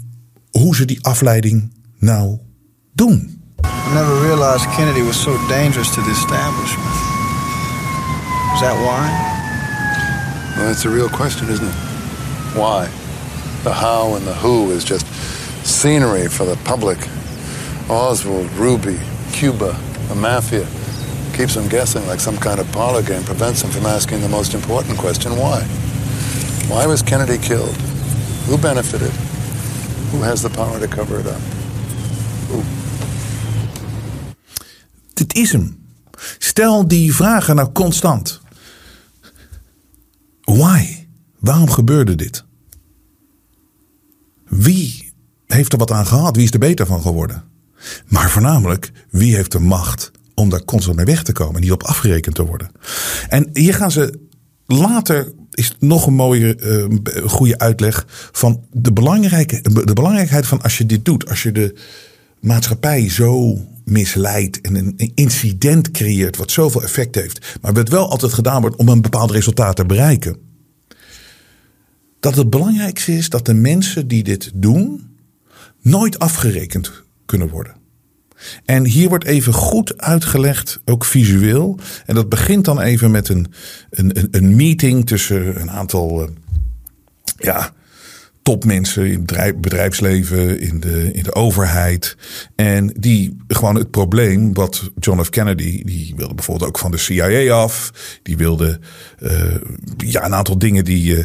hoe 0.52 0.76
ze 0.76 0.86
die 0.86 1.04
afleiding 1.06 1.71
nou 1.99 2.38
doen. 2.96 3.40
I 3.64 3.94
never 3.94 4.22
realized 4.22 4.66
Kennedy 4.72 5.02
was 5.02 5.20
so 5.20 5.36
dangerous 5.48 5.94
to 5.96 6.02
the 6.02 6.12
establishment. 6.12 6.96
Is 8.54 8.62
that 8.62 8.76
why? 8.86 9.10
Well, 10.58 10.68
that's 10.68 10.86
a 10.86 10.90
real 10.90 11.10
question, 11.10 11.50
isn't 11.50 11.68
it? 11.68 11.76
Why? 12.56 12.86
The 13.64 13.74
how 13.74 14.16
and 14.16 14.26
the 14.28 14.34
who 14.34 14.72
is 14.72 14.84
just 14.84 15.08
scenery 15.66 16.28
for 16.28 16.46
the 16.46 16.56
public. 16.64 17.00
Oswald, 17.90 18.52
Ruby, 18.52 19.00
Cuba, 19.32 19.78
the 20.08 20.16
mafia. 20.16 20.68
Keeps 21.36 21.56
them 21.56 21.68
guessing 21.68 22.06
like 22.08 22.20
some 22.20 22.38
kind 22.38 22.60
of 22.60 22.72
parlor 22.72 23.02
game, 23.02 23.24
prevents 23.24 23.62
them 23.62 23.72
from 23.72 23.86
asking 23.86 24.22
the 24.22 24.30
most 24.30 24.54
important 24.54 24.98
question 25.00 25.36
why? 25.36 25.62
Why 26.70 26.86
was 26.86 27.02
Kennedy 27.02 27.40
killed? 27.40 27.76
Who 28.46 28.58
benefited? 28.58 29.12
Who 30.12 30.22
has 30.22 30.44
the 30.44 30.50
power 30.50 30.80
to 30.80 30.88
cover 30.88 31.20
it 31.20 31.26
up? 31.26 31.42
Dit 35.13 35.36
is 35.36 35.52
hem. 35.52 35.86
Stel 36.38 36.88
die 36.88 37.15
vragen 37.15 37.56
nou 37.56 37.71
constant. 37.71 38.41
Why? 40.41 41.08
Waarom 41.39 41.69
gebeurde 41.69 42.15
dit? 42.15 42.43
Wie 44.45 45.13
heeft 45.47 45.71
er 45.71 45.78
wat 45.78 45.91
aan 45.91 46.06
gehad? 46.06 46.36
Wie 46.36 46.45
is 46.45 46.52
er 46.52 46.60
beter 46.60 46.86
van 46.86 47.02
geworden? 47.02 47.43
Maar 48.08 48.30
voornamelijk, 48.30 48.91
wie 49.10 49.36
heeft 49.36 49.52
de 49.52 49.60
macht 49.60 50.12
om 50.34 50.49
daar 50.49 50.63
constant 50.63 50.95
mee 50.95 51.06
weg 51.06 51.23
te 51.23 51.32
komen 51.32 51.56
en 51.56 51.62
niet 51.62 51.71
op 51.71 51.84
afgerekend 51.84 52.36
te 52.36 52.45
worden? 52.45 52.71
En 53.30 53.49
hier 53.54 53.73
gaan 53.73 53.91
ze 53.91 54.19
later 54.65 55.34
is 55.54 55.76
nog 55.80 56.08
een 56.08 56.13
mooie, 56.13 56.58
uh, 56.60 57.26
goede 57.28 57.58
uitleg 57.58 58.06
van 58.32 58.65
de, 58.71 58.93
belangrijke, 58.93 59.62
de 59.86 59.93
belangrijkheid 59.93 60.47
van 60.47 60.62
als 60.62 60.78
je 60.78 60.86
dit 60.86 61.06
doet. 61.06 61.30
Als 61.30 61.43
je 61.43 61.52
de 61.52 61.76
maatschappij 62.39 63.10
zo 63.10 63.58
misleidt 63.86 64.62
en 64.62 64.76
een 64.76 65.12
incident 65.15 65.91
creëert 65.91 66.38
wat 66.38 66.52
zoveel 66.52 66.84
effect 66.84 67.15
heeft, 67.15 67.58
maar 67.62 67.74
wat 67.74 67.89
wel 67.89 68.10
altijd 68.10 68.34
gedaan 68.34 68.62
wordt 68.62 68.76
om 68.76 68.88
een 68.88 69.02
bepaald 69.02 69.32
resultaat 69.32 69.76
te 69.76 69.86
bereiken. 69.86 70.38
Dat 72.19 72.36
het 72.36 72.50
belangrijkste 72.50 73.12
is 73.17 73.30
dat 73.30 73.46
de 73.46 73.54
mensen 73.54 74.08
die 74.08 74.24
dit 74.24 74.52
doen 74.54 75.15
nooit 75.82 76.19
afgerekend 76.19 76.91
kunnen 77.26 77.50
worden. 77.50 77.76
En 78.65 78.86
hier 78.86 79.10
wordt 79.10 79.26
even 79.26 79.54
goed 79.54 79.98
uitgelegd, 79.98 80.82
ook 80.86 81.06
visueel. 81.06 81.80
En 82.06 82.15
dat 82.15 82.30
begint 82.30 82.65
dan 82.65 82.82
even 82.82 83.12
met 83.12 83.30
een, 83.30 83.48
een, 83.89 84.28
een 84.32 84.56
meeting 84.56 85.06
tussen 85.06 85.62
een 85.62 85.72
aantal 85.72 86.22
uh, 86.22 86.30
ja, 87.38 87.74
topmensen 88.44 89.12
in 89.12 89.24
het 89.26 89.62
bedrijfsleven, 89.62 90.60
in 90.60 90.80
de, 90.80 91.12
in 91.14 91.24
de 91.24 91.36
overheid. 91.36 92.18
En 92.56 92.94
die 93.00 93.38
gewoon 93.48 93.76
het 93.76 93.92
probleem 93.92 94.54
wat 94.54 94.92
John 95.00 95.24
F. 95.24 95.30
Kennedy, 95.30 95.84
die 95.84 96.14
wilde 96.16 96.34
bijvoorbeeld 96.34 96.70
ook 96.70 96.80
van 96.80 96.92
de 96.92 96.98
CIA 96.98 97.54
af. 97.54 97.92
Die 98.24 98.38
wilde 98.38 98.80
uh, 99.20 99.32
ja, 99.98 100.26
een 100.26 100.36
aantal 100.36 100.58
dingen 100.58 100.86
die. 100.86 101.18
Uh, 101.18 101.24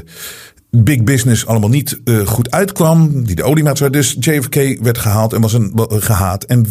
big 0.70 1.04
business 1.04 1.46
allemaal 1.46 1.68
niet 1.68 2.00
uh, 2.04 2.26
goed 2.26 2.50
uitkwam. 2.50 3.24
Die 3.24 3.36
de 3.36 3.42
oliemaatschappij. 3.42 4.00
Dus 4.00 4.16
JFK 4.20 4.54
werd 4.82 4.98
gehaald 4.98 5.32
en 5.32 5.40
was 5.40 5.52
een 5.52 5.72
gehaat. 5.88 6.44
En 6.44 6.66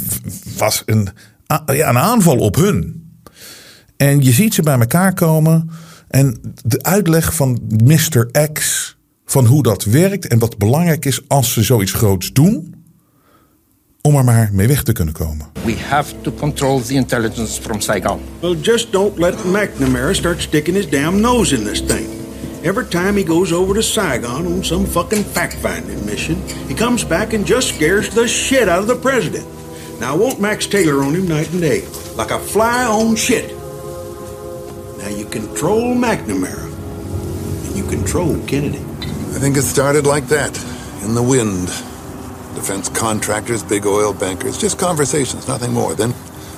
was 0.58 0.84
een, 0.86 1.10
ja, 1.66 1.90
een 1.90 1.98
aanval 1.98 2.38
op 2.38 2.56
hun. 2.56 3.08
En 3.98 4.24
je 4.24 4.32
ziet 4.32 4.54
ze 4.54 4.62
bij 4.62 4.80
elkaar 4.80 5.14
komen. 5.14 5.70
En 6.08 6.38
de 6.64 6.84
uitleg 6.84 7.34
van 7.34 7.60
Mr. 7.84 8.52
X. 8.54 8.97
Van 9.30 9.46
hoe 9.46 9.64
dat 9.64 9.84
werkt 9.84 10.28
en 10.28 10.40
wat 10.40 10.58
belangrijk 10.58 11.06
is 11.06 11.22
als 11.28 11.54
ze 11.54 11.64
zoiets 11.64 11.92
groots 11.92 12.34
doen. 12.34 12.76
Om 14.02 14.16
er 14.16 14.24
maar 14.24 14.50
mee 14.54 14.68
weg 14.68 14.84
te 14.84 14.92
kunnen 14.92 15.14
komen. 15.14 15.48
We 15.66 15.76
have 15.76 16.14
to 16.22 16.32
control 16.32 16.82
the 16.82 16.94
intelligence 16.94 17.62
from 17.62 17.82
Saigon. 17.82 18.20
Well, 18.40 18.56
just 18.62 18.92
don't 18.92 19.18
let 19.18 19.44
McNamara 19.46 20.14
start 20.14 20.42
sticking 20.42 20.76
his 20.76 20.90
damn 20.90 21.20
nose 21.22 21.56
in 21.56 21.64
this 21.64 21.80
thing. 21.80 22.08
Every 22.64 22.88
time 22.88 23.18
he 23.18 23.24
goes 23.24 23.52
over 23.52 23.74
to 23.74 23.82
Saigon 23.82 24.46
on 24.46 24.64
some 24.64 24.86
fucking 24.86 25.24
fact-finding 25.24 26.06
mission, 26.06 26.38
he 26.68 26.74
comes 26.74 27.08
back 27.08 27.34
and 27.34 27.48
just 27.48 27.68
scares 27.76 28.10
the 28.10 28.28
shit 28.28 28.70
out 28.70 28.80
of 28.80 28.88
the 28.88 29.10
president. 29.10 29.46
Now, 30.00 30.14
I 30.14 30.18
want 30.18 30.40
Max 30.40 30.68
Taylor 30.68 31.04
on 31.04 31.14
him 31.14 31.28
night 31.28 31.52
and 31.52 31.62
day, 31.62 31.82
like 32.16 32.34
a 32.34 32.40
fly 32.40 32.86
on 32.86 33.16
shit. 33.16 33.52
Now, 34.98 35.10
you 35.10 35.26
control 35.30 35.96
McNamara, 35.96 36.68
and 37.66 37.76
you 37.76 37.84
control 37.90 38.38
Kennedy. 38.46 38.87
I 39.38 39.40
think 39.40 39.56
it 39.56 39.62
started 39.62 40.08
like 40.08 40.30
that, 40.30 40.58
in 41.04 41.14
the 41.14 41.22
wind. 41.22 41.68
Defense 42.56 42.90
contractors, 42.90 43.62
big 43.62 43.86
oil 43.86 44.12
bankers, 44.12 44.58
just 44.58 44.80
conversations, 44.80 45.48
nothing 45.48 45.72
more. 45.74 45.94
Then 45.94 46.16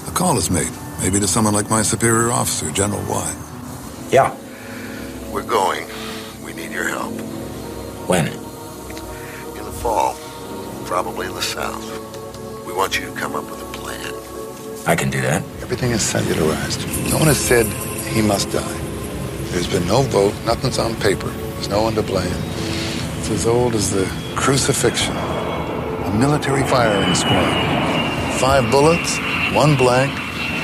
a 0.08 0.12
call 0.12 0.38
is 0.38 0.50
made, 0.50 0.72
maybe 1.02 1.20
to 1.20 1.28
someone 1.28 1.54
like 1.54 1.70
my 1.70 1.82
superior 1.82 2.32
officer, 2.32 2.72
General 2.72 3.04
Y. 3.10 3.36
Yeah. 4.12 4.34
We're 5.30 5.44
going. 5.44 5.88
We 6.42 6.54
need 6.54 6.72
your 6.72 6.88
help. 6.88 7.12
When? 8.08 8.28
In 8.28 9.66
the 9.66 9.76
fall. 9.84 10.16
Probably 10.86 11.28
in 11.28 11.34
the 11.34 11.42
south. 11.42 11.84
We 12.66 12.72
want 12.72 12.98
you 12.98 13.08
to 13.08 13.12
come 13.12 13.36
up 13.36 13.44
with 13.52 13.62
a 13.62 13.78
plan. 13.78 14.14
I 14.88 14.96
can 14.96 15.10
do 15.10 15.20
that. 15.20 15.44
Everything 15.62 15.92
is 15.92 16.00
cellularized. 16.00 17.12
No 17.12 17.18
one 17.18 17.28
has 17.28 17.42
said 17.42 17.66
he 18.14 18.22
must 18.22 18.50
die. 18.54 18.78
There's 19.52 19.68
been 19.68 19.86
no 19.86 20.04
vote, 20.04 20.34
nothing's 20.46 20.80
on 20.80 20.96
paper. 20.96 21.28
There's 21.28 21.68
no 21.68 21.82
one 21.82 21.94
to 21.96 22.02
blame. 22.02 22.49
As 23.32 23.46
old 23.46 23.76
as 23.76 23.92
the 23.92 24.06
crucifixion. 24.36 25.16
A 25.16 26.16
military 26.18 26.64
firing 26.64 27.14
squad. 27.14 28.40
Five 28.40 28.72
bullets, 28.72 29.20
one 29.54 29.78
blank, 29.78 30.12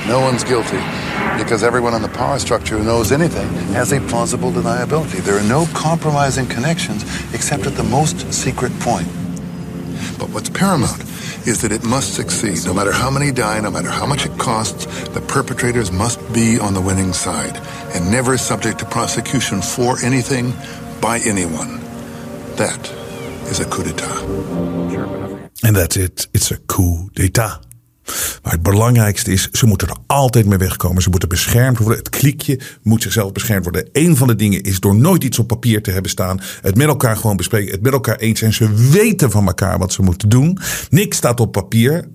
no 0.08 0.20
one's 0.20 0.44
guilty. 0.44 0.82
Because 1.38 1.64
everyone 1.64 1.94
in 1.94 2.02
the 2.02 2.10
power 2.10 2.40
structure 2.40 2.78
who 2.78 2.84
knows 2.84 3.12
anything 3.12 3.48
has 3.76 3.94
a 3.94 4.02
plausible 4.02 4.52
deniability. 4.52 5.24
There 5.24 5.38
are 5.38 5.48
no 5.48 5.68
compromising 5.74 6.48
connections 6.48 7.04
except 7.36 7.68
at 7.68 7.76
the 7.76 7.84
most 7.84 8.34
secret 8.34 8.72
point. 8.80 9.08
But 10.18 10.30
what's 10.32 10.50
paramount 10.50 11.02
is 11.46 11.62
that 11.62 11.72
it 11.72 11.84
must 11.84 12.16
succeed. 12.16 12.66
No 12.66 12.74
matter 12.74 12.92
how 12.92 13.12
many 13.12 13.32
die, 13.32 13.60
no 13.62 13.70
matter 13.70 13.90
how 13.90 14.08
much 14.08 14.26
it 14.26 14.36
costs, 14.40 14.86
the 15.10 15.22
perpetrators 15.22 15.92
must 15.92 16.20
be 16.34 16.58
on 16.58 16.74
the 16.74 16.82
winning 16.82 17.14
side 17.14 17.58
and 17.94 18.10
never 18.10 18.38
subject 18.38 18.80
to 18.80 18.86
prosecution 18.86 19.62
for 19.62 20.00
anything 20.04 20.52
by 21.00 21.20
anyone. 21.20 21.85
That 22.56 22.94
is 23.50 23.60
a 23.60 23.64
coup 23.64 23.84
d'etat. 23.84 24.24
And 25.62 25.76
that's 25.76 25.96
it. 25.96 26.28
It's 26.32 26.52
a 26.52 26.58
coup 26.66 27.10
d'etat. 27.14 27.60
Maar 28.44 28.54
het 28.54 28.64
belangrijkste 28.64 29.32
is, 29.32 29.50
ze 29.52 29.66
moeten 29.66 29.88
er 29.88 29.98
altijd 30.08 30.46
mee 30.46 30.58
wegkomen. 30.58 31.02
Ze 31.02 31.10
moeten 31.10 31.30
beschermd 31.30 31.78
worden. 31.78 31.98
Het 31.98 32.10
kliekje 32.10 32.60
moet 32.82 33.02
zichzelf 33.02 33.32
beschermd 33.32 33.64
worden. 33.64 33.90
Een 33.92 34.16
van 34.16 34.28
de 34.28 34.36
dingen 34.36 34.62
is 34.62 34.80
door 34.80 34.96
nooit 34.96 35.24
iets 35.24 35.40
op 35.40 35.48
papier 35.48 35.84
te 35.84 35.92
hebben 35.92 36.12
staan. 36.12 36.40
Het 36.62 36.76
met 36.76 36.88
elkaar 36.88 37.18
gewoon 37.18 37.38
bespreken. 37.38 37.72
Het 37.72 37.82
met 37.82 37.94
elkaar 37.94 38.18
eens 38.18 38.40
zijn. 38.40 38.54
Ze 38.54 38.90
weten 38.92 39.32
van 39.32 39.48
elkaar 39.48 39.78
wat 39.78 39.94
ze 39.94 40.02
moeten 40.02 40.30
doen. 40.30 40.60
Niks 40.90 41.18
staat 41.18 41.40
op 41.40 41.52
papier. 41.52 42.08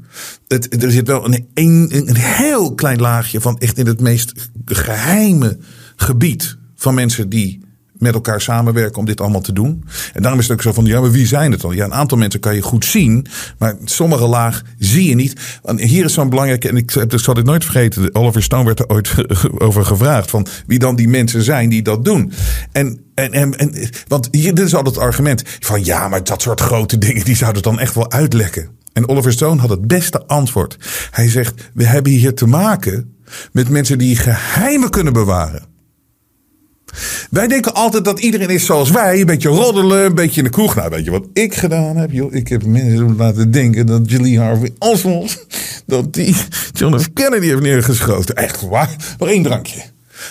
Er 0.48 0.90
zit 0.90 1.06
wel 1.06 1.24
een, 1.24 1.48
een, 1.54 1.88
een 2.08 2.16
heel 2.16 2.74
klein 2.74 3.00
laagje 3.00 3.40
van 3.40 3.58
echt 3.58 3.78
in 3.78 3.86
het 3.86 4.00
meest 4.00 4.50
geheime 4.64 5.58
gebied 5.96 6.58
van 6.76 6.94
mensen 6.94 7.28
die 7.28 7.68
met 8.00 8.14
elkaar 8.14 8.40
samenwerken 8.40 8.98
om 8.98 9.04
dit 9.04 9.20
allemaal 9.20 9.40
te 9.40 9.52
doen. 9.52 9.84
En 10.12 10.22
daarom 10.22 10.40
is 10.40 10.48
het 10.48 10.56
ook 10.56 10.62
zo 10.62 10.72
van, 10.72 10.84
ja, 10.84 11.00
maar 11.00 11.10
wie 11.10 11.26
zijn 11.26 11.52
het 11.52 11.60
dan? 11.60 11.74
Ja, 11.74 11.84
een 11.84 11.94
aantal 11.94 12.18
mensen 12.18 12.40
kan 12.40 12.54
je 12.54 12.62
goed 12.62 12.84
zien, 12.84 13.26
maar 13.58 13.76
sommige 13.84 14.26
laag 14.26 14.62
zie 14.78 15.08
je 15.08 15.14
niet. 15.14 15.60
Want 15.62 15.80
hier 15.80 16.04
is 16.04 16.12
zo'n 16.12 16.30
belangrijke, 16.30 16.68
en 16.68 16.76
ik 16.76 17.10
dat 17.10 17.20
zal 17.20 17.34
dit 17.34 17.44
nooit 17.44 17.64
vergeten, 17.64 18.14
Oliver 18.14 18.42
Stone 18.42 18.64
werd 18.64 18.78
er 18.78 18.88
ooit 18.88 19.14
over 19.66 19.84
gevraagd, 19.84 20.30
van 20.30 20.46
wie 20.66 20.78
dan 20.78 20.96
die 20.96 21.08
mensen 21.08 21.42
zijn 21.42 21.68
die 21.68 21.82
dat 21.82 22.04
doen. 22.04 22.32
En 22.72 23.00
en, 23.14 23.32
en, 23.32 23.58
en, 23.58 23.90
want 24.08 24.28
hier, 24.30 24.54
dit 24.54 24.66
is 24.66 24.74
altijd 24.74 24.94
het 24.94 25.04
argument 25.04 25.42
van 25.60 25.84
ja, 25.84 26.08
maar 26.08 26.24
dat 26.24 26.42
soort 26.42 26.60
grote 26.60 26.98
dingen, 26.98 27.24
die 27.24 27.36
zouden 27.36 27.62
dan 27.62 27.78
echt 27.78 27.94
wel 27.94 28.10
uitlekken. 28.10 28.68
En 28.92 29.08
Oliver 29.08 29.32
Stone 29.32 29.60
had 29.60 29.70
het 29.70 29.86
beste 29.86 30.26
antwoord. 30.26 30.76
Hij 31.10 31.28
zegt, 31.28 31.70
we 31.74 31.84
hebben 31.84 32.12
hier 32.12 32.34
te 32.34 32.46
maken 32.46 33.14
met 33.52 33.68
mensen 33.68 33.98
die 33.98 34.16
geheimen 34.16 34.90
kunnen 34.90 35.12
bewaren. 35.12 35.69
Wij 37.30 37.46
denken 37.46 37.74
altijd 37.74 38.04
dat 38.04 38.20
iedereen 38.20 38.48
is 38.48 38.66
zoals 38.66 38.90
wij. 38.90 39.20
Een 39.20 39.26
beetje 39.26 39.48
roddelen, 39.48 40.04
een 40.04 40.14
beetje 40.14 40.38
in 40.38 40.44
de 40.44 40.50
kroeg. 40.50 40.74
Nou, 40.74 40.90
weet 40.90 41.04
je 41.04 41.10
wat 41.10 41.26
ik 41.32 41.54
gedaan 41.54 41.96
heb? 41.96 42.10
Joh? 42.10 42.34
Ik 42.34 42.48
heb 42.48 42.64
mensen 42.64 43.16
laten 43.16 43.50
denken 43.50 43.86
dat 43.86 44.10
Julie 44.10 44.38
Harvey 44.38 44.70
Oswald... 44.78 45.46
dat 45.86 46.14
die 46.14 46.36
John 46.72 46.98
F. 46.98 47.12
Kennedy 47.12 47.46
heeft 47.46 47.60
neergeschoten. 47.62 48.36
Echt 48.36 48.68
waar? 48.68 48.96
Maar 49.18 49.28
één 49.28 49.42
drankje. 49.42 49.82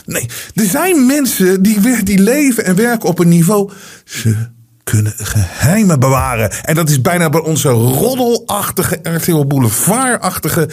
Nee, 0.06 0.26
er 0.54 0.66
zijn 0.66 1.06
mensen 1.06 1.62
die, 1.62 2.04
die 2.04 2.20
leven 2.20 2.66
en 2.66 2.76
werken 2.76 3.10
op 3.10 3.20
een 3.20 3.28
niveau... 3.28 3.72
Ze 4.06 4.48
kunnen 4.90 5.14
geheimen 5.18 6.00
bewaren. 6.00 6.52
En 6.52 6.76
dat 6.76 6.90
is 6.90 7.02
bijna 7.02 7.30
bij 7.30 7.42
onze 7.42 7.70
roddelachtige, 7.70 9.00
RTL 9.04 9.46
Boulevardachtige, 9.46 10.70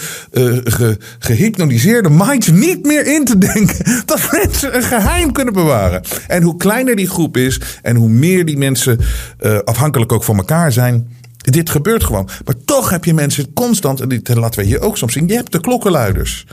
ge, 0.65 0.99
gehypnotiseerde 1.19 2.11
minds 2.11 2.51
niet 2.51 2.87
meer 2.87 3.07
in 3.07 3.25
te 3.25 3.39
denken 3.39 3.85
dat 4.05 4.29
mensen 4.31 4.77
een 4.77 4.83
geheim 4.83 5.33
kunnen 5.33 5.55
bewaren. 5.55 6.03
En 6.27 6.43
hoe 6.43 6.57
kleiner 6.57 6.97
die 6.97 7.09
groep 7.09 7.37
is 7.37 7.61
en 7.83 7.97
hoe 7.97 8.09
meer 8.09 8.45
die 8.45 8.57
mensen 8.57 9.01
uh, 9.41 9.59
afhankelijk 9.59 10.13
ook 10.13 10.25
van 10.25 10.37
elkaar 10.37 10.73
zijn. 10.73 11.15
Dit 11.37 11.71
gebeurt 11.71 12.05
gewoon. 12.05 12.29
Maar 12.45 12.55
toch 12.65 12.91
heb 12.91 13.05
je 13.05 13.15
mensen 13.15 13.53
constant, 13.53 14.01
en 14.01 14.09
dit 14.09 14.35
laten 14.35 14.61
we 14.61 14.67
hier 14.67 14.81
ook 14.81 14.97
soms 14.97 15.13
zien, 15.13 15.29
je 15.29 15.35
hebt 15.35 15.53
de 15.53 15.61
klokkenluiders. 15.61 16.47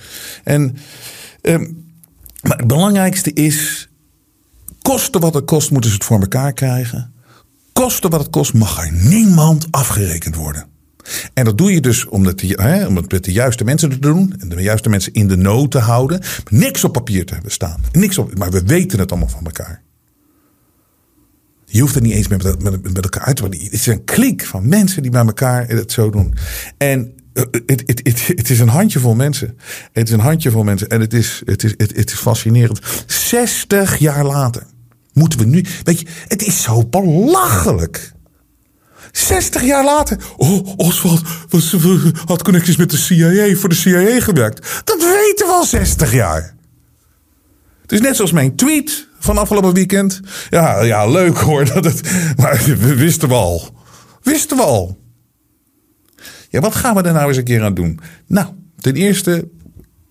En, 0.43 0.77
uh, 1.41 1.57
maar 2.41 2.57
het 2.57 2.67
belangrijkste 2.67 3.33
is, 3.33 3.89
kosten 4.81 5.21
wat 5.21 5.33
het 5.33 5.45
kost, 5.45 5.71
moeten 5.71 5.89
ze 5.89 5.95
het 5.95 6.05
voor 6.05 6.19
elkaar 6.19 6.53
krijgen 6.53 7.13
koste 7.73 8.07
wat 8.07 8.19
het 8.19 8.29
kost, 8.29 8.53
mag 8.53 8.85
er 8.85 8.91
niemand 8.91 9.67
afgerekend 9.71 10.35
worden. 10.35 10.71
En 11.33 11.45
dat 11.45 11.57
doe 11.57 11.73
je 11.73 11.81
dus 11.81 12.05
om 12.05 12.25
het, 12.25 12.41
hè, 12.41 12.87
om 12.87 12.95
het 12.95 13.11
met 13.11 13.23
de 13.23 13.31
juiste 13.31 13.63
mensen 13.63 13.89
te 13.89 13.99
doen. 13.99 14.35
En 14.39 14.49
de 14.49 14.61
juiste 14.61 14.89
mensen 14.89 15.13
in 15.13 15.27
de 15.27 15.37
nood 15.37 15.71
te 15.71 15.79
houden. 15.79 16.21
Niks 16.49 16.83
op 16.83 16.93
papier 16.93 17.25
te 17.25 17.33
hebben 17.33 17.51
staan. 17.51 17.81
Niks 17.91 18.17
op, 18.17 18.37
maar 18.37 18.51
we 18.51 18.63
weten 18.63 18.99
het 18.99 19.11
allemaal 19.11 19.29
van 19.29 19.45
elkaar. 19.45 19.81
Je 21.65 21.81
hoeft 21.81 21.93
het 21.93 22.03
niet 22.03 22.13
eens 22.13 22.27
met, 22.27 22.63
met, 22.63 22.93
met 22.93 23.03
elkaar 23.03 23.23
uit 23.23 23.35
te 23.35 23.41
worden. 23.41 23.63
Het 23.63 23.73
is 23.73 23.85
een 23.85 24.03
klik 24.03 24.45
van 24.45 24.67
mensen 24.67 25.01
die 25.01 25.11
bij 25.11 25.25
elkaar 25.25 25.67
het 25.67 25.91
zo 25.91 26.09
doen. 26.09 26.33
En 26.77 27.13
eh, 27.33 27.43
het, 27.65 27.99
het, 28.35 28.49
is 28.49 28.59
een 28.59 28.67
handjevol 28.67 29.15
mensen. 29.15 29.57
Het 29.91 30.07
is 30.07 30.13
een 30.13 30.19
handjevol 30.19 30.63
mensen. 30.63 30.87
En 30.87 31.01
het 31.01 31.13
is, 31.13 31.41
het 31.45 31.63
is, 31.63 31.73
het 31.77 32.11
is 32.11 32.13
fascinerend. 32.13 32.79
60 33.05 33.97
jaar 33.97 34.25
later 34.25 34.63
moeten 35.13 35.39
we 35.39 35.45
nu. 35.45 35.65
Weet 35.83 35.99
je, 35.99 36.05
het 36.27 36.41
is 36.41 36.61
zo 36.61 36.85
belachelijk. 36.85 38.13
60 39.11 39.63
jaar 39.63 39.83
later. 39.83 40.17
Oh, 40.37 40.77
Oswald 40.77 41.21
was, 41.49 41.75
had 42.25 42.43
connecties 42.43 42.77
met 42.77 42.89
de 42.89 42.97
CIA, 42.97 43.55
voor 43.55 43.69
de 43.69 43.75
CIA 43.75 44.19
gewerkt. 44.19 44.81
Dat 44.83 44.97
weten 44.99 45.47
we 45.47 45.51
al 45.51 45.65
60 45.65 46.13
jaar. 46.13 46.55
Het 47.81 47.91
is 47.91 48.01
net 48.01 48.15
zoals 48.15 48.31
mijn 48.31 48.55
tweet 48.55 49.07
van 49.19 49.37
afgelopen 49.37 49.73
weekend. 49.73 50.19
Ja, 50.49 50.81
ja 50.81 51.07
leuk 51.07 51.37
hoor. 51.37 51.65
Dat 51.73 51.83
het, 51.83 52.01
maar 52.37 52.63
we 52.65 52.95
wisten 52.95 53.27
we 53.27 53.33
al. 53.33 53.75
Wisten 54.21 54.57
we 54.57 54.63
al. 54.63 54.99
Ja, 56.49 56.59
wat 56.59 56.75
gaan 56.75 56.95
we 56.95 57.01
er 57.01 57.13
nou 57.13 57.27
eens 57.27 57.37
een 57.37 57.43
keer 57.43 57.63
aan 57.63 57.73
doen? 57.73 57.99
Nou, 58.27 58.47
ten 58.79 58.95
eerste 58.95 59.49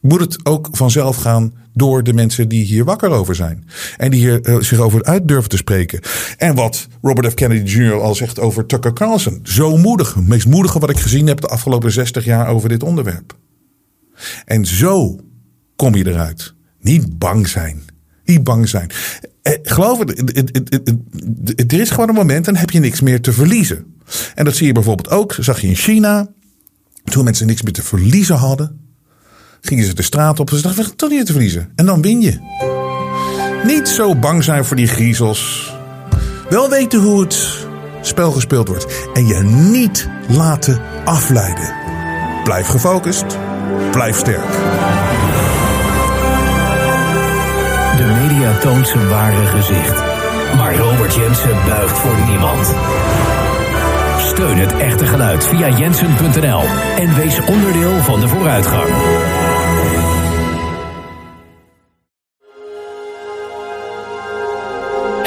moet 0.03 0.21
het 0.21 0.47
ook 0.47 0.69
vanzelf 0.73 1.17
gaan 1.17 1.53
door 1.73 2.03
de 2.03 2.13
mensen 2.13 2.49
die 2.49 2.65
hier 2.65 2.85
wakker 2.85 3.11
over 3.11 3.35
zijn. 3.35 3.67
En 3.97 4.11
die 4.11 4.21
hier 4.21 4.49
uh, 4.49 4.61
zich 4.61 4.79
over 4.79 5.05
uit 5.05 5.29
durven 5.29 5.51
te 5.51 5.57
spreken. 5.57 6.01
En 6.37 6.55
wat 6.55 6.89
Robert 7.03 7.33
F. 7.33 7.35
Kennedy 7.35 7.71
Jr. 7.71 8.01
al 8.01 8.15
zegt 8.15 8.39
over 8.39 8.67
Tucker 8.67 8.93
Carlson. 8.93 9.41
Zo 9.43 9.77
moedig. 9.77 10.15
Het 10.15 10.29
meest 10.29 10.47
moedige 10.47 10.79
wat 10.79 10.91
ik 10.91 10.99
gezien 10.99 11.27
heb 11.27 11.41
de 11.41 11.47
afgelopen 11.47 11.93
60 11.93 12.25
jaar 12.25 12.49
over 12.49 12.69
dit 12.69 12.83
onderwerp. 12.83 13.37
En 14.45 14.67
zo 14.67 15.21
kom 15.77 15.95
je 15.95 16.07
eruit. 16.07 16.55
Niet 16.81 17.19
bang 17.19 17.49
zijn. 17.49 17.83
Niet 18.25 18.45
bang 18.45 18.69
zijn. 18.69 18.91
Eh, 19.43 19.53
geloof 19.63 19.99
het, 19.99 21.73
er 21.73 21.81
is 21.81 21.91
gewoon 21.91 22.09
een 22.09 22.15
moment 22.15 22.49
en 22.49 22.57
heb 22.57 22.71
je 22.71 22.81
niks 22.81 23.01
meer 23.01 23.21
te 23.21 23.33
verliezen. 23.33 23.95
En 24.35 24.45
dat 24.45 24.57
zie 24.57 24.67
je 24.67 24.73
bijvoorbeeld 24.73 25.11
ook, 25.11 25.37
zag 25.39 25.61
je 25.61 25.67
in 25.67 25.75
China. 25.75 26.29
Toen 27.05 27.25
mensen 27.25 27.47
niks 27.47 27.63
meer 27.63 27.73
te 27.73 27.83
verliezen 27.83 28.37
hadden 28.37 28.82
gingen 29.63 29.85
ze 29.85 29.95
de 29.95 30.03
straat 30.03 30.41
op. 30.41 30.51
Ze 30.51 30.63
dachten, 30.63 30.97
toch 30.97 31.11
niet 31.11 31.27
te 31.27 31.33
verliezen. 31.33 31.73
En 31.75 31.87
dan 31.87 32.03
win 32.03 32.21
je. 32.21 32.39
Niet 33.65 33.89
zo 33.89 34.15
bang 34.17 34.45
zijn 34.45 34.65
voor 34.65 34.77
die 34.77 34.87
griezels. 34.87 35.73
Wel 36.49 36.71
weten 36.71 37.01
hoe 37.01 37.21
het 37.21 37.67
spel 38.01 38.33
gespeeld 38.33 38.69
wordt. 38.69 38.87
En 39.15 39.27
je 39.27 39.43
niet 39.43 40.09
laten 40.29 40.81
afleiden. 41.05 41.75
Blijf 42.45 42.67
gefocust. 42.67 43.25
Blijf 43.91 44.17
sterk. 44.17 44.53
De 47.97 48.19
media 48.23 48.59
toont 48.59 48.89
zijn 48.89 49.09
ware 49.09 49.47
gezicht. 49.47 50.03
Maar 50.57 50.77
Robert 50.77 51.15
Jensen 51.15 51.65
buigt 51.67 51.99
voor 51.99 52.17
niemand. 52.29 52.75
Steun 54.19 54.59
het 54.59 54.77
echte 54.77 55.07
geluid 55.07 55.47
via 55.47 55.69
jensen.nl 55.79 56.63
en 56.97 57.15
wees 57.15 57.41
onderdeel 57.41 57.99
van 57.99 58.21
de 58.21 58.29
vooruitgang. 58.29 58.89